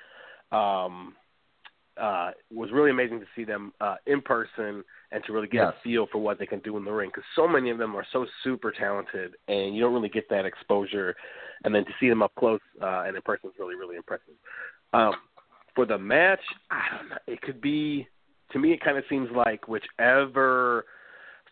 [0.55, 1.13] um,
[1.99, 5.73] uh, was really amazing to see them uh, in person and to really get yes.
[5.79, 7.95] a feel for what they can do in the ring because so many of them
[7.95, 11.15] are so super talented and you don't really get that exposure.
[11.63, 14.33] And then to see them up close uh, and in person is really really impressive.
[14.93, 15.13] Um,
[15.75, 16.39] for the match
[16.71, 17.17] i don't know.
[17.27, 18.07] It could be
[18.51, 20.85] to me it kind of seems like whichever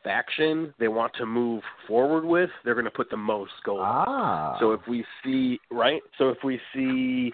[0.03, 3.81] faction they want to move forward with they're going to put the most gold.
[3.83, 4.57] Ah.
[4.59, 6.01] so if we see right?
[6.17, 7.33] So if we see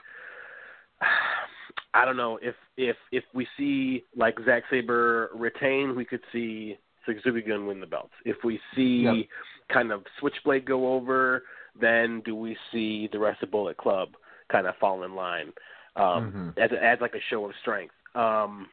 [1.93, 6.77] I don't know if if if we see like Zack Sabre retain, we could see
[7.05, 8.13] Suzuki Gun win the belts.
[8.25, 9.25] If we see yep.
[9.71, 11.43] kind of Switchblade go over,
[11.79, 14.09] then do we see the rest of Bullet Club
[14.51, 15.51] kind of fall in line
[15.95, 16.49] um, mm-hmm.
[16.57, 17.93] as as like a show of strength?
[18.15, 18.67] Um,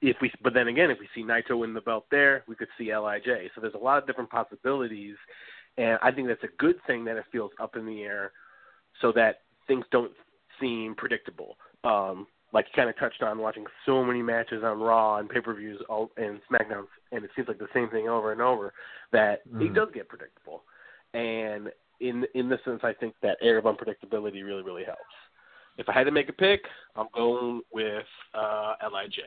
[0.00, 2.68] if we, but then again, if we see Naito win the belt there, we could
[2.78, 3.24] see Lij.
[3.54, 5.16] So there's a lot of different possibilities,
[5.76, 8.32] and I think that's a good thing that it feels up in the air,
[9.00, 10.12] so that things don't
[10.60, 11.56] seem predictable
[11.86, 15.40] um, like you kind of touched on watching so many matches on Raw and pay
[15.40, 15.80] per views
[16.16, 18.72] and SmackDown, and it seems like the same thing over and over
[19.12, 19.62] that mm.
[19.62, 20.62] it does get predictable.
[21.14, 25.02] And in in this sense, I think that air of unpredictability really really helps.
[25.78, 26.62] If I had to make a pick,
[26.96, 29.18] I'm going with uh, Lij.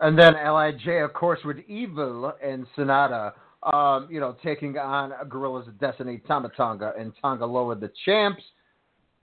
[0.00, 3.32] And then Lij, of course, with Evil and Sanada,
[3.62, 8.42] um, you know, taking on Guerrillas of Destiny, Tama Tonga, and Tanga Loa, the champs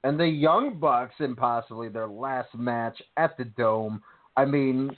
[0.03, 4.01] and the Young Bucks in possibly their last match at the Dome.
[4.37, 4.95] I mean,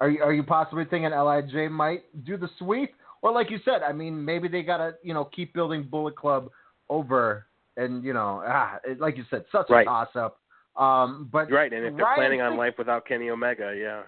[0.00, 3.82] are you, are you possibly thinking Lij might do the sweep, or like you said,
[3.82, 6.50] I mean, maybe they gotta you know keep building Bullet Club
[6.90, 7.46] over,
[7.76, 9.82] and you know, ah, like you said, such right.
[9.82, 10.40] a toss up.
[10.76, 14.02] Um, but right, and if they're Ryan planning on life without Kenny Omega, yeah,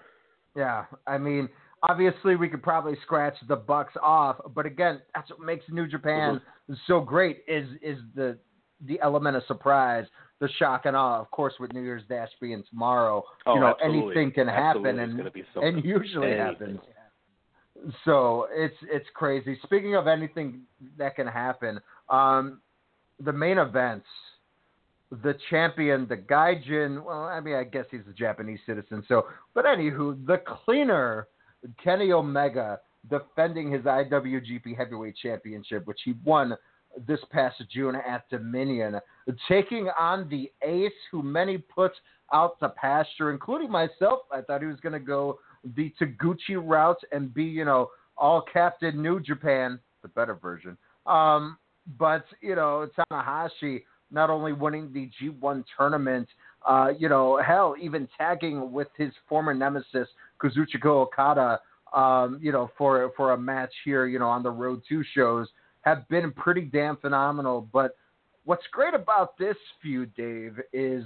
[0.55, 1.49] yeah, I mean.
[1.87, 6.35] Obviously, we could probably scratch the Bucks off, but again, that's what makes New Japan
[6.35, 6.73] mm-hmm.
[6.87, 8.39] so great is is the
[8.87, 10.05] the element of surprise
[10.39, 13.23] the shock and awe, of course, with New Year's Dash being tomorrow.
[13.45, 14.11] Oh, you know, absolutely.
[14.11, 15.43] anything can happen, absolutely.
[15.55, 16.75] and and usually anything.
[16.75, 16.79] happens.
[18.03, 19.57] So it's it's crazy.
[19.63, 20.61] Speaking of anything
[20.97, 21.79] that can happen,
[22.09, 22.59] um,
[23.23, 24.07] the main events,
[25.23, 27.03] the champion, the Gaijin.
[27.03, 29.03] Well, I mean, I guess he's a Japanese citizen.
[29.07, 31.27] So, but anywho, the cleaner,
[31.83, 32.79] Kenny Omega,
[33.09, 36.55] defending his IWGP Heavyweight Championship, which he won
[37.07, 38.99] this past June at Dominion,
[39.47, 41.91] taking on the ace who many put
[42.33, 44.21] out the pasture, including myself.
[44.31, 45.39] I thought he was going to go
[45.75, 50.77] the Taguchi route and be, you know, all Captain New Japan, the better version.
[51.05, 51.57] Um,
[51.97, 56.27] but, you know, Tanahashi not only winning the G1 tournament,
[56.67, 60.07] uh, you know, hell, even tagging with his former nemesis,
[60.41, 61.59] Kazuchika Okada,
[61.93, 65.47] um, you know, for for a match here, you know, on the Road 2 shows
[65.85, 67.67] have been pretty damn phenomenal.
[67.71, 67.95] But
[68.43, 71.05] what's great about this feud, Dave, is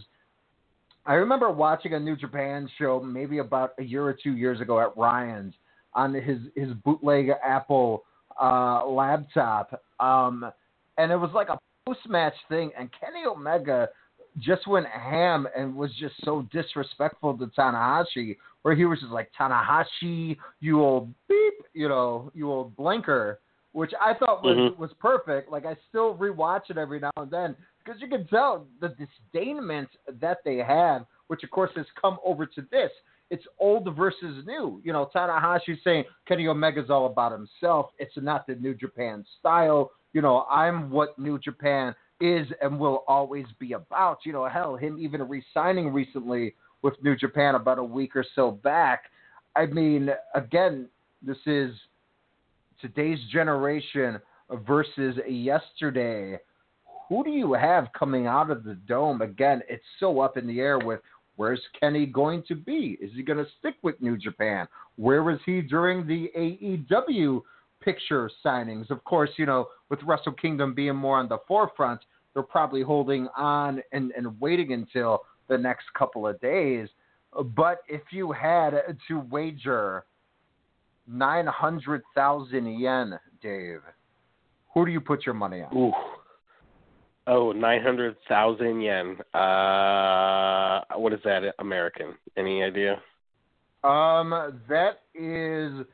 [1.05, 4.79] I remember watching a New Japan show maybe about a year or two years ago
[4.79, 5.53] at Ryan's
[5.93, 8.03] on his his bootleg Apple
[8.39, 10.49] uh, laptop, um,
[10.97, 13.89] and it was like a post match thing, and Kenny Omega
[14.37, 19.31] just went ham and was just so disrespectful to Tanahashi, where he was just like
[19.37, 23.39] Tanahashi, you old beep, you know, you old blinker
[23.73, 24.81] which I thought was mm-hmm.
[24.81, 25.51] was perfect.
[25.51, 28.95] Like I still rewatch it every now and then because you can tell the
[29.35, 29.87] disdainment
[30.21, 32.91] that they have, which of course has come over to this.
[33.29, 34.81] It's old versus new.
[34.83, 37.91] You know, Tanahashi saying Kenny Omega's all about himself.
[37.99, 39.91] It's not the New Japan style.
[40.13, 44.19] You know, I'm what New Japan is and will always be about.
[44.25, 48.49] You know, hell, him even resigning recently with New Japan about a week or so
[48.49, 49.03] back.
[49.55, 50.87] I mean, again,
[51.21, 51.71] this is
[52.81, 54.19] today's generation
[54.65, 56.39] versus yesterday.
[57.07, 59.21] Who do you have coming out of the dome?
[59.21, 61.01] Again, it's so up in the air with
[61.35, 62.97] where's Kenny going to be?
[63.01, 64.67] Is he going to stick with New Japan?
[64.97, 67.41] Where was he during the AEW
[67.81, 68.89] picture signings?
[68.91, 72.01] Of course, you know, with Wrestle Kingdom being more on the forefront,
[72.33, 76.89] they're probably holding on and, and waiting until the next couple of days.
[77.55, 78.71] But if you had
[79.07, 80.03] to wager
[81.09, 83.81] nine hundred thousand yen, Dave.
[84.73, 85.75] Who do you put your money on?
[85.75, 85.91] Ooh.
[87.27, 89.17] Oh, 900,000 yen.
[89.39, 92.15] Uh, what is that American?
[92.35, 92.99] Any idea?
[93.83, 95.85] Um, that is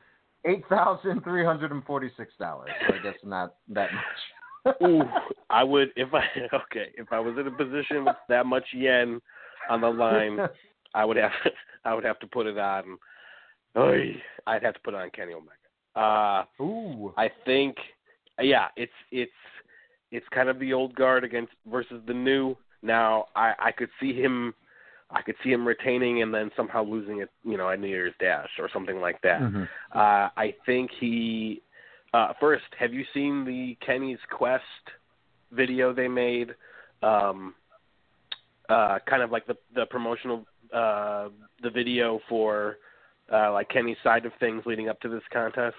[0.44, 2.70] eight thousand three hundred and forty-six dollars.
[2.88, 3.90] So I guess not that
[4.64, 4.76] much.
[4.82, 5.02] Ooh,
[5.50, 6.24] I would if I
[6.56, 9.20] okay if I was in a position with that much yen
[9.70, 10.38] on the line,
[10.94, 11.30] I would have
[11.84, 12.98] I would have to put it on.
[13.76, 14.16] Oy,
[14.46, 15.52] I'd have to put on Kenny Omega.
[15.94, 17.12] Uh, Ooh.
[17.16, 17.76] I think
[18.40, 19.30] yeah, it's it's
[20.10, 22.56] it's kind of the old guard against versus the new.
[22.82, 24.54] Now I I could see him
[25.10, 28.14] I could see him retaining and then somehow losing it, you know, at New Year's
[28.18, 29.40] Dash or something like that.
[29.40, 29.68] Mhm.
[29.92, 31.62] Uh, I think he.
[32.12, 34.64] Uh, first, have you seen the Kenny's Quest
[35.52, 36.54] video they made?
[37.02, 37.54] Um,
[38.68, 41.28] uh, kind of like the the promotional uh,
[41.62, 42.78] the video for
[43.32, 45.76] uh, like Kenny's side of things leading up to this contest,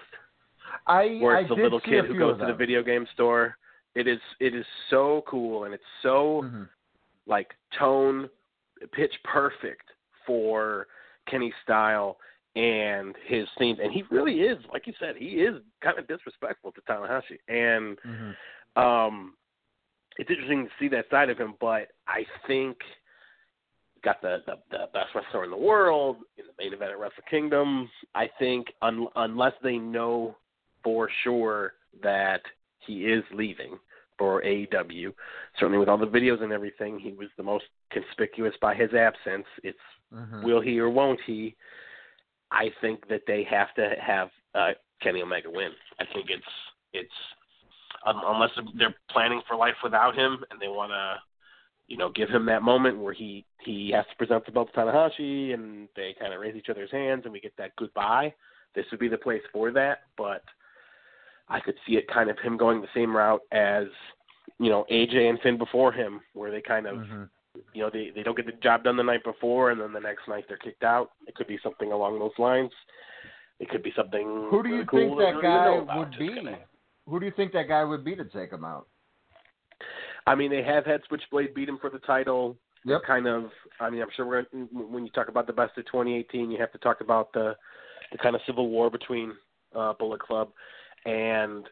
[0.86, 3.56] I where I it's the did little kid who goes to the video game store.
[3.94, 6.62] It is it is so cool and it's so Mm-hmm.
[7.26, 8.28] like tone
[8.92, 9.88] pitch perfect
[10.26, 10.86] for
[11.28, 12.18] Kenny's style
[12.54, 13.78] and his themes.
[13.82, 17.38] And he really is, like you said, he is kind of disrespectful to Tanahashi.
[17.48, 18.82] And Mm-hmm.
[18.82, 19.34] um
[20.18, 22.76] it's interesting to see that side of him, but I think
[24.02, 27.22] got the, the the best wrestler in the world in the main event at Wrestle
[27.30, 27.90] Kingdom.
[28.14, 30.36] I think un, unless they know
[30.82, 32.40] for sure that
[32.86, 33.78] he is leaving
[34.18, 35.12] for AEW,
[35.58, 39.46] certainly with all the videos and everything, he was the most conspicuous by his absence.
[39.62, 39.78] It's
[40.12, 40.42] Mhm.
[40.42, 41.54] will he or won't he?
[42.50, 45.72] I think that they have to have uh, Kenny Omega win.
[46.00, 46.42] I think it's
[46.92, 47.12] it's
[48.06, 51.20] um, unless they're planning for life without him and they want to,
[51.88, 54.80] you know, give him that moment where he he has to present the belt to
[54.80, 58.32] Tanahashi and they kind of raise each other's hands and we get that goodbye.
[58.74, 60.44] This would be the place for that, but
[61.48, 63.86] I could see it kind of him going the same route as
[64.58, 67.22] you know AJ and Finn before him, where they kind of Mm-hmm.
[67.72, 70.00] you know they they don't get the job done the night before and then the
[70.00, 71.12] next night they're kicked out.
[71.26, 72.70] It could be something along those lines.
[73.60, 74.48] It could be something.
[74.50, 76.56] Who do you really think we that don't guy would be?
[77.06, 78.86] Who do you think that guy would be to take him out?
[80.28, 82.56] I mean, they have had Switchblade beat him for the title.
[82.84, 83.02] Yep.
[83.06, 83.44] Kind of.
[83.80, 86.58] I mean, I'm sure we're gonna, when you talk about the best of 2018, you
[86.58, 87.56] have to talk about the
[88.12, 89.32] the kind of civil war between
[89.74, 90.50] uh, Bullet Club,
[91.04, 91.66] and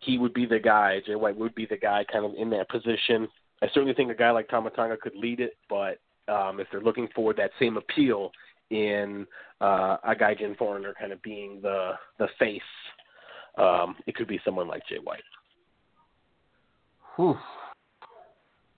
[0.00, 1.00] he would be the guy.
[1.06, 3.26] Jay White would be the guy, kind of in that position.
[3.62, 5.98] I certainly think a guy like Tama Tonga could lead it, but
[6.28, 8.32] um, if they're looking for that same appeal
[8.70, 9.26] in
[9.60, 12.60] uh, a Gaijin foreigner kind of being the the face,
[13.56, 15.22] um, it could be someone like Jay White.
[17.16, 17.38] Whew.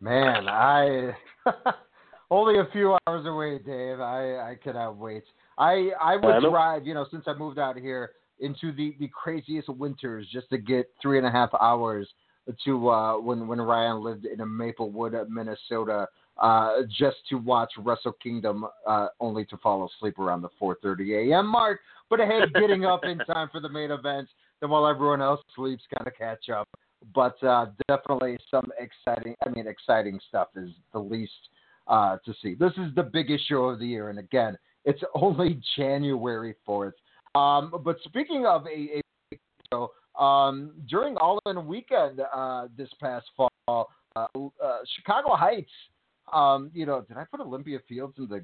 [0.07, 1.17] Man, I
[2.31, 3.99] only a few hours away, Dave.
[3.99, 5.25] I I cannot wait.
[5.59, 9.09] I I I would drive, you know, since I moved out here into the the
[9.09, 12.09] craziest winters just to get three and a half hours
[12.65, 16.07] to uh when when Ryan lived in Maplewood, Minnesota,
[16.41, 21.49] uh just to watch Wrestle Kingdom, uh only to fall asleep around the 4:30 a.m.
[21.49, 21.81] mark.
[22.09, 24.29] But hey, getting up in time for the main event,
[24.61, 26.69] then while everyone else sleeps, kind of catch up
[27.15, 29.35] but uh, definitely some exciting.
[29.45, 31.33] I mean, exciting stuff is the least
[31.87, 32.55] uh, to see.
[32.55, 36.95] This is the biggest show of the year, and again, it's only January fourth.
[37.35, 39.01] Um, but speaking of a,
[39.33, 39.39] a
[39.73, 43.83] show, um, during All In Weekend uh, this past fall, uh,
[44.17, 45.71] uh, Chicago Heights.
[46.33, 48.43] Um, you know, did I put Olympia Fields in the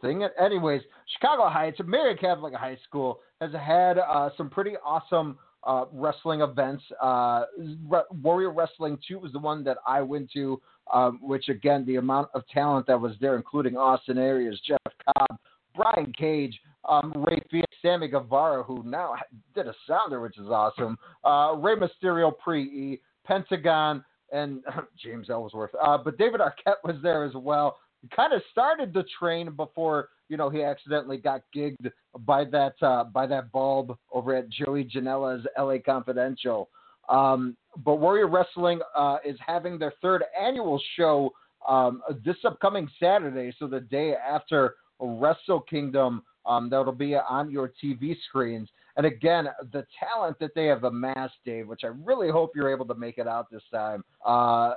[0.00, 0.26] thing.
[0.40, 0.82] Anyways,
[1.14, 6.82] Chicago Heights, Marian Catholic High School, has had uh, some pretty awesome uh, wrestling events.
[7.02, 7.44] Uh,
[7.86, 10.60] Re- Warrior Wrestling 2 was the one that I went to,
[10.92, 15.38] um, which again, the amount of talent that was there, including Austin Aries, Jeff Cobb,
[15.74, 16.58] Brian Cage,
[16.88, 19.14] um, Rey Fenix, Sammy Guevara, who now
[19.54, 24.62] did a sounder, which is awesome, uh, Rey Mysterio pre Pentagon, and
[25.02, 25.70] James Ellsworth.
[25.82, 27.78] Uh, but David Arquette was there as well.
[28.14, 31.90] Kind of started the train before you know he accidentally got gigged
[32.20, 36.68] by that uh, by that bulb over at Joey Janela's LA Confidential.
[37.08, 41.30] Um, but Warrior Wrestling uh, is having their third annual show
[41.66, 46.22] um, this upcoming Saturday, so the day after Wrestle Kingdom.
[46.46, 48.70] Um, that'll be on your TV screens.
[48.96, 52.86] And again, the talent that they have amassed, Dave, which I really hope you're able
[52.86, 54.74] to make it out this time, uh,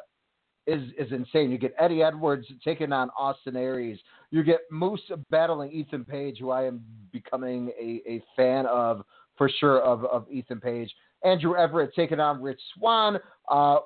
[0.67, 1.51] is is insane.
[1.51, 3.99] You get Eddie Edwards taking on Austin Aries.
[4.29, 6.81] You get Moose battling Ethan Page, who I am
[7.11, 9.03] becoming a, a fan of
[9.37, 10.93] for sure of, of Ethan Page.
[11.23, 13.17] Andrew Everett taking on Rich Swann.
[13.49, 13.77] Uh,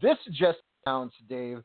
[0.00, 1.62] this just announced, Dave,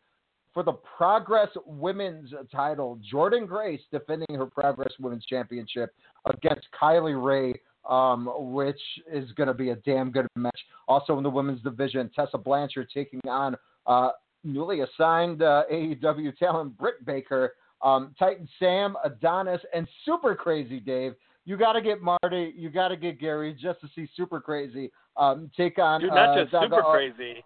[0.53, 2.99] for the Progress Women's title.
[3.11, 5.93] Jordynne Grace defending her Progress Women's Championship
[6.25, 7.53] against Kylie Rae
[7.87, 8.79] um, which
[9.11, 10.59] is going to be a damn good match.
[10.87, 13.55] Also in the women's division, Tessa Blanchard taking on
[13.87, 14.09] uh,
[14.43, 21.13] newly assigned uh, AEW talent Britt Baker, um, Titan Sam, Adonis, and Super Crazy Dave.
[21.45, 22.53] You got to get Marty.
[22.55, 26.01] You got to get Gary just to see Super Crazy um, take on.
[26.01, 27.43] Dude, not uh, just Daga- super crazy.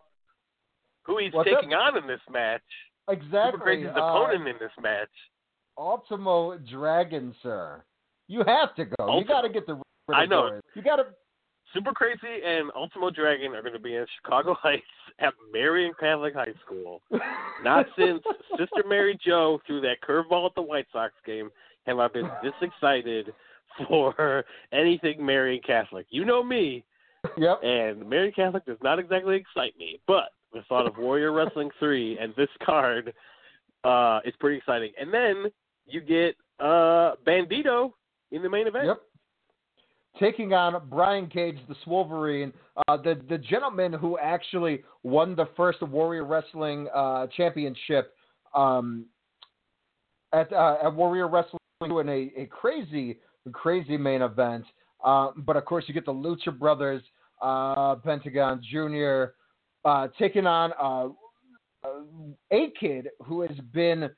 [1.04, 2.62] Who he's What's taking on in this match?
[3.10, 3.52] Exactly.
[3.52, 5.10] Super crazy's uh, opponent in this match.
[5.78, 7.84] Ultimo Dragon, sir.
[8.28, 9.20] You have to go.
[9.20, 9.82] you got to get the.
[10.14, 10.60] I know.
[10.76, 11.06] You got to.
[11.74, 14.84] Super Crazy and Ultimo Dragon are going to be in Chicago Heights
[15.20, 17.02] at Marian Catholic High School.
[17.64, 18.22] Not since
[18.52, 21.50] Sister Mary Joe threw that curveball at the White Sox game
[21.86, 23.34] have I been this excited
[23.88, 26.06] for anything Marian Catholic.
[26.10, 26.84] You know me.
[27.38, 27.64] Yep.
[27.64, 32.20] And Marian Catholic does not exactly excite me, but the thought of Warrior Wrestling 3
[32.20, 33.14] and this card
[33.84, 34.92] uh, is pretty exciting.
[35.00, 35.46] And then
[35.86, 37.92] you get uh, Bandito
[38.32, 38.88] in the main event.
[38.88, 39.02] Yep.
[40.20, 42.54] Taking on Brian Cage, the Swolverine,
[42.88, 48.14] uh, the the gentleman who actually won the first Warrior Wrestling uh, Championship
[48.54, 49.08] um,
[50.32, 53.18] at uh, at Warrior Wrestling in a, a crazy
[53.52, 54.66] crazy main event.
[55.04, 57.02] Uh, but of course, you get the Lucha Brothers,
[57.42, 59.34] uh, Pentagon Junior,
[59.84, 60.72] uh, taking on
[62.52, 64.10] a kid who has been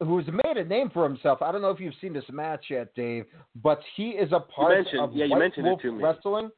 [0.00, 1.42] who's made a name for himself.
[1.42, 3.26] I don't know if you've seen this match yet, Dave,
[3.62, 6.02] but he is a part of yeah, you White mentioned it Wolf to me.
[6.02, 6.50] Wrestling.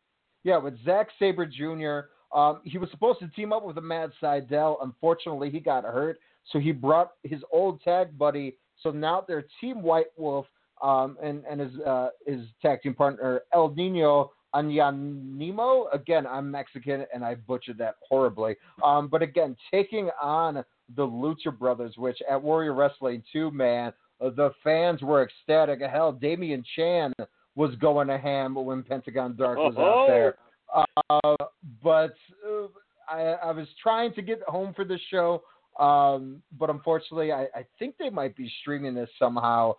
[0.44, 2.09] Yeah, with Zack Sabre Jr.
[2.36, 4.78] Um, he was supposed to team up with the Mad Seidel.
[4.82, 6.19] Unfortunately, he got hurt,
[6.51, 8.56] so he brought his old tag buddy.
[8.81, 10.47] So now they're Team White Wolf
[10.82, 15.86] um, and and his uh, his tag team partner El Nino Anyanimo.
[15.93, 18.56] Again, I'm Mexican and I butchered that horribly.
[18.82, 20.64] Um, but again, taking on
[20.97, 25.81] the Lucha Brothers, which at Warrior Wrestling 2, man, uh, the fans were ecstatic.
[25.81, 27.12] Hell, Damian Chan
[27.55, 30.02] was going to ham when Pentagon Dark was Oh-ho.
[30.02, 30.35] out there.
[30.74, 31.36] Uh,
[31.82, 32.14] but
[32.47, 32.66] uh,
[33.09, 35.43] I, I was trying to get home for the show,
[35.78, 39.74] um, but unfortunately, I, I think they might be streaming this somehow.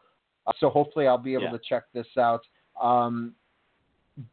[0.45, 1.51] Uh, so hopefully, I'll be able Yeah.
[1.51, 2.41] to check this out.
[2.81, 3.33] Um,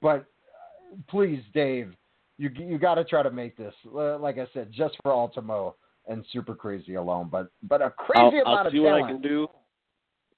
[0.02, 1.94] but uh, please, Dave,
[2.36, 3.74] you you got to try to make this.
[3.84, 5.76] Like I said, just for Ultimo
[6.10, 9.08] and Super Crazy alone, but but a crazy I'll, amount I'll of see what I
[9.08, 9.48] can do.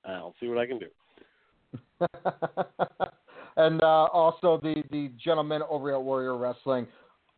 [0.04, 0.86] I'll see what I can do.
[3.56, 6.86] and uh, also the the gentlemen over at Warrior Wrestling,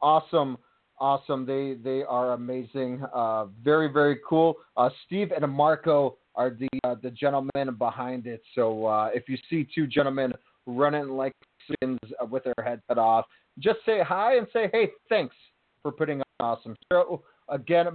[0.03, 0.59] awesome,
[0.99, 1.47] awesome.
[1.47, 3.03] They they are amazing.
[3.15, 4.57] Uh, very very cool.
[4.77, 8.43] Uh, Steve and Marco are the uh, the gentlemen behind it.
[8.55, 10.33] So uh, if you see two gentlemen
[10.67, 11.35] running like
[11.65, 12.01] skins
[12.31, 13.27] with their head cut off,
[13.61, 15.37] just say hi and say hey, thanks
[15.83, 17.23] for putting on an awesome show.
[17.49, 17.87] Again,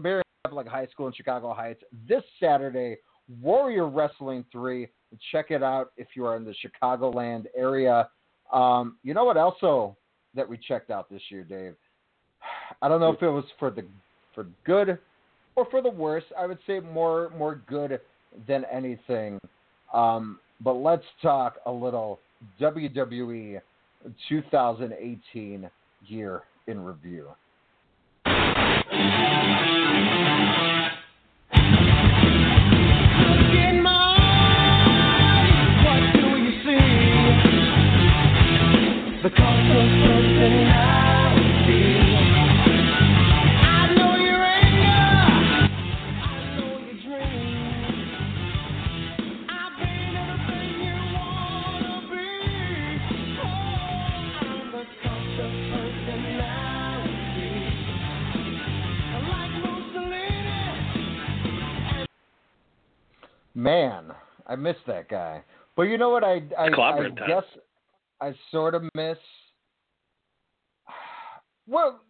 [0.50, 2.98] Catholic High School in Chicago Heights this Saturday.
[3.40, 4.88] Warrior Wrestling 3.
[5.32, 8.10] Check it out if you are in the Chicagoland area.
[8.52, 9.96] Um, you know what also
[10.34, 11.76] that we checked out this year, Dave?
[12.82, 13.86] I don't know if it was for the
[14.34, 14.98] for good
[15.56, 16.24] or for the worse.
[16.38, 18.00] I would say more more good
[18.48, 19.40] than anything.
[19.94, 22.20] Um, but let's talk a little
[22.60, 23.62] WWE
[24.28, 25.70] 2018
[26.08, 27.28] year in review.
[63.56, 64.12] Man,
[64.48, 65.44] I miss that guy.
[65.76, 66.24] But you know what?
[66.24, 67.28] I I, I Clobbering time.
[67.28, 67.44] guess
[68.22, 69.18] I sort of miss.
[71.68, 72.02] Well,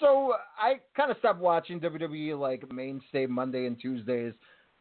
[0.00, 4.32] so I kind of stopped watching WWE like mainstay Monday and Tuesdays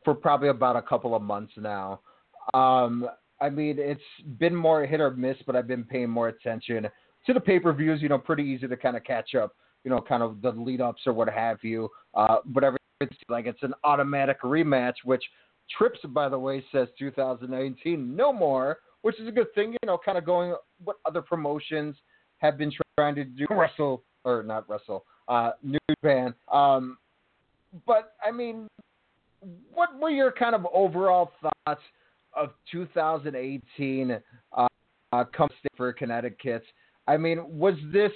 [0.04, 2.00] for probably about a couple of months now.
[2.56, 3.08] Um,
[3.40, 4.02] I mean, it's
[4.40, 6.88] been more hit or miss, but I've been paying more attention
[7.28, 8.02] to the pay per views.
[8.02, 9.54] You know, pretty easy to kind of catch up.
[9.84, 11.88] You know, kind of the lead ups or what have you.
[12.16, 15.24] Uh, but everything's like it's an automatic rematch, which
[15.78, 19.72] Trips, by the way, says 2019 no more, which is a good thing.
[19.74, 21.96] You know, kind of going what other promotions
[22.40, 26.34] have been trying to do wrestle or not wrestle, uh, New Japan.
[26.52, 26.98] Um,
[27.86, 28.68] but I mean,
[29.74, 31.82] what were your kind of overall thoughts
[32.34, 34.12] of 2018
[34.58, 34.68] uh,
[35.12, 36.64] uh, come for Connecticut?
[37.08, 38.12] I mean, was this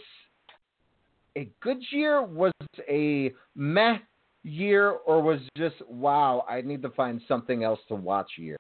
[1.38, 2.22] a good year?
[2.22, 3.98] Was it a meh
[4.44, 6.46] year, or was just wow?
[6.50, 8.58] I need to find something else to watch year.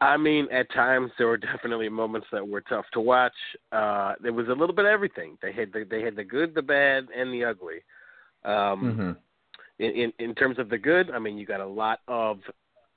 [0.00, 3.32] I mean, at times there were definitely moments that were tough to watch.
[3.72, 5.38] Uh, there was a little bit of everything.
[5.42, 7.82] They had the, they had the good, the bad, and the ugly.
[8.44, 9.16] Um,
[9.78, 12.38] in, in in terms of the good, I mean, you got a lot of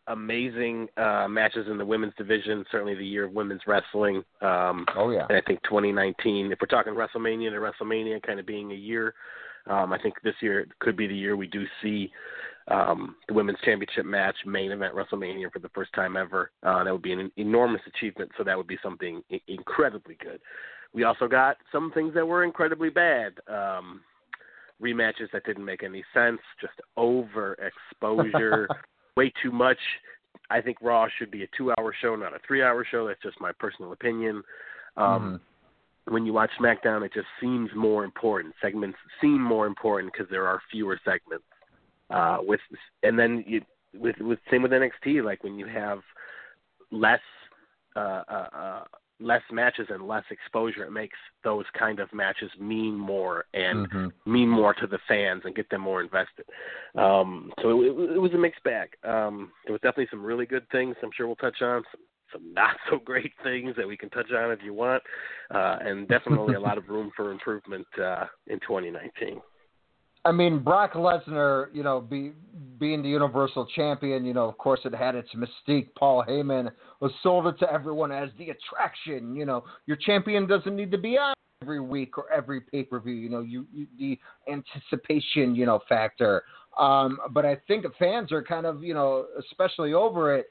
[0.07, 2.65] amazing uh, matches in the women's division.
[2.71, 4.23] Certainly, the year of women's wrestling.
[4.41, 5.25] Um, oh yeah.
[5.29, 9.13] And I think 2019, if we're talking WrestleMania to WrestleMania, kind of being a year,
[9.67, 12.11] um, I think this year could be the year we do see
[12.69, 16.51] um, the women's championship match main event WrestleMania for the first time ever.
[16.63, 18.31] Uh, that would be an enormous achievement.
[18.37, 20.39] So that would be something I- incredibly good.
[20.93, 23.33] We also got some things that were incredibly bad.
[23.47, 24.01] Um,
[24.81, 28.67] rematches that didn't make any sense, just overexposure,
[29.17, 29.79] way too much.
[30.49, 33.07] I think Raw should be a two-hour show, not a three-hour show.
[33.07, 34.43] That's just my personal opinion.
[34.95, 35.41] Um,
[36.09, 38.55] When you watch SmackDown, it just seems more important.
[38.61, 41.43] Segments seem more important because there are fewer segments.
[42.09, 42.59] Uh, with
[43.03, 43.61] and then you,
[43.93, 45.99] with with same with NXT, like when you have
[46.91, 47.19] less
[47.95, 48.83] uh, uh, uh,
[49.19, 54.13] less matches and less exposure, it makes those kind of matches mean more and Mhm.
[54.25, 56.45] mean more to the fans and get them more invested.
[56.95, 58.95] Um, so it, it was a mixed bag.
[59.03, 60.95] Um, there was definitely some really good things.
[61.01, 62.01] I'm sure we'll touch on some
[62.31, 65.03] some not so great things that we can touch on if you want,
[65.53, 69.41] uh, and definitely a lot of room for improvement uh, in 2019.
[70.27, 72.33] I mean, Brock Lesnar, you know, be,
[72.77, 75.87] being the Universal Champion, you know, of course, it had its mystique.
[75.97, 79.37] Paul Heyman was sold it to everyone as the attraction.
[79.37, 82.99] You know, your champion doesn't need to be on every week or every pay per
[82.99, 83.13] view.
[83.13, 84.19] You know, you, you the
[84.51, 86.43] anticipation, you know, factor.
[86.77, 90.47] Um, but I think fans are kind of, you know, especially over it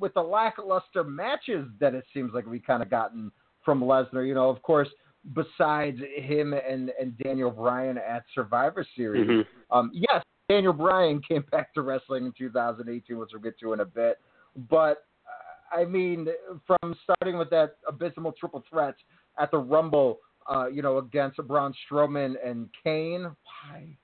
[0.00, 3.30] with the lackluster matches that it seems like we kind of gotten
[3.64, 4.26] from Lesnar.
[4.26, 4.88] You know, of course,
[5.32, 9.28] besides him and and Daniel Bryan at Survivor Series.
[9.28, 9.46] Mhm.
[9.70, 13.80] Um, yes, Daniel Bryan came back to wrestling in 2018, which we'll get to in
[13.80, 14.20] a bit.
[14.68, 16.28] But uh, I mean,
[16.66, 18.96] from starting with that abysmal triple threat
[19.38, 23.34] at the Rumble, uh, you know, against Braun Strowman and Kane.
[23.44, 23.96] Why?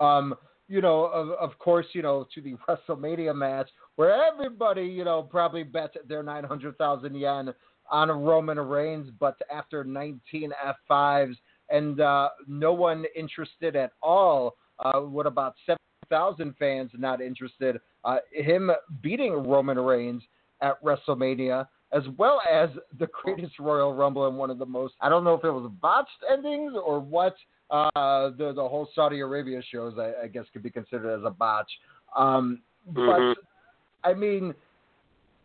[0.00, 0.34] Um,
[0.68, 5.22] you know, of, of course, you know, to the WrestleMania match where everybody, you know,
[5.22, 7.54] probably bet their 900,000 yen
[7.90, 10.52] on Roman Reigns, but after 19
[10.90, 11.34] F5s
[11.70, 18.18] and uh, no one interested at all, uh, what about 7,000 fans not interested, uh,
[18.32, 18.70] him
[19.02, 20.22] beating Roman Reigns
[20.60, 25.08] at WrestleMania, as well as the greatest Royal Rumble and one of the most, I
[25.08, 27.36] don't know if it was botched endings or what,
[27.70, 31.30] uh, the, the whole Saudi Arabia shows, I, I guess, could be considered as a
[31.30, 31.70] botch.
[32.16, 33.34] Um, Mhm.
[33.34, 34.54] But, I mean,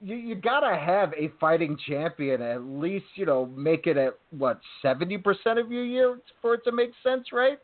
[0.02, 4.60] you you gotta have a fighting champion at least you know make it at what
[4.82, 7.60] seventy percent of your year for it to make sense, right?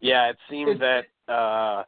[0.00, 1.84] Yeah, it seemed It's- that uh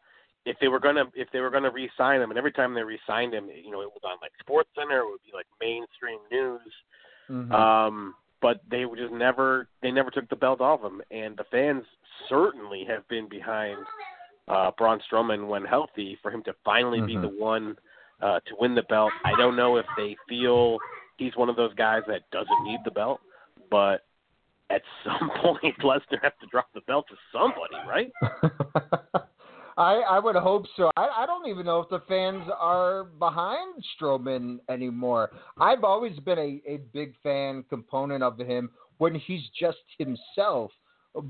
[0.47, 3.35] if they were gonna if they were gonna re-sign him, and every time they re-signed
[3.35, 6.61] him, you know, it was on like Sports Center, it would be like mainstream news.
[7.31, 7.53] Mm-hmm.
[7.53, 11.45] Um, but they were just never they never took the belt off him, and the
[11.51, 11.85] fans
[12.29, 13.79] certainly have been behind
[14.49, 17.21] uh, Braun Strowman when healthy for him to finally be Mhm.
[17.23, 17.77] the one
[18.23, 19.13] uh, to win the belt.
[19.25, 20.79] I don't know if they feel
[21.17, 23.21] he's one of those guys that doesn't need the belt,
[23.71, 24.05] but
[24.71, 28.13] at some point Lesnar has to drop the belt to somebody, right?
[29.77, 30.91] I I would hope so.
[30.97, 35.31] I I don't even know if the fans are behind Strowman anymore.
[35.59, 40.71] I've always been a a big fan component of him when he's just himself.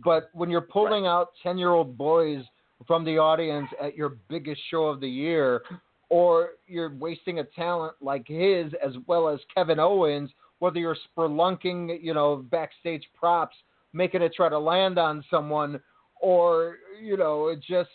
[0.05, 2.45] But when you're pulling out 10 year old boys
[2.87, 5.63] from the audience at your biggest show of the year,
[6.11, 12.03] or you're wasting a talent like his as well as Kevin Owens, whether you're spelunking,
[12.03, 13.57] you know, backstage props,
[13.93, 15.81] making it try to land on someone,
[16.21, 17.89] or, you know, just,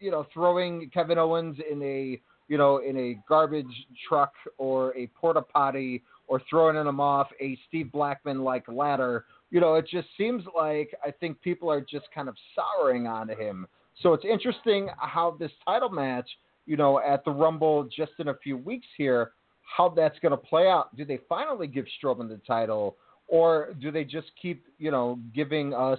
[0.00, 5.06] you know, throwing Kevin Owens in a, you know, in a garbage truck or a
[5.08, 9.26] porta potty or throwing him off a Steve Blackman like ladder.
[9.50, 13.28] You know, it just seems like I think people are just kind of souring on
[13.28, 13.66] him.
[14.02, 16.28] So it's interesting how this title match,
[16.68, 19.32] you know, at the Rumble just in a few weeks here,
[19.62, 20.94] how that's going to play out.
[20.96, 22.96] Do they finally give Strowman the title,
[23.26, 25.98] or do they just keep, you know, giving us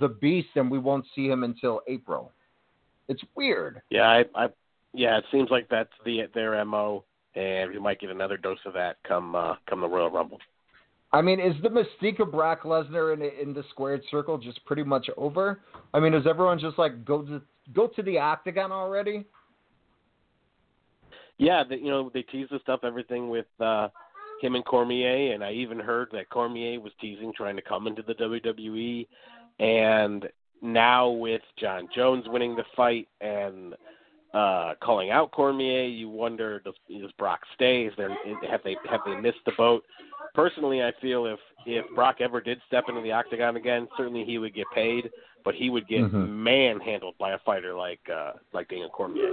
[0.00, 2.30] the Beast and we won't see him until April?
[3.08, 3.80] It's weird.
[3.90, 4.48] Yeah, I, I
[4.92, 8.74] yeah, it seems like that's the their mo, and we might get another dose of
[8.74, 10.38] that come uh, come the Royal Rumble.
[11.10, 14.82] I mean, is the mystique of Brock Lesnar in in the squared circle just pretty
[14.82, 15.60] much over?
[15.94, 17.40] I mean, is everyone just like go to
[17.74, 19.24] go to the octagon already?
[21.42, 23.88] Yeah, the, you know they tease the stuff, everything with uh,
[24.40, 28.02] him and Cormier, and I even heard that Cormier was teasing trying to come into
[28.02, 29.08] the WWE,
[29.58, 30.28] and
[30.62, 33.74] now with Jon Jones winning the fight and
[34.34, 35.84] uh, calling out Cormier.
[35.84, 37.82] You wonder does, does Brock stay?
[37.84, 38.10] Is there
[38.50, 39.84] have they have they missed the boat?
[40.34, 44.38] Personally, I feel if if Brock ever did step into the octagon again, certainly he
[44.38, 45.10] would get paid,
[45.44, 46.28] but he would get Mhm.
[46.28, 49.32] manhandled by a fighter like uh, like Daniel Cormier.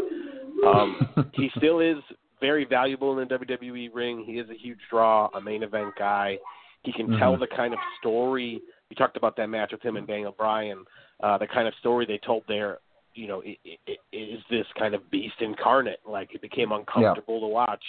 [0.65, 0.97] Um,
[1.33, 1.97] he still is
[2.41, 4.23] very valuable in the WWE ring.
[4.25, 6.37] He is a huge draw, a main event guy.
[6.83, 7.39] He can tell Mhm.
[7.41, 8.61] the kind of story.
[8.89, 10.85] You talked about that match with him and Daniel Bryan.
[11.21, 12.79] Uh, the kind of story they told there,
[13.19, 15.99] you know, it, it, it is this kind of beast incarnate.
[16.07, 17.83] Like it became uncomfortable to watch,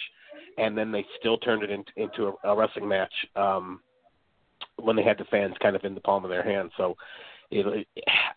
[0.59, 3.81] and then they still turned it into, into a, a wrestling match um,
[4.77, 6.73] when they had the fans kind of in the palm of their hands.
[6.77, 6.97] So,
[7.52, 7.86] it,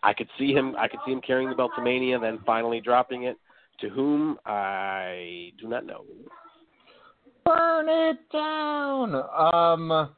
[0.02, 0.76] I could see him.
[0.78, 3.36] I could see him carrying the belt to Mania, then finally dropping it.
[3.80, 6.04] To whom I do not know.
[7.44, 9.16] Burn it down.
[9.36, 10.10] Um,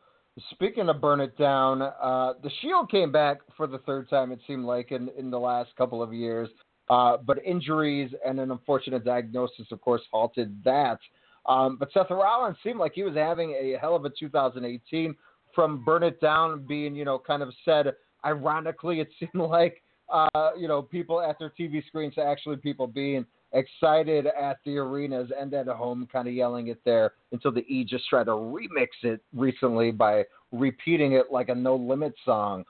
[0.51, 4.31] speaking of burn it down, uh, the Shield came back for the third time.
[4.31, 6.49] It seemed like in in the last couple of years,
[6.89, 10.99] uh, but injuries and an unfortunate diagnosis, of course, halted that.
[11.47, 15.15] Um, but Seth Rollins seemed like he was having a hell of a 2018.
[15.55, 17.95] From burn it down being, you know, kind of said
[18.25, 19.83] ironically, it seemed like,
[20.13, 24.77] uh, you know, people at their TV screens to actually people being excited at the
[24.77, 28.33] arenas and at home, kind of yelling it there until the E just tried to
[28.33, 32.65] remix it recently by repeating it like a No Limit song.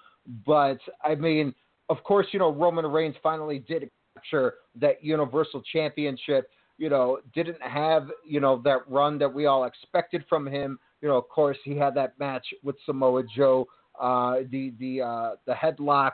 [0.46, 1.54] But I mean,
[1.88, 6.50] of course, you know, Roman Reigns finally did capture that Universal Championship.
[6.78, 10.78] You know, didn't have you know that run that we all expected from him.
[11.00, 13.66] You know, of course, he had that match with Samoa Joe,
[14.00, 16.12] uh, the the uh, the headlock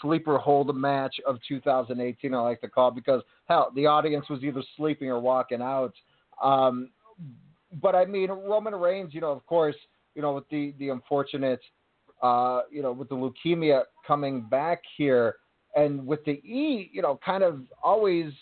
[0.00, 2.32] sleeper hold match of 2018.
[2.34, 5.92] I like to call because hell, the audience was either sleeping or walking out.
[6.42, 6.90] Um,
[7.82, 9.76] but I mean, Roman Reigns, you know, of course,
[10.14, 11.60] you know, with the the unfortunate,
[12.22, 15.36] uh, you know, with the leukemia coming back here,
[15.74, 18.32] and with the E, you know, kind of always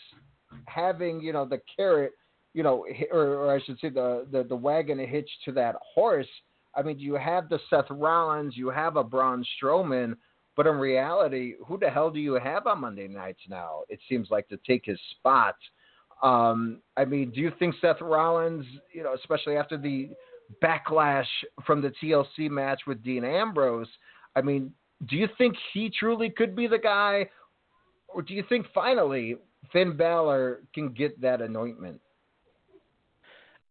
[0.67, 2.13] having, you know, the carrot,
[2.55, 6.29] you know, or, or I should say the, the the wagon hitched to that horse.
[6.75, 10.17] I mean, you have the Seth Rollins, you have a Braun Strowman,
[10.57, 13.81] but in reality, who the hell do you have on Monday nights now?
[13.89, 15.57] It seems like to take his spot.
[16.23, 20.11] Um, I mean, do you think Seth Rollins, you know, especially after the
[20.63, 21.27] backlash
[21.67, 23.89] from the TLC match with Dean Ambrose,
[24.37, 24.73] I mean,
[25.09, 27.29] do you think he truly could be the guy,
[28.09, 29.37] or do you think finally
[29.73, 32.01] Finn Balor can get that anointment?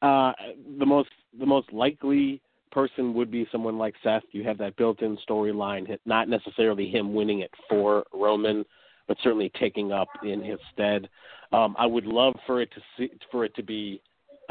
[0.01, 0.33] Uh,
[0.79, 1.09] the most
[1.39, 2.41] the most likely
[2.71, 4.23] person would be someone like Seth.
[4.31, 8.65] You have that built-in storyline, not necessarily him winning it for Roman,
[9.07, 11.09] but certainly taking up in his stead.
[11.51, 14.01] Um, I would love for it to see, for it to be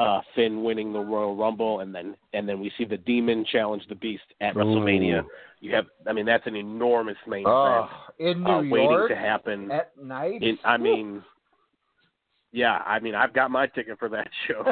[0.01, 3.83] uh, Finn winning the Royal Rumble, and then and then we see the Demon challenge
[3.89, 5.23] the Beast at WrestleMania.
[5.61, 7.87] You have, I mean, that's an enormous main Oh,
[8.19, 9.71] event in uh, New waiting York to happen.
[9.71, 10.43] at night.
[10.43, 11.23] In, I mean,
[12.51, 14.65] yeah, I mean, I've got my ticket for that show,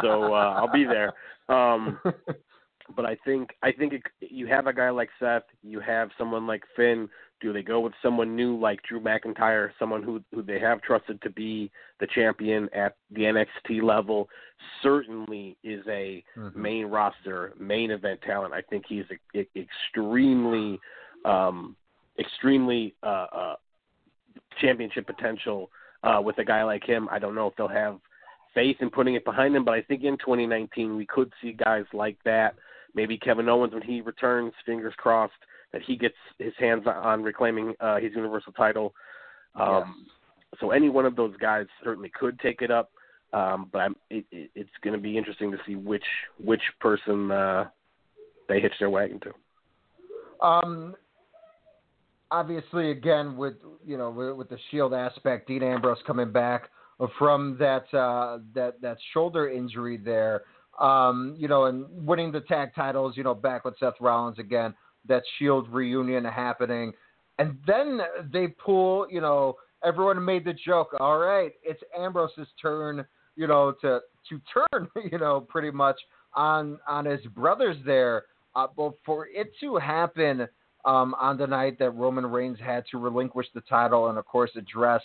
[0.00, 1.12] so uh, I'll be there.
[1.48, 2.00] Um,
[2.94, 6.46] but I think I think it, you have a guy like Seth, you have someone
[6.46, 7.08] like Finn.
[7.40, 11.20] Do they go with someone new like Drew McIntyre, someone who who they have trusted
[11.22, 11.70] to be
[12.00, 14.28] the champion at the NXT level?
[14.82, 16.54] Certainly is a Mhm.
[16.56, 18.54] main roster, main event talent.
[18.54, 20.80] I think he's a, a, extremely,
[21.24, 21.76] um,
[22.18, 23.56] extremely uh, uh,
[24.60, 25.70] championship potential
[26.02, 27.08] uh, with a guy like him.
[27.10, 27.98] I don't know if they'll have
[28.54, 31.84] faith in putting it behind him, but I think in 2019 we could see guys
[31.92, 32.54] like that.
[32.94, 35.32] Maybe Kevin Owens when he returns, fingers crossed
[35.72, 38.94] that he gets his hands on reclaiming uh, his Universal title.
[39.54, 40.06] Um,
[40.60, 42.92] So any one of those guys certainly could take it up,
[43.32, 46.04] um, but I'm, it, it, it's going to be interesting to see which
[46.38, 47.64] which person uh,
[48.48, 50.46] they hitch their wagon to.
[50.46, 50.94] Um,
[52.30, 53.54] obviously, again with
[53.84, 56.70] you know with, with the Shield aspect, Dean Ambrose coming back
[57.18, 60.42] from that uh, that that shoulder injury there,
[60.80, 64.74] um, you know, and winning the tag titles, you know, back with Seth Rollins again.
[65.06, 66.92] That Shield reunion happening,
[67.38, 68.00] and then
[68.32, 70.94] they pull, you know, everyone made the joke.
[70.98, 73.04] All right, it's Ambrose's turn,
[73.36, 76.00] you know, to to turn, you know, pretty much
[76.34, 78.24] on on his brothers there.
[78.56, 80.48] Uh, but for it to happen
[80.84, 84.50] um, on the night that Roman Reigns had to relinquish the title and, of course,
[84.56, 85.02] address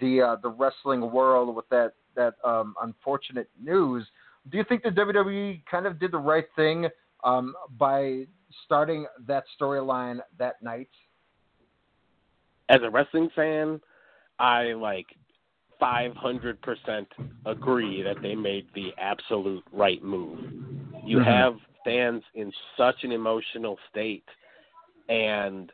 [0.00, 4.06] the uh, the wrestling world with that that um, unfortunate news,
[4.50, 6.88] do you think the WWE kind of did the right thing
[7.24, 8.26] um, by
[8.64, 10.88] starting that storyline that night?
[12.68, 13.80] As a wrestling fan,
[14.38, 15.06] I like
[15.80, 17.06] 500%
[17.44, 20.38] agree that they made the absolute right move.
[21.04, 21.24] You Mhm.
[21.24, 24.28] have fans in such an emotional state,
[25.08, 25.72] and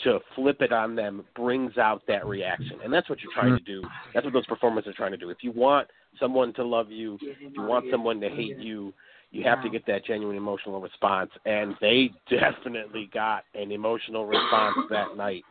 [0.00, 3.62] to flip it on them brings out that reaction, and that's what you're trying to
[3.62, 3.88] do.
[4.12, 5.30] That's what those performers are trying to do.
[5.30, 5.88] If you want
[6.20, 8.92] someone to love you, if you want someone to hate you,
[9.30, 14.76] you have to get that genuine emotional response, and they definitely got an emotional response
[14.90, 15.44] that night,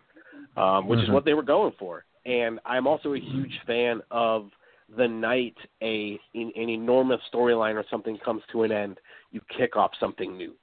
[0.55, 1.13] um, which is Mhm.
[1.13, 2.05] what they were going for.
[2.25, 4.51] And I'm also a huge fan of
[4.95, 8.99] the night a an, an enormous storyline or something comes to an end,
[9.31, 10.53] you kick off something new.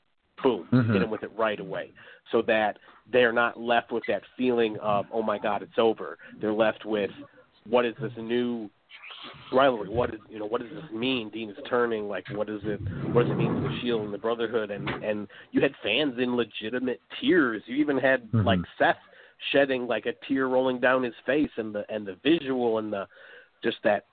[0.42, 0.92] Boom, Mhm.
[0.92, 1.92] hit them with it right away,
[2.32, 2.78] so that
[3.12, 6.18] they're not left with that feeling of oh my god it's over.
[6.40, 7.10] They're left with
[7.68, 8.70] what is this new
[9.52, 9.88] rivalry?
[9.88, 11.30] What is you know what does this mean?
[11.30, 12.08] Dean is turning.
[12.08, 12.80] Like what is it?
[13.12, 14.70] What does it mean to the Shield and the Brotherhood?
[14.70, 17.62] And and you had fans in legitimate tears.
[17.66, 18.44] You even had Mhm.
[18.44, 18.96] like Seth
[19.52, 23.06] shedding like a tear rolling down his face, and the and the visual and the
[23.62, 24.04] just that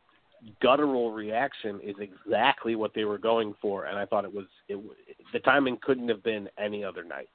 [0.61, 3.85] guttural reaction is exactly what they were going for.
[3.85, 4.93] And I thought it was it w-
[5.33, 7.29] the timing couldn't have been any other night.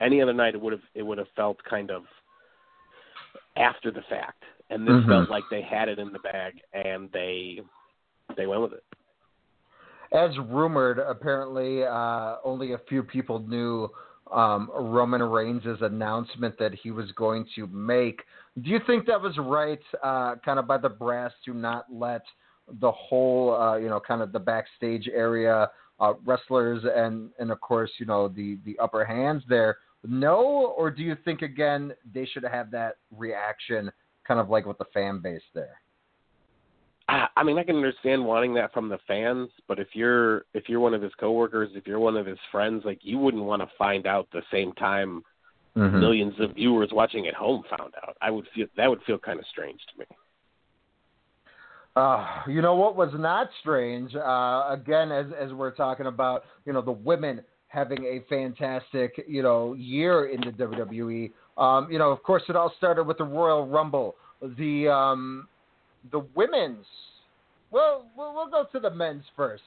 [0.00, 2.04] Any other night it would have it would have felt kind of
[3.56, 5.08] after the fact, and this Mhm.
[5.08, 7.62] felt like they had it in the bag and they
[8.36, 8.84] they went with it.
[10.12, 13.90] As rumored, apparently uh, only a few people knew
[14.32, 18.24] um, Roman Reigns' announcement that he was going to make.
[18.62, 22.22] Do you think that was right, uh, kind of by the brass, to not let
[22.80, 27.60] the whole, uh, you know, kind of the backstage area, uh, wrestlers, and and of
[27.60, 32.26] course, you know, the the upper hands there know, or do you think again they
[32.26, 33.90] should have that reaction,
[34.26, 35.80] kind of like with the fan base there?
[37.06, 40.80] I mean, I can understand wanting that from the fans, but if you're if you're
[40.80, 43.68] one of his coworkers, if you're one of his friends, like you wouldn't want to
[43.76, 45.22] find out the same time
[45.76, 46.00] Mhm.
[46.00, 48.16] millions of viewers watching at home found out.
[48.22, 50.06] I would feel that would feel kind of strange to me.
[51.96, 54.14] Uh, you know what was not strange?
[54.14, 57.44] Uh, again, as as we're talking about, you know, the women
[57.74, 61.32] having a fantastic, you know, year in the WWE.
[61.58, 64.14] Um, you know, of course, it all started with the Royal Rumble.
[64.56, 65.48] The um,
[66.12, 66.86] the women's.
[67.70, 69.64] Well, we'll, we'll go to the men's first.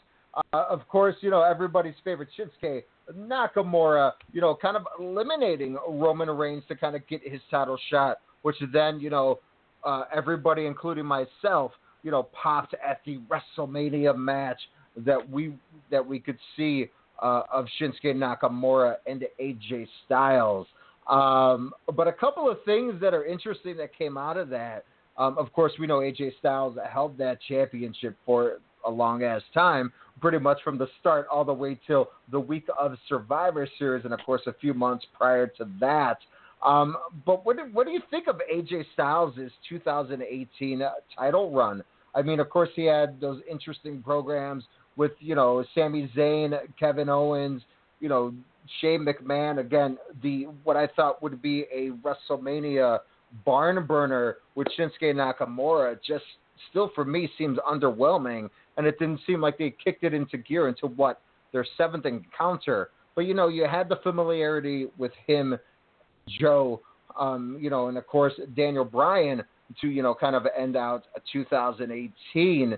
[0.53, 2.83] Uh, of course, you know everybody's favorite Shinsuke
[3.17, 4.13] Nakamura.
[4.31, 8.55] You know, kind of eliminating Roman Reigns to kind of get his title shot, which
[8.71, 9.39] then you know
[9.83, 11.71] uh, everybody, including myself,
[12.03, 14.59] you know, popped at the WrestleMania match
[15.05, 15.53] that we
[15.91, 16.89] that we could see
[17.21, 20.67] uh, of Shinsuke Nakamura and AJ Styles.
[21.07, 24.85] Um, but a couple of things that are interesting that came out of that.
[25.17, 29.91] Um, of course, we know AJ Styles held that championship for a long ass time,
[30.21, 34.13] pretty much from the start all the way till the week of Survivor Series, and
[34.13, 36.17] of course a few months prior to that.
[36.63, 39.35] Um, but what do, what do you think of AJ Styles'
[39.69, 41.83] 2018 uh, title run?
[42.15, 44.63] I mean, of course, he had those interesting programs
[44.97, 47.61] with you know Sami Zayn, Kevin Owens,
[47.99, 48.33] you know
[48.81, 49.59] Shane McMahon.
[49.59, 52.99] Again, the what I thought would be a WrestleMania
[53.45, 56.23] barn burner with Shinsuke Nakamura just
[56.69, 60.67] still for me seems underwhelming, and it didn't seem like they kicked it into gear
[60.67, 61.21] until what
[61.51, 62.89] their seventh encounter.
[63.15, 65.57] But you know, you had the familiarity with him,
[66.39, 66.81] Joe,
[67.19, 69.43] um, you know, and of course Daniel Bryan
[69.81, 72.77] to you know kind of end out 2018.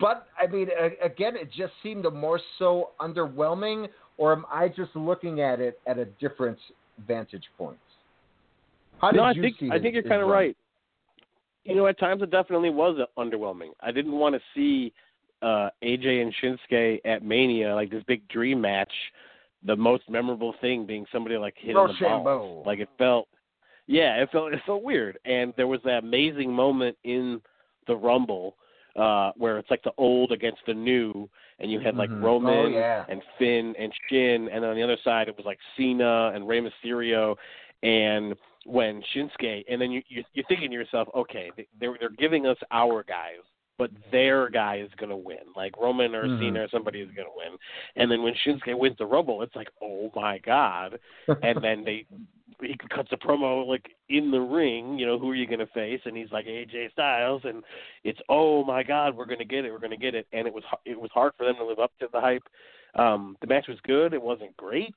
[0.00, 0.68] But I mean,
[1.02, 5.98] again, it just seemed more so underwhelming, or am I just looking at it at
[5.98, 6.58] a different
[7.06, 7.78] vantage point?
[9.00, 10.56] How did no, I you think see I think you're kind of right.
[11.64, 13.70] You know, at times it definitely was underwhelming.
[13.80, 14.92] I didn't want to see
[15.42, 18.92] uh, AJ and Shinsuke at Mania like this big dream match.
[19.66, 22.38] The most memorable thing being somebody like hitting the Rochambeau.
[22.38, 22.62] ball.
[22.64, 23.28] Like it felt,
[23.86, 25.18] yeah, it felt it felt weird.
[25.26, 27.42] And there was that amazing moment in
[27.86, 28.54] the Rumble
[28.96, 32.22] uh, where it's like the old against the new, and you had like Mhm.
[32.22, 33.04] Roman Oh, yeah.
[33.08, 36.60] and Finn and Shin, and on the other side it was like Cena and Rey
[36.60, 37.36] Mysterio,
[37.82, 38.34] and
[38.66, 42.46] when Shinsuke, and then you, you you're thinking to yourself, okay, they- they're they're giving
[42.46, 43.40] us our guys,
[43.78, 46.38] but their guy is gonna win, like Roman or Mhm.
[46.38, 47.56] Cena or somebody is gonna win,
[47.96, 50.98] and then when Shinsuke wins the Rumble, it's like, oh my god,
[51.42, 52.06] and then they
[52.60, 55.66] he cuts a promo like in the ring, you know, who are you going to
[55.66, 56.00] face?
[56.04, 57.62] And he's like AJ Styles, and
[58.04, 60.46] it's oh my God, we're going to get it, we're going to get it, and
[60.46, 62.44] it was it was hard for them to live up to the hype.
[62.96, 64.94] Um, the match was good, it wasn't great,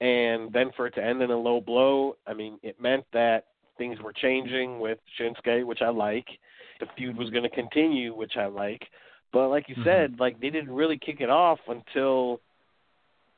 [0.00, 3.44] and then for it to end in a low blow, I mean, it meant that
[3.78, 6.26] things were changing with Shinsuke, which I like.
[6.80, 8.82] The feud was going to continue, which I like.
[9.32, 9.84] But like you Mhm.
[9.84, 12.40] said, like they didn't really kick it off until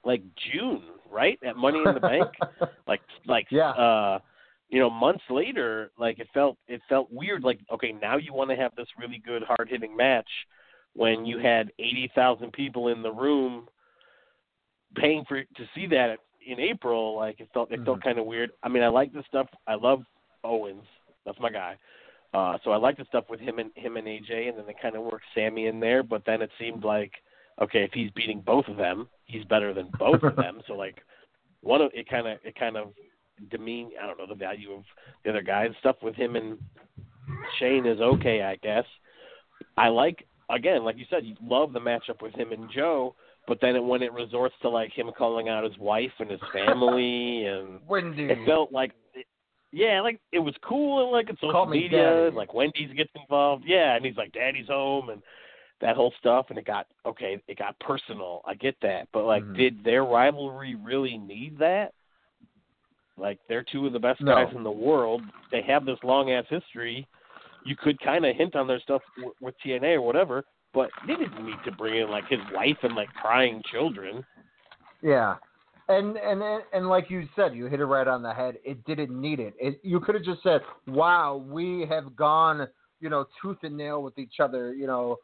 [0.04, 0.82] like June,
[1.12, 1.38] right?
[1.44, 2.30] At Money in the Bank,
[2.86, 3.70] like like Yeah.
[3.70, 4.18] uh
[4.68, 8.50] you know months later like it felt it felt weird like okay now you want
[8.50, 10.28] to have this really good hard hitting match
[10.94, 13.68] when you had 80,000 people in the room
[14.96, 17.84] paying for to see that in April, like it felt it Mm-hmm.
[17.84, 18.50] felt kind of weird.
[18.62, 19.46] I mean, I like the stuff.
[19.66, 20.02] I love
[20.44, 20.84] Owens.
[21.24, 21.76] That's my guy.
[22.34, 24.74] Uh, so I like the stuff with him and him and AJ, and then they
[24.80, 26.02] kind of worked Sami in there.
[26.02, 27.12] But then it seemed like,
[27.60, 30.60] okay, if he's beating both of them, he's better than both of them.
[30.66, 31.02] So like,
[31.60, 32.92] one of it kind of it kind of
[33.50, 33.90] demean.
[34.02, 34.84] I don't know the value of
[35.24, 35.70] the other guys.
[35.80, 36.58] Stuff with him and
[37.58, 38.84] Shane is okay, I guess.
[39.76, 43.14] I like again, like you said, you love the matchup with him and Joe.
[43.48, 46.40] But then it, when it resorts to like him calling out his wife and his
[46.52, 48.24] family, and Wendy.
[48.24, 48.92] it felt like,
[49.72, 53.64] yeah, like it was cool and like it's social media, and like Wendy's gets involved,
[53.66, 55.22] yeah, and he's like, "Daddy's home," and
[55.82, 58.40] that whole stuff, and it got okay, it got personal.
[58.46, 59.56] I get that, but like, Mhm.
[59.56, 61.92] did their rivalry really need that?
[63.18, 64.34] Like, they're two of the best No.
[64.34, 65.22] guys in the world.
[65.50, 67.06] They have this long ass history.
[67.64, 71.14] You could kind of hint on their stuff w- with TNA or whatever, but they
[71.16, 74.24] didn't need to bring in like his wife and like crying children.
[75.02, 75.36] Yeah.
[75.88, 76.42] And and
[76.72, 78.58] and like you said, you hit it right on the head.
[78.64, 79.54] It didn't need it.
[79.60, 82.68] it you could have just said, "Wow, we have gone,
[83.00, 85.18] you know, tooth and nail with each other, you know,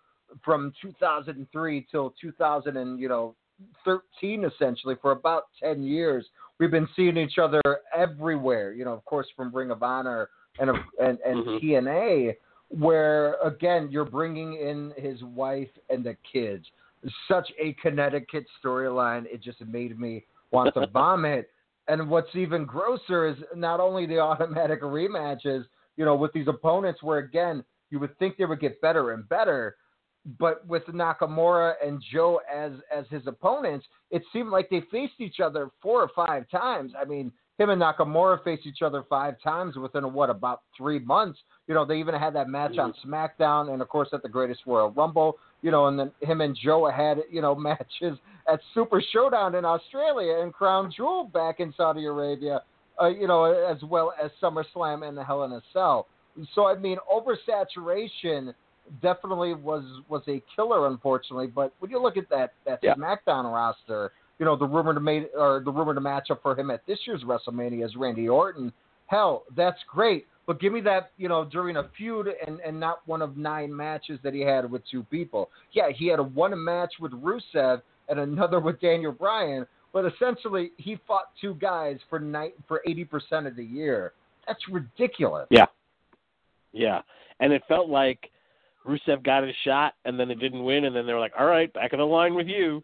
[0.44, 3.34] from 2003 till 2000 and you know
[3.84, 6.26] 13 essentially for about 10 years.
[6.58, 7.60] We've been seeing each other
[7.96, 10.28] everywhere, you know, of course from Ring of Honor
[10.58, 11.60] and and and Mhm.
[11.60, 12.36] TNA
[12.70, 16.66] where again you're bringing in his wife and the kids.
[17.26, 19.24] Such a Connecticut storyline.
[19.26, 21.50] It just made me want to vomit.
[21.86, 25.64] And what's even grosser is not only the automatic rematches,
[25.96, 29.26] you know, with these opponents where again you would think they would get better and
[29.28, 29.76] better,
[30.38, 35.40] but with Nakamura and Joe as as his opponents, it seemed like they faced each
[35.40, 36.92] other four or five times.
[37.00, 41.38] I mean, him and Nakamura faced each other five times within what about three months.
[41.66, 44.60] You know, they even had that match on SmackDown, and of course at the Greatest
[44.66, 45.38] Royal Rumble.
[45.62, 48.18] You know, and then him and Joe had you know matches
[48.50, 52.62] at Super Showdown in Australia and Crown Jewel back in Saudi Arabia.
[53.00, 56.08] Uh, you know, as well as SummerSlam and the Hell in a Cell.
[56.54, 58.54] So I mean, oversaturation
[59.02, 61.46] definitely was was a killer, unfortunately.
[61.46, 62.94] But when you look at that that Yeah.
[62.94, 66.98] SmackDown roster, you know the rumored made or the rumored matchup for him at this
[67.06, 68.72] year's WrestleMania is Randy Orton.
[69.06, 70.26] Hell, that's great.
[70.46, 73.74] But give me that, you know, during a feud and, and not one of nine
[73.74, 75.50] matches that he had with two people.
[75.72, 80.72] Yeah, he had a one match with Rusev and another with Daniel Bryan, but essentially
[80.78, 84.12] he fought two guys for night for eighty percent of the year.
[84.46, 85.46] That's ridiculous.
[85.50, 85.66] Yeah.
[86.72, 87.02] Yeah.
[87.40, 88.30] And it felt like
[88.88, 91.46] Rusev got his shot and then it didn't win and then they were like, All
[91.46, 92.82] right, back in the line with you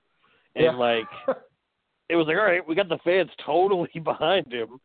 [0.54, 0.72] and Yeah.
[0.72, 1.06] like
[2.08, 4.80] it was like, All right, we got the fans totally behind him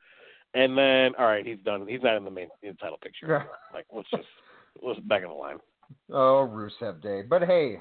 [0.53, 1.87] and then all right, he's done.
[1.87, 3.27] He's not in the main in the title picture.
[3.27, 3.43] Yeah.
[3.73, 4.23] Like let's just
[4.81, 5.57] let's back in the line.
[6.11, 7.21] Oh, Rusev Day.
[7.21, 7.79] But hey,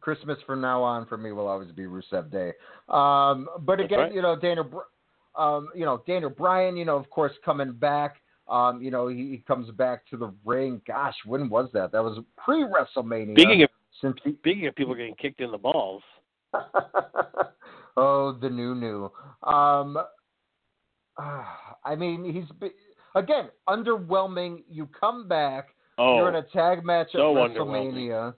[0.00, 2.52] Christmas from now on for me will always be Rusev Day.
[2.88, 4.14] Um, but again, right.
[4.14, 8.16] you know, Br- um, you know, Daniel Bryan, you know, of course, coming back.
[8.48, 10.82] Um, you know, he, he comes back to the ring.
[10.86, 11.92] Gosh, when was that?
[11.92, 13.34] That was pre WrestleMania.
[13.34, 16.02] Speaking of since he, speaking of people getting kicked in the balls,
[17.96, 19.10] oh, the new new.
[19.42, 19.98] Um,
[21.18, 22.70] I mean, he's
[23.14, 24.64] again underwhelming.
[24.68, 27.56] You come back, Oh, you're in a tag match at underwhelming.
[27.56, 28.34] WrestleMania,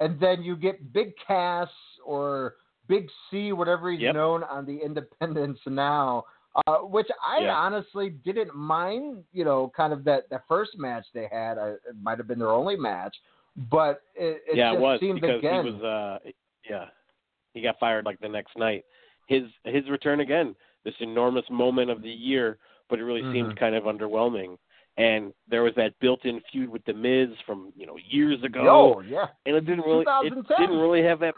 [0.00, 1.68] and then you get Big Cass
[2.04, 2.54] or
[2.88, 4.14] Big C, whatever he's Yep.
[4.14, 6.24] known on the Independents now.
[6.66, 7.54] Uh, which I Yeah.
[7.56, 11.58] honestly didn't mind, you know, kind of that, that first match they had.
[11.58, 13.16] Uh, it might have been their only match,
[13.70, 15.64] but it, it yeah, just it was seemed because again.
[15.64, 16.18] he was uh
[16.68, 16.86] yeah.
[17.54, 18.84] He got fired like the next night.
[19.28, 22.58] His his return again, this enormous moment of the year,
[22.88, 23.58] but it really seemed Mhm.
[23.58, 24.58] kind of underwhelming.
[24.96, 29.00] And there was that built-in feud with the Miz from you know years ago, Oh,
[29.02, 29.28] yeah.
[29.46, 31.34] and it didn't really it didn't really have that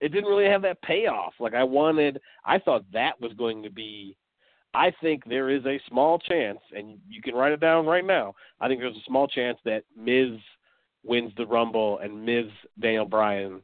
[0.00, 1.34] it didn't really have that payoff.
[1.40, 4.16] Like I wanted, I thought that was going to be.
[4.74, 8.34] I think there is a small chance, and you can write it down right now.
[8.60, 10.38] I think there's a small chance that Miz
[11.04, 12.46] wins the Rumble and Miz
[12.80, 13.60] Daniel Bryan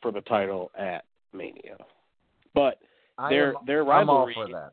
[0.00, 1.76] for the title at Mania.
[2.54, 2.78] But
[3.30, 4.72] their am- their I'm all rivalry, for that.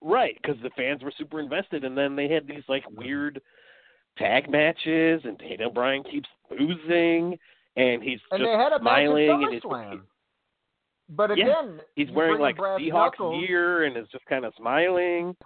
[0.00, 0.38] right?
[0.40, 3.40] Because the fans were super invested, and then they had these like weird
[4.18, 7.38] tag matches, and Daniel Bryan keeps losing,
[7.76, 10.02] and he's And just they had a smiling, and he's SummerSlam.
[11.14, 13.46] But Yeah, again, he's wearing like Seahawks knuckles.
[13.46, 15.36] gear and is just kind of smiling.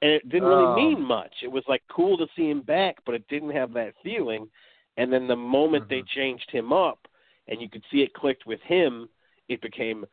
[0.01, 0.75] and it didn't really Oh.
[0.75, 1.33] mean much.
[1.43, 4.49] It was like cool to see him back, but it didn't have that feeling.
[4.97, 6.19] And then the moment they Mm-hmm.
[6.19, 7.07] changed him up,
[7.47, 9.07] and you could see it clicked with him,
[9.49, 10.05] it became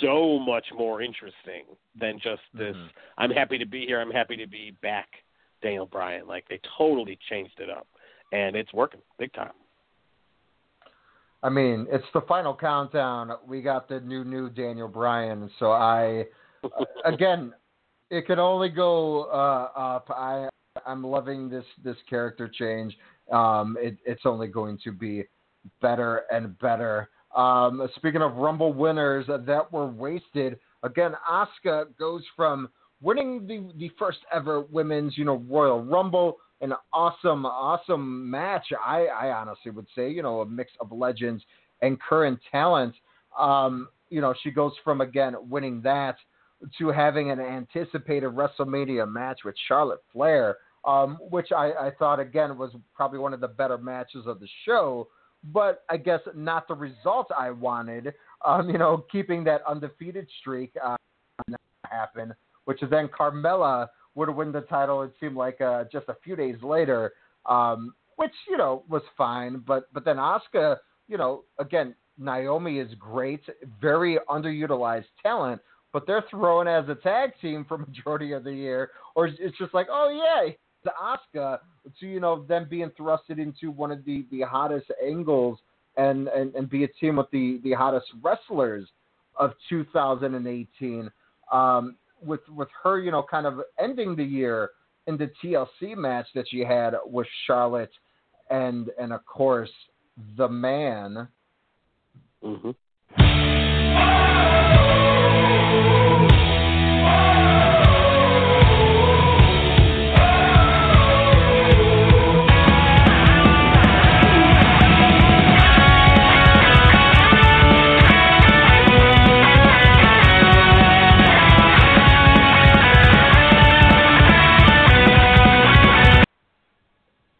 [0.00, 1.64] so much more interesting
[1.94, 2.74] than just this.
[2.76, 2.86] Mm-hmm.
[3.18, 4.00] I'm happy to be here.
[4.00, 5.08] I'm happy to be back,
[5.62, 6.26] Daniel Bryan.
[6.26, 7.86] Like they totally changed it up,
[8.32, 9.52] and it's working big time.
[11.42, 13.32] I mean, it's the final countdown.
[13.46, 16.26] We got the new new Daniel Bryan, so I
[17.04, 17.52] again,
[18.10, 20.10] it can only go uh, up.
[20.10, 20.48] I
[20.86, 22.96] I'm loving this this character change.
[23.32, 25.24] Um, it, it's only going to be
[25.80, 27.08] better and better.
[27.34, 32.68] Um, speaking of Rumble winners that were wasted, again, Asuka goes from
[33.00, 38.66] winning the, the first ever women's, you know, Royal Rumble, an awesome, awesome match.
[38.84, 41.42] I, I honestly would say, you know, a mix of legends
[41.82, 42.94] and current talent.
[43.38, 46.16] Um, you know, she goes from again winning that
[46.78, 52.58] to having an anticipated WrestleMania match with Charlotte Flair, um, which I, I thought again
[52.58, 55.08] was probably one of the better matches of the show.
[55.42, 58.12] But I guess not the result I wanted.
[58.44, 60.96] Um, you know, keeping that undefeated streak uh,
[61.84, 62.34] happen,
[62.66, 65.02] which is then Carmella would win the title.
[65.02, 67.12] It seemed like uh, just a few days later,
[67.46, 69.62] um, which you know was fine.
[69.66, 70.76] But but then Asuka,
[71.08, 73.40] you know, again Naomi is great,
[73.80, 75.60] very underutilized talent,
[75.92, 79.74] but they're thrown as a tag team for majority of the year, or it's just
[79.74, 80.52] like, oh yeah,
[80.84, 81.58] to Asuka,
[81.98, 85.58] to you know them being thrusted into one of the the hottest angles
[85.96, 88.86] and and, and be a team with the the hottest wrestlers
[89.36, 91.10] of 2018.
[91.52, 94.70] Um, with with her, you know, kind of ending the year
[95.06, 97.92] in the TLC match that she had with Charlotte,
[98.50, 99.70] and and of course
[100.36, 101.28] the man.
[102.42, 102.70] Mm-hmm.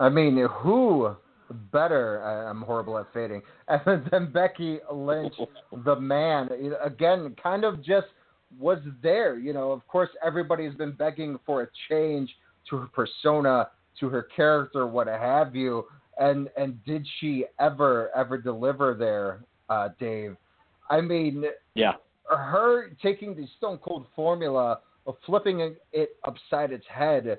[0.01, 1.15] I mean, who
[1.73, 2.23] better?
[2.25, 3.43] I- I'm horrible at fading.
[4.11, 5.35] Than Becky Lynch,
[5.85, 6.49] the man.
[6.83, 8.09] Again, kind of just
[8.59, 9.39] was there.
[9.39, 12.35] You know, of course, everybody's been begging for a change
[12.69, 13.69] to her persona,
[14.01, 15.85] to her character, what have you.
[16.19, 20.37] And and did she ever ever deliver there, uh, Dave?
[20.91, 21.45] I mean,
[21.75, 21.93] Yeah.
[22.29, 27.39] her taking the Stone Cold formula of flipping it upside its head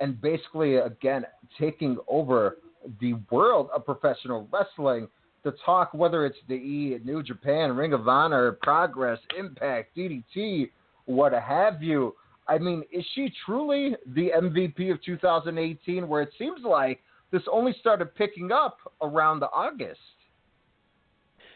[0.00, 1.24] and basically again
[1.58, 2.58] taking over
[3.00, 5.08] the world of professional wrestling
[5.44, 10.70] to talk whether it's the E, New Japan, Ring of Honor, Progress, Impact, DDT,
[11.06, 12.14] what have you.
[12.48, 17.00] I mean, is she truly the MVP of 2018 where it seems like
[17.30, 20.00] this only started picking up around the August?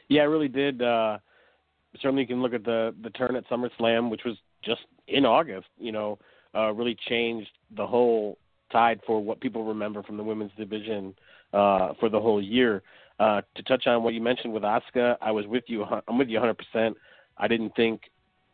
[0.08, 0.82] Yeah, it really did.
[0.82, 1.18] Uh,
[2.00, 5.66] certainly, you can look at the the turn at SummerSlam, which was just in August.
[5.78, 6.18] You know,
[6.54, 8.38] uh, really changed the whole
[8.72, 11.14] tide for what people remember from the women's division
[11.52, 12.82] uh, for the whole year.
[13.20, 15.84] Uh, to touch on what you mentioned with Asuka, I was with you.
[16.08, 16.94] I'm with you 100%.
[17.38, 18.02] I didn't think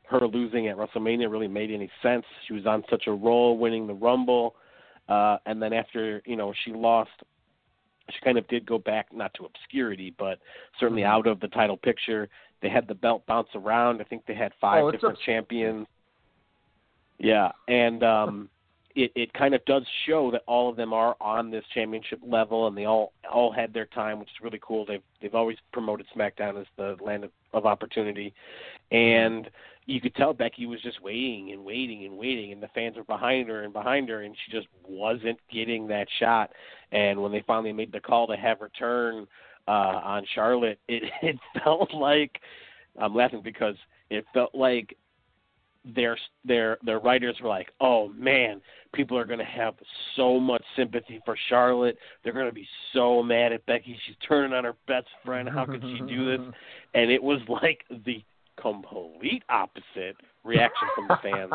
[0.05, 2.25] her losing at WrestleMania really made any sense.
[2.47, 4.57] She was on such a roll, winning the Rumble,
[5.09, 7.11] uh, and then after you know she lost,
[8.11, 10.39] she kind of did go back not to obscurity, but
[10.79, 12.29] certainly out of the title picture.
[12.61, 14.01] They had the belt bounce around.
[14.01, 15.87] I think they had five Oh, different a- champions.
[17.21, 18.49] Yeah, and um,
[18.97, 22.67] it it kind of does show that all of them are on this championship level,
[22.67, 24.87] and they all all had their time, which is really cool.
[24.87, 28.33] They've they've always promoted SmackDown as the land of, of opportunity,
[28.91, 29.51] and
[29.85, 33.05] you could tell Becky was just waiting and waiting and waiting, and the fans were
[33.05, 36.51] behind her and behind her, and she just wasn't getting that shot.
[36.91, 39.27] And when they finally made the call to have her turn
[39.69, 39.71] uh,
[40.03, 42.41] on Charlotte, it it felt like
[42.99, 43.77] I'm laughing because
[44.09, 44.97] it felt like
[45.85, 48.61] their their their writers were like, "Oh man,
[48.93, 49.75] people are going to have
[50.17, 51.97] so much sympathy for Charlotte.
[52.23, 53.99] They're going to be so mad at Becky.
[54.07, 55.49] She's turning on her best friend.
[55.49, 56.55] How could she do this?"
[56.95, 58.23] And it was like the
[58.61, 61.53] complete opposite reaction from the fans.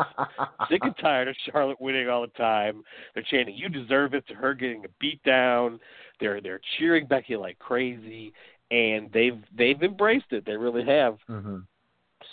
[0.70, 2.82] Sick and tired of Charlotte winning all the time.
[3.14, 5.78] They're chanting, "You deserve it!" to her getting a beat down.
[6.20, 8.32] They're they're cheering Becky like crazy,
[8.70, 10.44] and they've they've embraced it.
[10.46, 11.58] They really have Mm-hmm.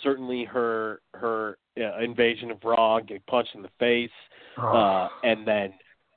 [0.02, 4.10] certainly her her uh, invasion of Raw, getting punched in the face,
[4.56, 4.68] Oh.
[4.68, 5.74] uh, and then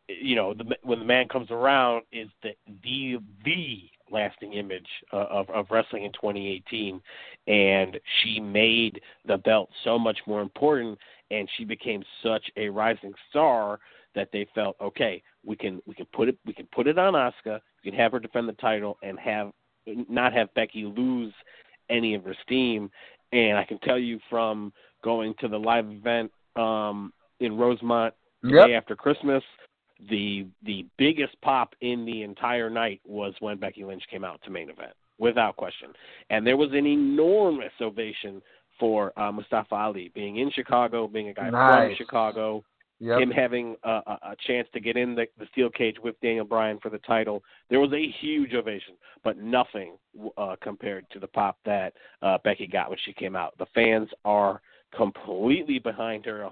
[0.08, 2.52] you know the, when the man comes around is the
[2.84, 7.02] the the lasting image uh, of of wrestling in 2018,
[7.48, 10.98] and she made the belt so much more important,
[11.32, 13.80] and she became such a rising star
[14.16, 17.14] that they felt okay we can we can put it we can put it on
[17.14, 19.52] Asuka, we can have her defend the title and have
[20.10, 21.34] not have Becky lose
[21.90, 22.92] any of her steam.
[23.32, 24.72] And I can tell you from
[25.04, 28.14] going to the live event um, in Rosemont
[28.44, 28.66] the Yep.
[28.68, 29.44] day after Christmas,
[30.10, 34.50] the the biggest pop in the entire night was when Becky Lynch came out to
[34.52, 34.94] main event.
[35.20, 35.90] without question.
[36.30, 38.40] And there was an enormous ovation
[38.80, 42.64] for uh, Mustafa Ali being in Chicago, being a guy from Chicago,
[43.00, 43.20] Yep.
[43.22, 46.46] him having a, a, a chance to get in the, the steel cage with Daniel
[46.46, 47.44] Bryan for the title.
[47.70, 48.94] There was a huge ovation,
[49.24, 49.98] but nothing
[50.38, 51.94] uh, compared to the pop that
[52.24, 53.56] uh, Becky got when she came out.
[53.58, 54.62] The fans are
[54.96, 56.48] completely behind her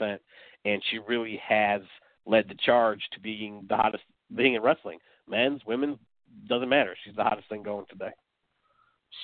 [0.00, 0.18] 100%,
[0.64, 1.82] and she really has
[2.26, 4.04] led the charge to being the hottest
[4.36, 4.98] thing in wrestling.
[5.28, 5.98] Men's, women's,
[6.48, 6.96] doesn't matter.
[7.04, 8.12] She's the hottest thing going today.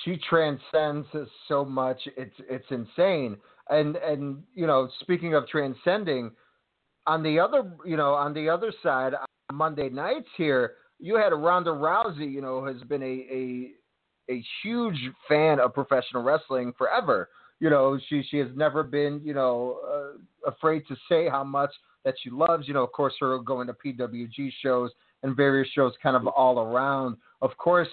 [0.03, 1.07] she transcends
[1.47, 3.37] so much it's it's insane
[3.69, 6.31] and and you know speaking of transcending
[7.05, 11.29] on the other you know on the other side on monday nights here you had
[11.29, 13.71] ronda rousey you know has been a a
[14.29, 19.33] a huge fan of professional wrestling forever you know she she has never been you
[19.33, 21.71] know uh, afraid to say how much
[22.05, 24.91] that she loves you know of course her going to pwg shows
[25.23, 27.87] and various shows kind of all around of course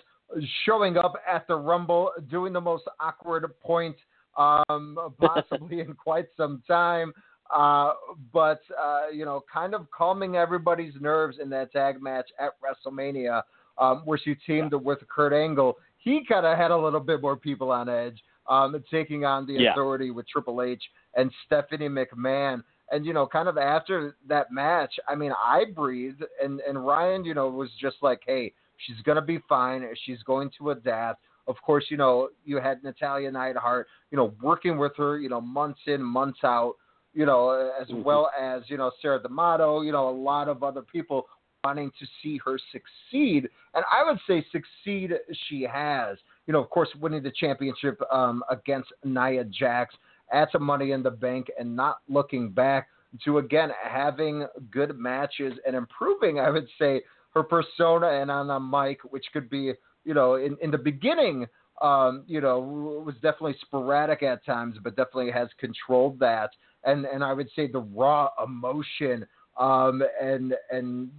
[0.64, 3.96] showing up at the Rumble, doing the most awkward point
[4.36, 7.12] um, possibly in quite some time.
[7.54, 7.92] Uh,
[8.32, 13.42] but uh, you know, kind of calming everybody's nerves in that tag match at WrestleMania,
[13.78, 15.76] um, where she teamed with Kurt Angle.
[15.98, 18.18] He kind of had a little bit more people on edge,
[18.48, 19.72] um, taking on the Yeah.
[19.72, 20.82] authority with Triple H
[21.14, 22.62] and Stephanie McMahon.
[22.90, 27.24] And you know, kind of after that match, I mean, I breathed, and and Ryan,
[27.24, 29.86] you know, was just like, hey, she's gonna be fine.
[30.04, 31.22] She's going to adapt.
[31.46, 35.40] Of course, you know, you had Natalya Neidhart, you know, working with her, you know,
[35.40, 36.76] months in, months out,
[37.12, 40.80] you know, as well as, you know, Sarah D'Amato, you know, a lot of other
[40.80, 41.26] people
[41.62, 43.48] wanting to see her succeed.
[43.74, 45.12] And I would say succeed
[45.48, 46.16] she has.
[46.46, 49.94] You know, of course, winning the championship um, against Nia Jax
[50.32, 52.88] at some money in the bank and not looking back
[53.24, 57.02] to, again, having good matches and improving, I would say,
[57.34, 59.72] her persona and on the mic, which could be,
[60.04, 61.46] you know, in, in the beginning,
[61.82, 62.58] um, you know,
[63.04, 66.50] was definitely sporadic at times, but definitely has controlled that.
[66.84, 69.26] And and I would say the raw emotion
[69.58, 71.10] um, and and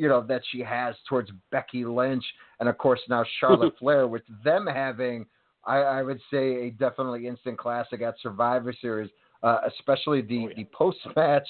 [0.00, 2.24] you know that she has towards Becky Lynch,
[2.58, 5.26] and of course now Charlotte Flair, with them having,
[5.66, 9.10] I, I would say, a definitely instant classic at Survivor Series,
[9.42, 11.46] uh, especially the the post match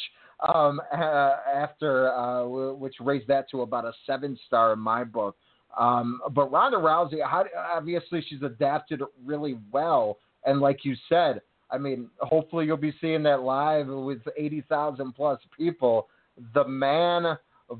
[0.52, 5.04] um, uh, after uh, w- which raised that to about a seven star in my
[5.04, 5.36] book.
[5.78, 11.40] Um, but Ronda Rousey, how, obviously, she's adapted really well, and like you said,
[11.70, 16.08] I mean, hopefully you'll be seeing that live with eighty thousand plus people.
[16.52, 17.36] The man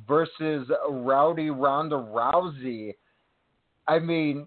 [0.06, 2.94] versus Rowdy Ronda Rousey.
[3.88, 4.46] I mean,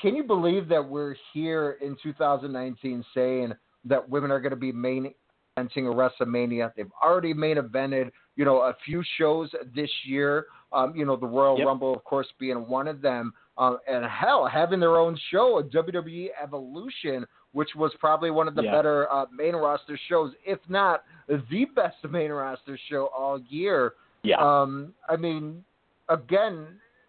[0.00, 3.52] can you believe that we're here in 2019 saying
[3.84, 5.12] that women are going to be main
[5.58, 5.94] eventing a
[6.24, 6.72] WrestleMania?
[6.74, 10.46] They've already main evented, you know, a few shows this year.
[10.72, 11.66] Um, you know, the Royal Yep.
[11.66, 13.34] Rumble, of course, being one of them.
[13.58, 18.54] Um, and hell, having their own show, a WWE Evolution, which was probably one of
[18.54, 18.72] the Yeah.
[18.72, 23.92] better uh, main roster shows, if not the best main roster show all year.
[24.22, 24.36] Yeah.
[24.38, 25.64] Um, I mean,
[26.08, 26.66] again,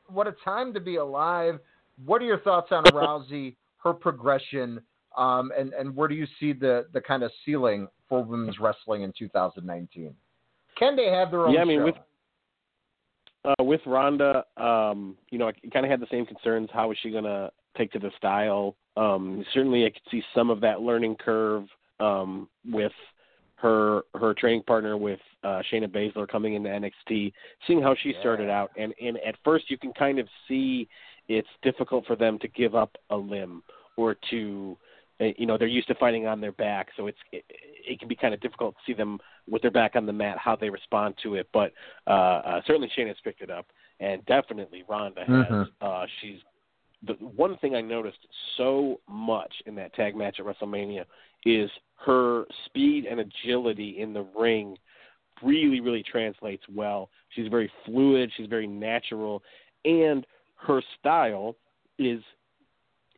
[0.07, 1.59] what a time to be alive.
[2.05, 4.81] What are your thoughts on Rousey, her progression,
[5.17, 9.03] um, and and where do you see the the kind of ceiling for women's wrestling
[9.03, 10.13] in 2019?
[10.77, 11.85] Can they have their own yeah, I mean show?
[11.85, 11.95] with
[13.45, 16.69] uh, with Ronda, um, you know, I kind of had the same concerns.
[16.71, 18.75] How is she going to take to the style?
[18.95, 21.65] Um, certainly, I could see some of that learning curve
[21.99, 22.93] um, with
[23.63, 27.31] her her training partner with uh, Shayna Baszler coming into NXT,
[27.65, 30.87] seeing how she started out, and and at first you can kind of see
[31.29, 33.63] it's difficult for them to give up a limb
[33.95, 34.77] or to
[35.21, 36.89] uh, you know they're used to fighting on their back.
[36.97, 39.17] So it's it, it can be kind of difficult to see them
[39.49, 41.47] with their back on the mat how they respond to it.
[41.53, 41.71] But
[42.05, 43.65] uh, uh certainly Shayna's picked it up.
[44.01, 45.69] And definitely Ronda has Mhm.
[45.79, 46.39] uh she's
[47.05, 48.27] the one thing I noticed
[48.57, 51.05] so much in that tag match at WrestleMania
[51.45, 51.69] is
[52.05, 54.77] her speed and agility in the ring
[55.41, 59.41] really really translates well she's very fluid she's very natural
[59.85, 60.25] and
[60.55, 61.55] her style
[61.99, 62.21] is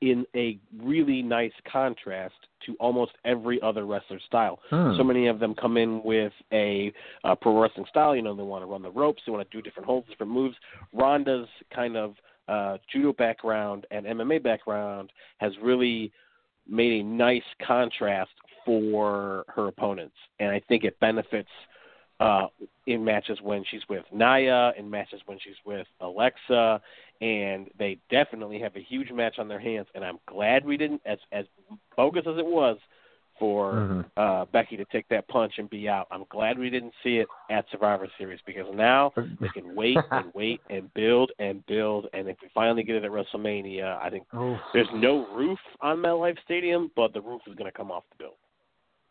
[0.02, 2.36] in a really nice contrast
[2.66, 4.60] to almost every other wrestler style.
[4.70, 4.94] Hmm.
[4.98, 6.92] So many of them come in with a
[7.24, 8.16] uh, pro wrestling style.
[8.16, 10.32] You know, they want to run the ropes, they want to do different holds, different
[10.32, 10.56] moves.
[10.94, 12.16] Ronda's kind of
[12.48, 16.12] uh, judo background and MMA background has really
[16.68, 18.32] made a nice contrast
[18.66, 21.50] for her opponents, and I think it benefits
[22.20, 22.48] uh,
[22.88, 26.82] in matches when she's with Nia, in matches when she's with Alexa,
[27.22, 29.88] and they definitely have a huge match on their hands.
[29.96, 31.46] And I'm glad we didn't, as as
[31.96, 32.78] bogus as it was,
[33.38, 34.06] for Mhm.
[34.18, 36.08] uh, Becky to take that punch and be out.
[36.12, 40.34] I'm glad we didn't see it at Survivor Series because now they can wait and
[40.34, 42.08] wait and build and build.
[42.14, 44.60] And if we finally get it at WrestleMania, I think Oof.
[44.74, 48.18] there's no roof on MetLife Stadium, but the roof is going to come off the
[48.18, 48.38] building.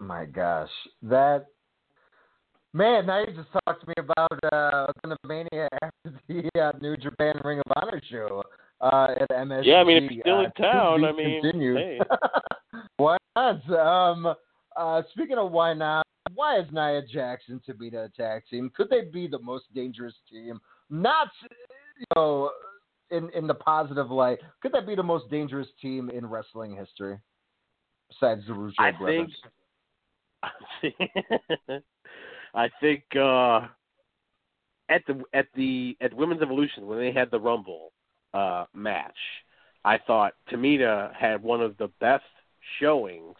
[0.00, 0.70] My gosh,
[1.02, 1.46] that
[2.72, 3.06] man!
[3.06, 7.40] Now you just talked to me about uh, the Mania after the uh, New Japan
[7.44, 8.42] Ring of Honor show
[8.84, 9.64] uh, at MSG.
[9.64, 11.76] Yeah, I mean, if you're still uh, in town, to I mean, continued.
[11.78, 12.00] hey.
[12.96, 13.70] why not?
[13.70, 14.34] Um,
[14.76, 18.70] uh, speaking of why not, why is Nia Jackson to be the tag team?
[18.76, 20.60] Could they be the most dangerous team?
[20.90, 21.28] Not,
[21.98, 22.50] you know,
[23.10, 24.38] in in the positive light.
[24.60, 27.18] Could that be the most dangerous team in wrestling history?
[28.08, 29.32] Besides the Rougeau I brothers.
[30.82, 30.94] think
[32.54, 33.68] I think uh
[34.90, 37.92] at the at the at Women's Evolution when they had the Rumble
[38.34, 39.16] uh match,
[39.84, 42.24] I thought Tamina had one of the best
[42.80, 43.36] showings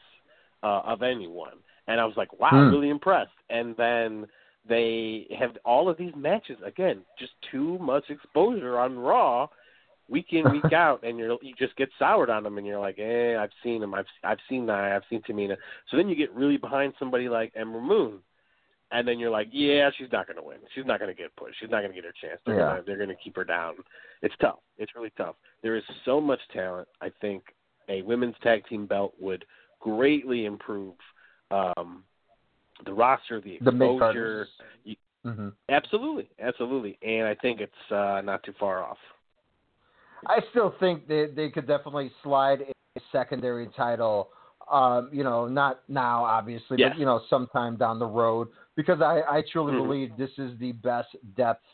[0.62, 1.58] uh of anyone.
[1.86, 2.70] And I was like, wow, Hmm.
[2.70, 3.38] really impressed.
[3.50, 4.26] And then
[4.66, 9.48] they have all of these matches again, just too much exposure on Raw
[10.08, 12.98] week in week out and you're you just get soured on them and you're like
[12.98, 15.56] eh I've seen them I've I've seen that I've seen Tamina
[15.90, 18.18] so then you get really behind somebody like Ember Moon
[18.90, 20.58] and then you're like yeah she's not going to win.
[20.74, 21.56] She's not going to get pushed.
[21.60, 22.40] She's not going to get her chance.
[22.44, 22.68] They're Yeah.
[22.68, 23.74] gonna, they're going to keep her down.
[24.22, 24.58] It's tough.
[24.78, 25.36] It's really tough.
[25.62, 26.88] There is so much talent.
[27.00, 27.42] I think
[27.88, 29.44] a women's tag team belt would
[29.80, 30.94] greatly improve
[31.50, 32.04] um
[32.86, 34.48] the roster the The exposure.
[34.84, 36.28] You, hmm absolutely.
[36.40, 36.98] Absolutely.
[37.02, 38.98] And I think it's uh not too far off.
[40.26, 44.30] I still think they they could definitely slide a secondary title.
[44.70, 46.92] Um, you know, not now, obviously, Yes.
[46.92, 49.76] but you know, sometime down the road, because I I truly Mhm.
[49.76, 51.64] believe this is the best depth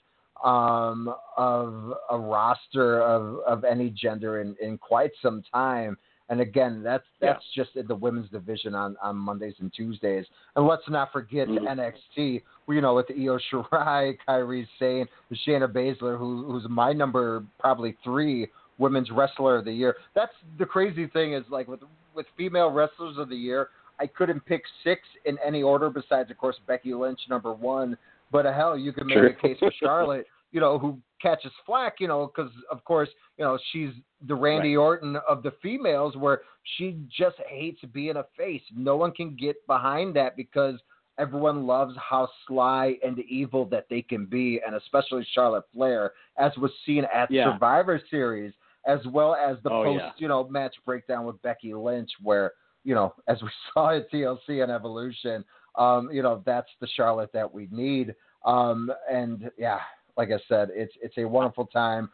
[0.43, 5.97] um, of a roster of of any gender in in quite some time.
[6.31, 7.33] And again, that's Yeah.
[7.35, 10.27] that's just in the women's division on, on Mondays and Tuesdays.
[10.55, 11.67] And let's not forget Mhm.
[11.67, 17.93] NXT, you know, with Io Shirai, Kairi Sane, Shayna Baszler, who, who's my number probably
[18.05, 18.49] three
[18.79, 19.97] women's wrestler of the year.
[20.15, 21.81] That's the crazy thing is like with
[22.21, 26.37] with female wrestlers of the year, I couldn't pick six in any order besides, of
[26.37, 27.97] course, Becky Lynch, number one.
[28.31, 29.27] But uh, hell, you could make Sure.
[29.29, 33.45] a case for Charlotte, you know, who catches flack, you know, because of course, you
[33.45, 33.91] know, she's
[34.29, 36.43] the Randy Orton of the females, where
[36.77, 38.63] she just hates being a face.
[38.77, 40.79] No one can get behind that because
[41.19, 46.53] everyone loves how sly and evil that they can be, and especially Charlotte Flair, as
[46.59, 47.53] was seen at Yeah.
[47.53, 48.53] Survivor Series,
[48.87, 50.11] as well as the Oh, post, yeah.
[50.17, 52.53] you know, match breakdown with Becky Lynch, where
[52.85, 55.45] you know, as we saw at TLC and Evolution,
[55.77, 58.15] um, you know, that's the Charlotte that we need.
[58.45, 59.81] Um, and yeah,
[60.17, 62.11] like I said, it's it's a wonderful time.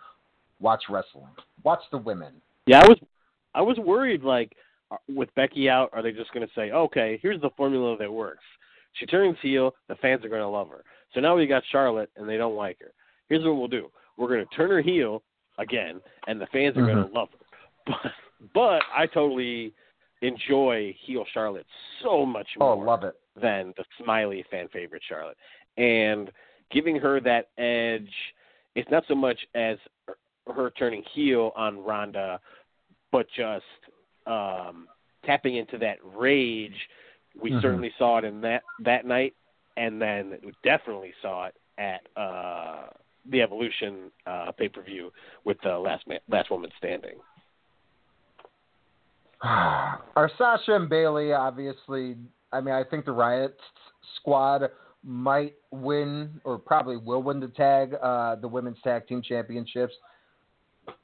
[0.60, 1.30] Watch wrestling.
[1.64, 2.32] Watch the women.
[2.66, 2.98] Yeah, I was
[3.55, 4.52] I was worried like
[4.90, 8.12] uh, with Becky out, are they just going to say, okay, here's the formula that
[8.12, 8.44] works?
[8.94, 10.84] She turns heel, the fans are going to love her.
[11.12, 12.93] So now we got Charlotte, and they don't like her.
[13.28, 15.22] Here's what we'll do: we're going to turn her heel
[15.58, 17.10] again, and the fans are going Mhm.
[17.10, 17.38] to love her.
[17.86, 18.12] But
[18.54, 19.72] but I totally
[20.22, 21.66] enjoy heel Charlotte
[22.02, 23.14] so much more Oh, love it.
[23.40, 25.36] than the smiley fan favorite Charlotte.
[25.76, 26.30] And
[26.70, 28.12] giving her that edge,
[28.74, 29.78] it's not so much as
[30.54, 32.40] her turning heel on Ronda,
[33.12, 33.64] but just
[34.26, 34.88] um,
[35.24, 36.88] tapping into that rage.
[37.40, 37.62] We Mhm.
[37.62, 39.34] certainly saw it in that that night,
[39.76, 42.88] and then we definitely saw it at uh,
[43.30, 45.12] the Evolution uh, pay per view
[45.44, 47.16] with the last man, last woman standing.
[49.42, 52.16] Are Sasha and Bayley, obviously,
[52.52, 53.56] I mean, I think the Riot
[54.16, 54.70] Squad
[55.04, 59.94] might win, or probably will win the tag, uh, the women's tag team championships.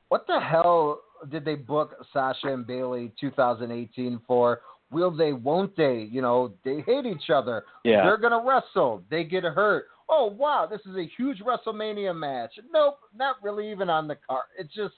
[0.08, 1.00] What the hell
[1.30, 4.60] did they book Sasha and Bayley 2018 for?
[4.90, 5.32] Will they?
[5.32, 6.08] Won't they?
[6.10, 7.64] You know, they hate each other.
[7.84, 8.02] Yeah.
[8.04, 9.02] They're gonna wrestle.
[9.10, 9.86] They get hurt.
[10.14, 12.52] Oh wow, this is a huge WrestleMania match.
[12.70, 14.44] Nope, not really even on the card.
[14.58, 14.92] It's just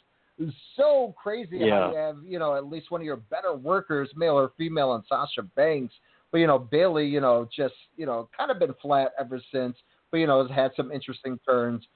[0.76, 4.36] so crazy how you have, you know, at least one of your better workers, male
[4.36, 5.94] or female, and Sasha Banks.
[6.32, 9.76] But you know, Bayley, you know, just you know, kind of been flat ever since.
[10.10, 11.86] But you know, has had some interesting turns.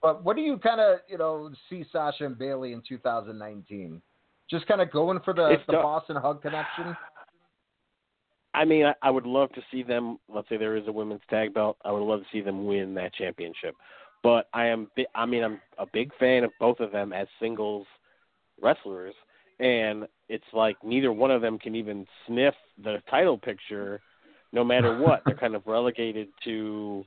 [0.00, 4.00] But what do you kind of, you know, see Sasha and Bayley in 2019?
[4.48, 6.96] Just kind of going for the, It's the not- Boss 'n' Hug connection.
[8.58, 10.18] I mean, I, I would love to see them.
[10.28, 11.78] Let's say there is a women's tag belt.
[11.84, 13.76] I would love to see them win that championship.
[14.22, 17.86] But I am, I mean, I'm a big fan of both of them as singles
[18.60, 19.14] wrestlers,
[19.60, 24.02] and it's like neither one of them can even sniff the title picture,
[24.52, 25.22] no matter what.
[25.26, 27.04] They're kind of relegated to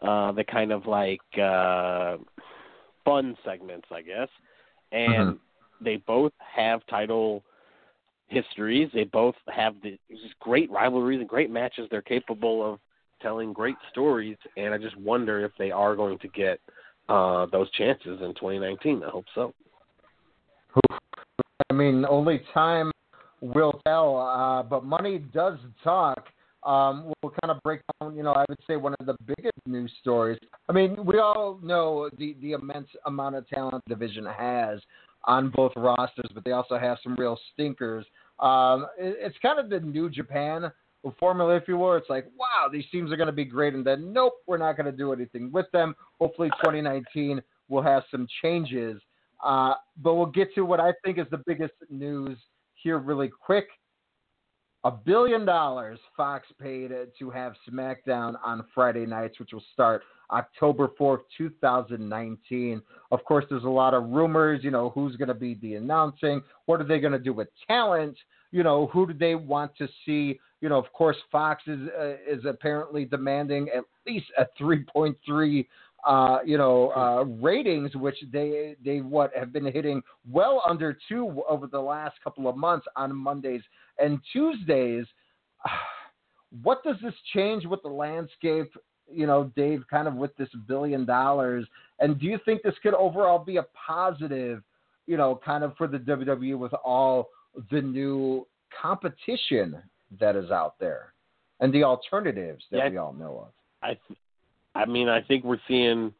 [0.00, 2.16] uh, the kind of like uh,
[3.04, 4.28] fun segments, I guess,
[4.92, 5.40] and Mhm.
[5.80, 7.44] they both have title
[8.28, 8.90] histories.
[8.94, 11.88] They both have the just great rivalries and great matches.
[11.90, 12.80] They're capable of
[13.20, 16.60] telling great stories, and I just wonder if they are going to get
[17.08, 19.02] uh, those chances in 2019.
[19.04, 19.54] I hope so.
[21.70, 22.90] I mean, only time
[23.40, 24.18] will tell.
[24.18, 26.26] Uh, but money does talk.
[26.64, 29.58] Um, we'll kind of break down, you know, I would say one of the biggest
[29.66, 30.38] news stories.
[30.68, 34.80] I mean, we all know the, the immense amount of talent the division has
[35.26, 38.04] on both rosters, but they also have some real stinkers.
[38.40, 40.70] Um, it, it's kind of the new Japan
[41.18, 41.94] formula, if you will.
[41.94, 44.76] It's like, wow, these teams are going to be great, and then nope, we're not
[44.76, 45.94] going to do anything with them.
[46.20, 49.00] Hopefully, 2019 will have some changes.
[49.44, 52.38] Uh, but we'll get to what I think is the biggest news
[52.74, 53.68] here really quick.
[54.84, 60.88] A billion dollars Fox paid to have SmackDown on Friday nights, which will start October
[61.00, 62.82] 4th, 2019.
[63.10, 66.42] Of course, there's a lot of rumors, you know, who's going to be the announcing?
[66.66, 68.14] What are they going to do with talent?
[68.50, 70.38] You know, who do they want to see?
[70.60, 75.66] You know, of course, Fox is uh, is apparently demanding at least a 3.3
[76.06, 81.42] uh, you know, uh, ratings, which they they what have been hitting well under two
[81.48, 83.62] over the last couple of months on Mondays
[83.98, 85.06] and Tuesdays.
[86.62, 88.70] What does this change with the landscape?
[89.10, 91.66] You know, Dave, kind of with this billion dollars,
[91.98, 94.62] and do you think this could overall be a positive?
[95.08, 97.28] You know, kind of for the WWE with all
[97.72, 98.46] the new
[98.80, 99.82] competition
[100.20, 101.12] that is out there
[101.58, 102.88] and the alternatives that Yeah.
[102.90, 103.52] we all know of.
[103.82, 104.18] I, th-
[104.76, 106.14] I mean, I think we're seeing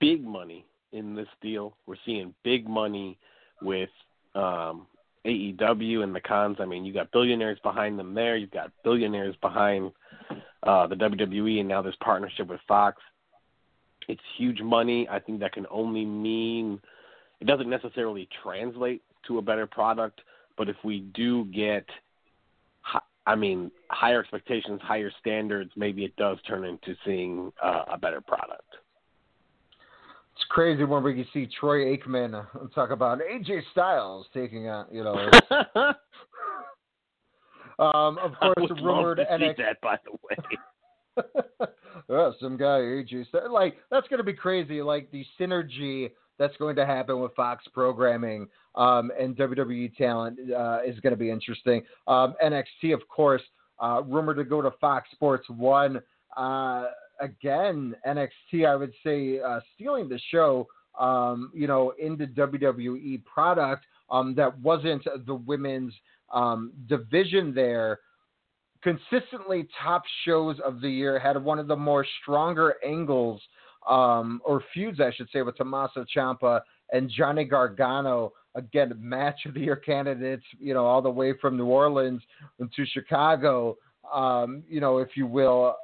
[0.00, 1.76] big money in this deal.
[1.86, 3.18] We're seeing big money
[3.62, 3.90] with
[4.34, 4.86] um,
[5.26, 6.56] AEW and the cons.
[6.60, 8.36] I mean, you got billionaires behind them there.
[8.36, 9.92] You've got billionaires behind
[10.62, 13.02] uh, the WWE, and now this partnership with Fox.
[14.08, 15.08] It's huge money.
[15.08, 16.80] I think that can only mean
[17.40, 20.22] it doesn't necessarily translate to a better product,
[20.56, 21.84] but if we do get
[23.28, 28.22] I mean, higher expectations, higher standards, maybe it does turn into seeing uh, a better
[28.22, 28.76] product.
[30.38, 35.02] It's crazy when we can see Troy Aikman talk about AJ Styles taking on, you
[35.02, 35.16] know.
[37.80, 39.56] um, of course, would the love rumored NXT.
[39.56, 40.36] that, by the way.
[42.08, 43.50] oh, some guy AJ Styles.
[43.50, 44.80] Like that's going to be crazy.
[44.80, 48.46] Like the synergy that's going to happen with Fox programming
[48.76, 51.82] um, and WWE talent uh, is going to be interesting.
[52.06, 53.42] Um, NXT, of course,
[53.80, 56.00] uh, rumored to go to Fox Sports One.
[56.36, 56.84] Uh,
[57.20, 60.66] again, NXT, I would say, uh, stealing the show.
[60.98, 65.94] Um, you know, in the WWE product um, that wasn't the women's
[66.32, 68.00] um, division there
[68.82, 73.40] consistently top shows of the year, had one of the more stronger angles
[73.88, 76.60] um, or feuds, I should say, with Tommaso Ciampa
[76.92, 78.32] and Johnny Gargano.
[78.54, 82.22] Again, match of the year candidates, you know, all the way from New Orleans
[82.58, 83.76] to Chicago,
[84.12, 85.76] um, you know, if you will.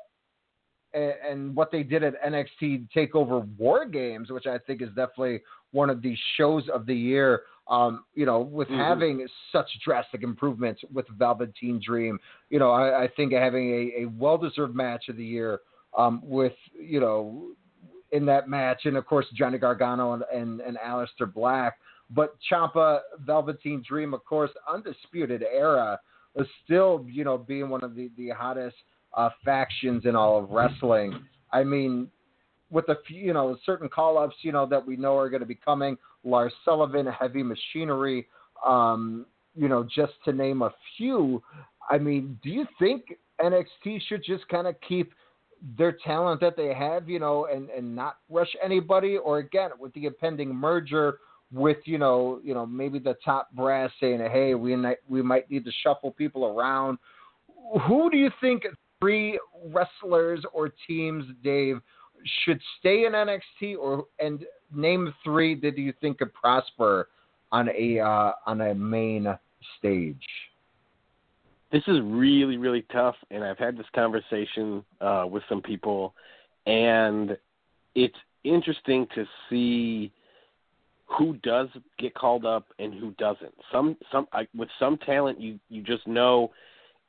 [0.95, 5.43] And, and what they did at NXT Takeover War Games, which I think is definitely
[5.73, 7.43] one of the shows of the year.
[7.67, 8.77] Um, you know, with Mhm.
[8.77, 14.07] having such drastic improvements with Velveteen Dream, you know, I, I think having a, a
[14.19, 15.61] well-deserved match of the year
[15.97, 17.53] um, with, you know,
[18.13, 21.79] in that match, and of course Johnny Gargano and and, and Aleister Black,
[22.11, 25.99] but Ciampa, Velveteen Dream, of course, undisputed era,
[26.37, 28.77] is still, you know, being one of the the hottest
[29.17, 31.25] uh, factions in all of wrestling.
[31.53, 32.09] I mean,
[32.71, 35.47] with a few, you know, certain call-ups, you know, that we know are going to
[35.47, 35.97] be coming.
[36.25, 38.27] Lars Sullivan, Heavy Machinery,
[38.67, 41.43] um, you know, just to name a few.
[41.89, 43.05] I mean, do you think
[43.41, 45.13] NXT should just kind of keep
[45.79, 49.93] their talent that they have, you know, and and not rush anybody, or again with
[49.95, 51.19] the impending merger
[51.53, 54.77] with you know, you know, maybe the top brass saying, hey, we
[55.09, 56.99] we might need to shuffle people around.
[57.87, 58.65] Who do you think
[59.05, 61.81] three wrestlers or teams, Dave,
[62.45, 64.45] should stay in NXT, or and
[64.75, 67.09] name three that you think could prosper
[67.53, 69.27] on a uh, on a main
[69.79, 70.27] stage?
[71.73, 76.15] this is really really tough and i've had this conversation uh with some people
[76.67, 77.37] and
[77.97, 80.13] it's interesting to see
[81.07, 81.67] who does
[81.99, 86.07] get called up and who doesn't some some I, with some talent you you just
[86.07, 86.53] know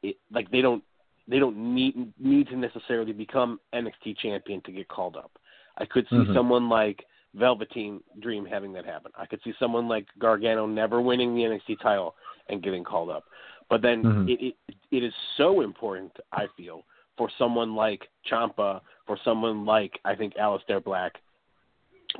[0.01, 0.83] it like they don't
[1.27, 5.31] they don't need need to necessarily become NXT champion to get called up.
[5.77, 6.33] I could see Mhm.
[6.33, 9.11] someone like Velveteen Dream having that happen.
[9.17, 12.15] I could see someone like Gargano never winning the NXT title
[12.47, 13.25] and getting called up.
[13.69, 14.29] But then Mhm.
[14.29, 16.85] it, it it is so important, I feel,
[17.17, 21.19] for someone like Ciampa, for someone like I think Aleister Black,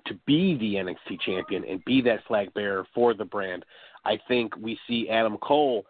[0.05, 3.63] to be the NXT champion and be that flag bearer for the brand.
[4.03, 5.85] I think we see Adam Cole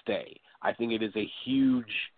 [0.00, 0.40] stay.
[0.62, 2.12] I think it is a huge,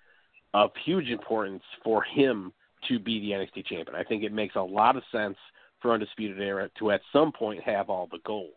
[0.54, 2.52] of huge importance for him
[2.88, 3.96] to be the NXT champion.
[3.96, 5.36] I think it makes a lot of sense
[5.80, 8.50] for Undisputed Era to at some point have all the gold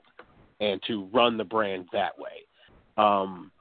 [0.59, 2.45] and to run the brand that way.
[2.97, 3.51] Um,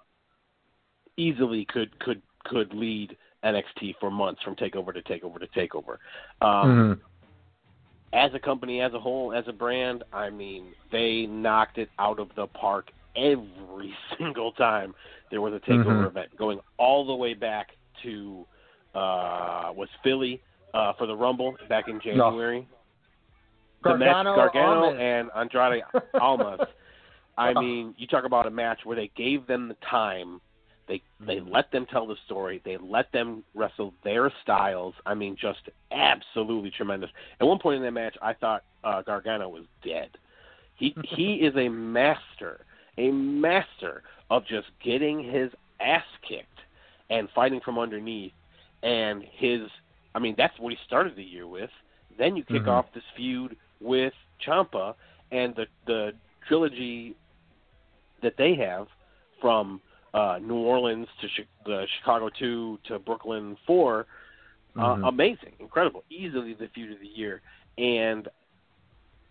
[1.16, 5.98] easily could could could lead NXT for months from takeover to takeover to takeover.
[6.40, 7.00] Um, Mhm.
[8.12, 12.20] As a company, as a whole, as a brand, I mean, they knocked it out
[12.20, 14.94] of the park every single time
[15.30, 16.06] there was a takeover Mhm.
[16.06, 18.46] event, going all the way back to
[18.94, 20.40] uh, was Philly
[20.72, 22.66] uh, for the Rumble back in January.
[23.82, 25.00] The match Gargano, Gargano Almas.
[25.00, 25.82] and Andrade
[26.20, 26.60] Almas.
[27.36, 30.40] I mean, you talk about a match where they gave them the time.
[30.86, 32.60] They they let them tell the story.
[32.64, 34.94] They let them wrestle their styles.
[35.06, 35.60] I mean, just
[35.90, 37.10] absolutely tremendous.
[37.40, 40.10] At one point in that match, I thought uh, Gargano was dead.
[40.76, 42.64] He he is a master,
[42.98, 45.50] a master of just getting his
[45.80, 46.53] ass kicked
[47.10, 48.32] and fighting from underneath.
[48.82, 49.62] And his,
[50.14, 51.70] I mean, that's what he started the year with.
[52.18, 52.68] Then you kick Mhm.
[52.68, 54.94] off this feud with Ciampa
[55.30, 56.14] and the the
[56.48, 57.16] trilogy
[58.22, 58.88] that they have
[59.40, 59.80] from
[60.14, 61.28] uh, New Orleans to
[61.66, 64.06] the Chicago two to Brooklyn 4
[64.78, 65.08] uh, Mhm.
[65.08, 67.42] amazing, incredible, easily the feud of the year.
[67.78, 68.28] And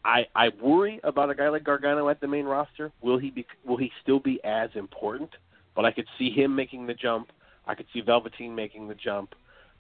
[0.05, 2.91] I I worry about a guy like Gargano at the main roster.
[3.01, 3.45] Will he be?
[3.65, 5.29] Will he still be as important?
[5.75, 7.31] But I could see him making the jump.
[7.68, 9.34] I could see Velveteen making the jump.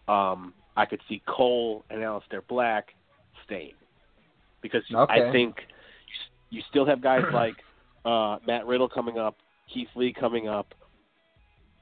[0.07, 2.89] Um, I could see Cole and Aleister Black
[3.45, 3.73] staying
[4.61, 5.27] because Okay.
[5.27, 5.55] I think
[6.49, 7.55] you, you still have guys like
[8.05, 9.35] uh, Matt Riddle coming up,
[9.73, 10.73] Keith Lee coming up.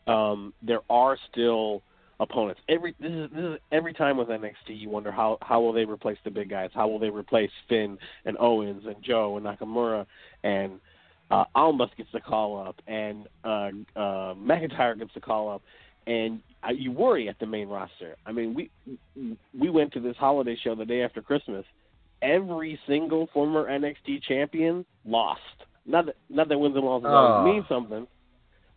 [0.08, 1.84] Um, there are still
[2.20, 2.62] opponents.
[2.70, 5.86] Every this is this is every time with NXT, you wonder how how will they
[5.86, 6.70] replace the big guys?
[6.74, 10.06] How will they replace Finn and Owens and Joe and Nakamura
[10.44, 10.80] and
[11.32, 15.62] uh, Almas gets the call up and uh, uh, McIntyre gets the call up,
[16.08, 18.16] and uh, you worry at the main roster.
[18.26, 18.70] I mean, we
[19.58, 21.66] we went to this holiday show the day after Christmas.
[22.22, 25.40] Every single former NXT champion lost.
[25.86, 27.44] Not that not that wins and losses Oh.
[27.44, 28.08] mean something,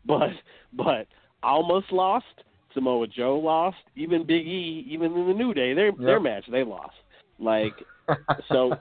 [0.07, 0.31] but
[0.73, 1.07] but
[1.43, 2.25] almost lost.
[2.73, 3.77] Samoa Joe lost.
[3.95, 6.95] Even Big E, even in the New Day, their their match they lost.
[7.39, 7.75] Like
[8.49, 8.75] so,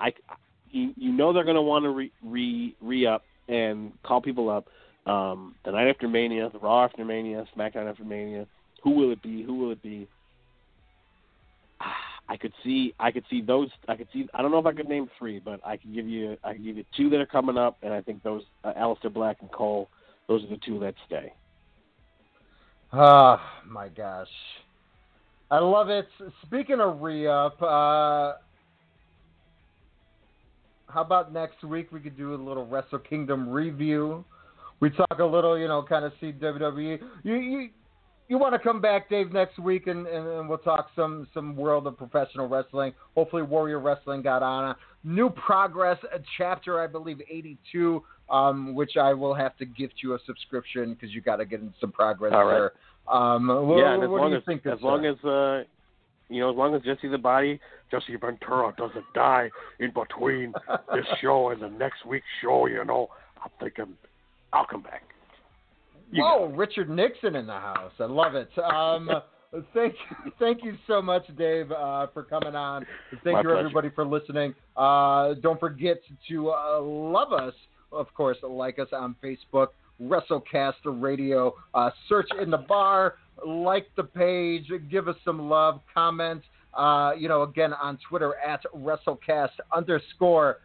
[0.00, 0.12] I
[0.70, 4.50] you, you know they're going to want to re re re up and call people
[4.50, 4.66] up
[5.06, 8.46] um, the night after Mania, the Raw after Mania, SmackDown after Mania.
[8.82, 9.42] Who will it be?
[9.42, 10.08] Who will it be?
[12.28, 14.72] I could see I could see those I could see I don't know if I
[14.72, 17.26] could name three, but I could give you I could give you two that are
[17.26, 19.88] coming up, and I think those uh, Aleister Black and Cole.
[20.28, 21.32] Those are the two that stay.
[22.92, 24.28] Oh my gosh.
[25.50, 26.08] I love it.
[26.46, 28.34] Speaking of re up, uh,
[30.88, 34.24] how about next week we could do a little Wrestle Kingdom review?
[34.82, 36.98] We talk a little, you know, kind of see WWE.
[37.22, 37.68] You you
[38.26, 41.54] you want to come back, Dave, next week, and, and, and we'll talk some some
[41.54, 42.92] world of professional wrestling.
[43.14, 48.96] Hopefully, Warrior Wrestling got on a new progress a chapter, I believe, 82, um, which
[48.96, 51.92] I will have to gift you a subscription because you got to get in some
[51.92, 52.50] progress All right.
[52.50, 52.72] there.
[53.06, 54.66] Um, what, yeah, and as what long do you as think?
[54.66, 55.62] as long uh, as uh,
[56.28, 57.60] you know, as long as Jesse the Body,
[57.92, 59.48] Jesse Ventura doesn't die
[59.78, 60.52] in between
[60.92, 63.10] this show and the next week's show, you know,
[63.40, 63.94] I'm thinking
[64.52, 65.02] I'll come back.
[66.10, 67.92] You Whoa, Richard Nixon in the house.
[67.98, 68.50] I love it.
[68.58, 69.08] Um,
[69.74, 69.94] thank
[70.38, 72.86] thank you so much, Dave, uh, for coming on.
[73.10, 73.56] Thank My you, pleasure.
[73.56, 74.54] everybody, for listening.
[74.76, 75.98] Uh, don't forget
[76.28, 77.54] to uh, love us,
[77.92, 79.68] of course, like us on Facebook,
[80.02, 81.54] WrestleCast Radio.
[81.72, 83.14] Uh, search in the bar,
[83.46, 86.42] like the page, give us some love, comment.
[86.74, 90.58] Uh, you know, again on Twitter at WrestleCast underscore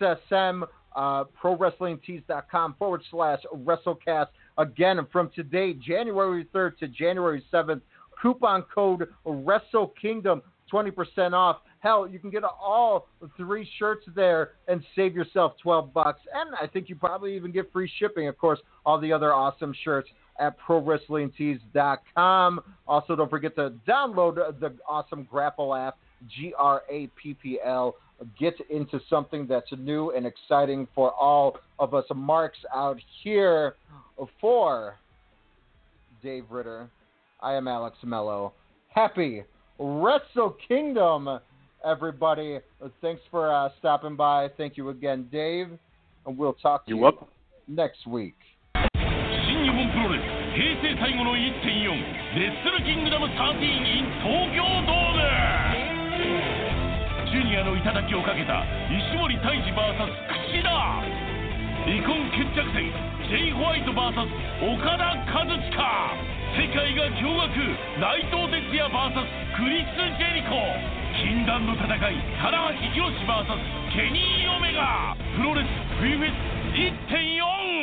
[0.00, 0.66] SSM,
[0.96, 4.28] uh, ProWrestlingTees.com forward slash WrestleCast.
[4.58, 7.82] Again, from today, January 3rd to January 7th,
[8.20, 10.42] coupon code Wrestle Kingdom,
[10.72, 11.58] 20% off.
[11.80, 13.06] Hell, you can get all
[13.36, 16.20] three shirts there and save yourself 12 bucks.
[16.34, 19.72] And I think you probably even get free shipping, of course, all the other awesome
[19.84, 20.08] shirts
[20.40, 22.60] at ProWrestlingTees.com.
[22.86, 25.98] Also, don't forget to download the awesome Grapple app,
[26.28, 27.96] G R A P P L
[28.39, 33.75] Get into something that's new and exciting for all of us marks out here.
[34.39, 34.95] For
[36.21, 36.87] Dave Ritter,
[37.41, 38.53] I am Alex Mello.
[38.89, 39.43] Happy
[39.79, 41.39] Wrestle Kingdom,
[41.83, 42.59] everybody.
[43.01, 44.49] Thanks for uh, stopping by.
[44.55, 45.67] Thank you again, Dave.
[46.25, 47.27] And we'll talk to You're you welcome.
[47.67, 48.35] next week.
[48.75, 50.21] 新日本プロレス
[50.55, 51.39] 平成最後の1.4
[52.35, 55.66] レッスルキングダム13 in 東京ドーム
[57.28, 60.00] ジュニアの頂をかけた石森泰治 VS
[60.32, 60.72] 櫛田。
[61.84, 62.88] 離婚決着戦
[63.28, 64.16] ジェイ・ホワイト VS
[64.64, 65.60] 岡田和親。
[66.56, 67.52] 世界が驚愕
[68.00, 69.12] 内藤哲也 VS
[69.60, 70.56] クリス・ジェリコ。
[71.20, 73.44] 禁断の戦い棚橋宏 VS
[73.92, 75.14] ケニー・オメガ。
[75.36, 75.68] プロレス
[76.00, 76.32] 冬フェス
[77.12, 77.78] 1.4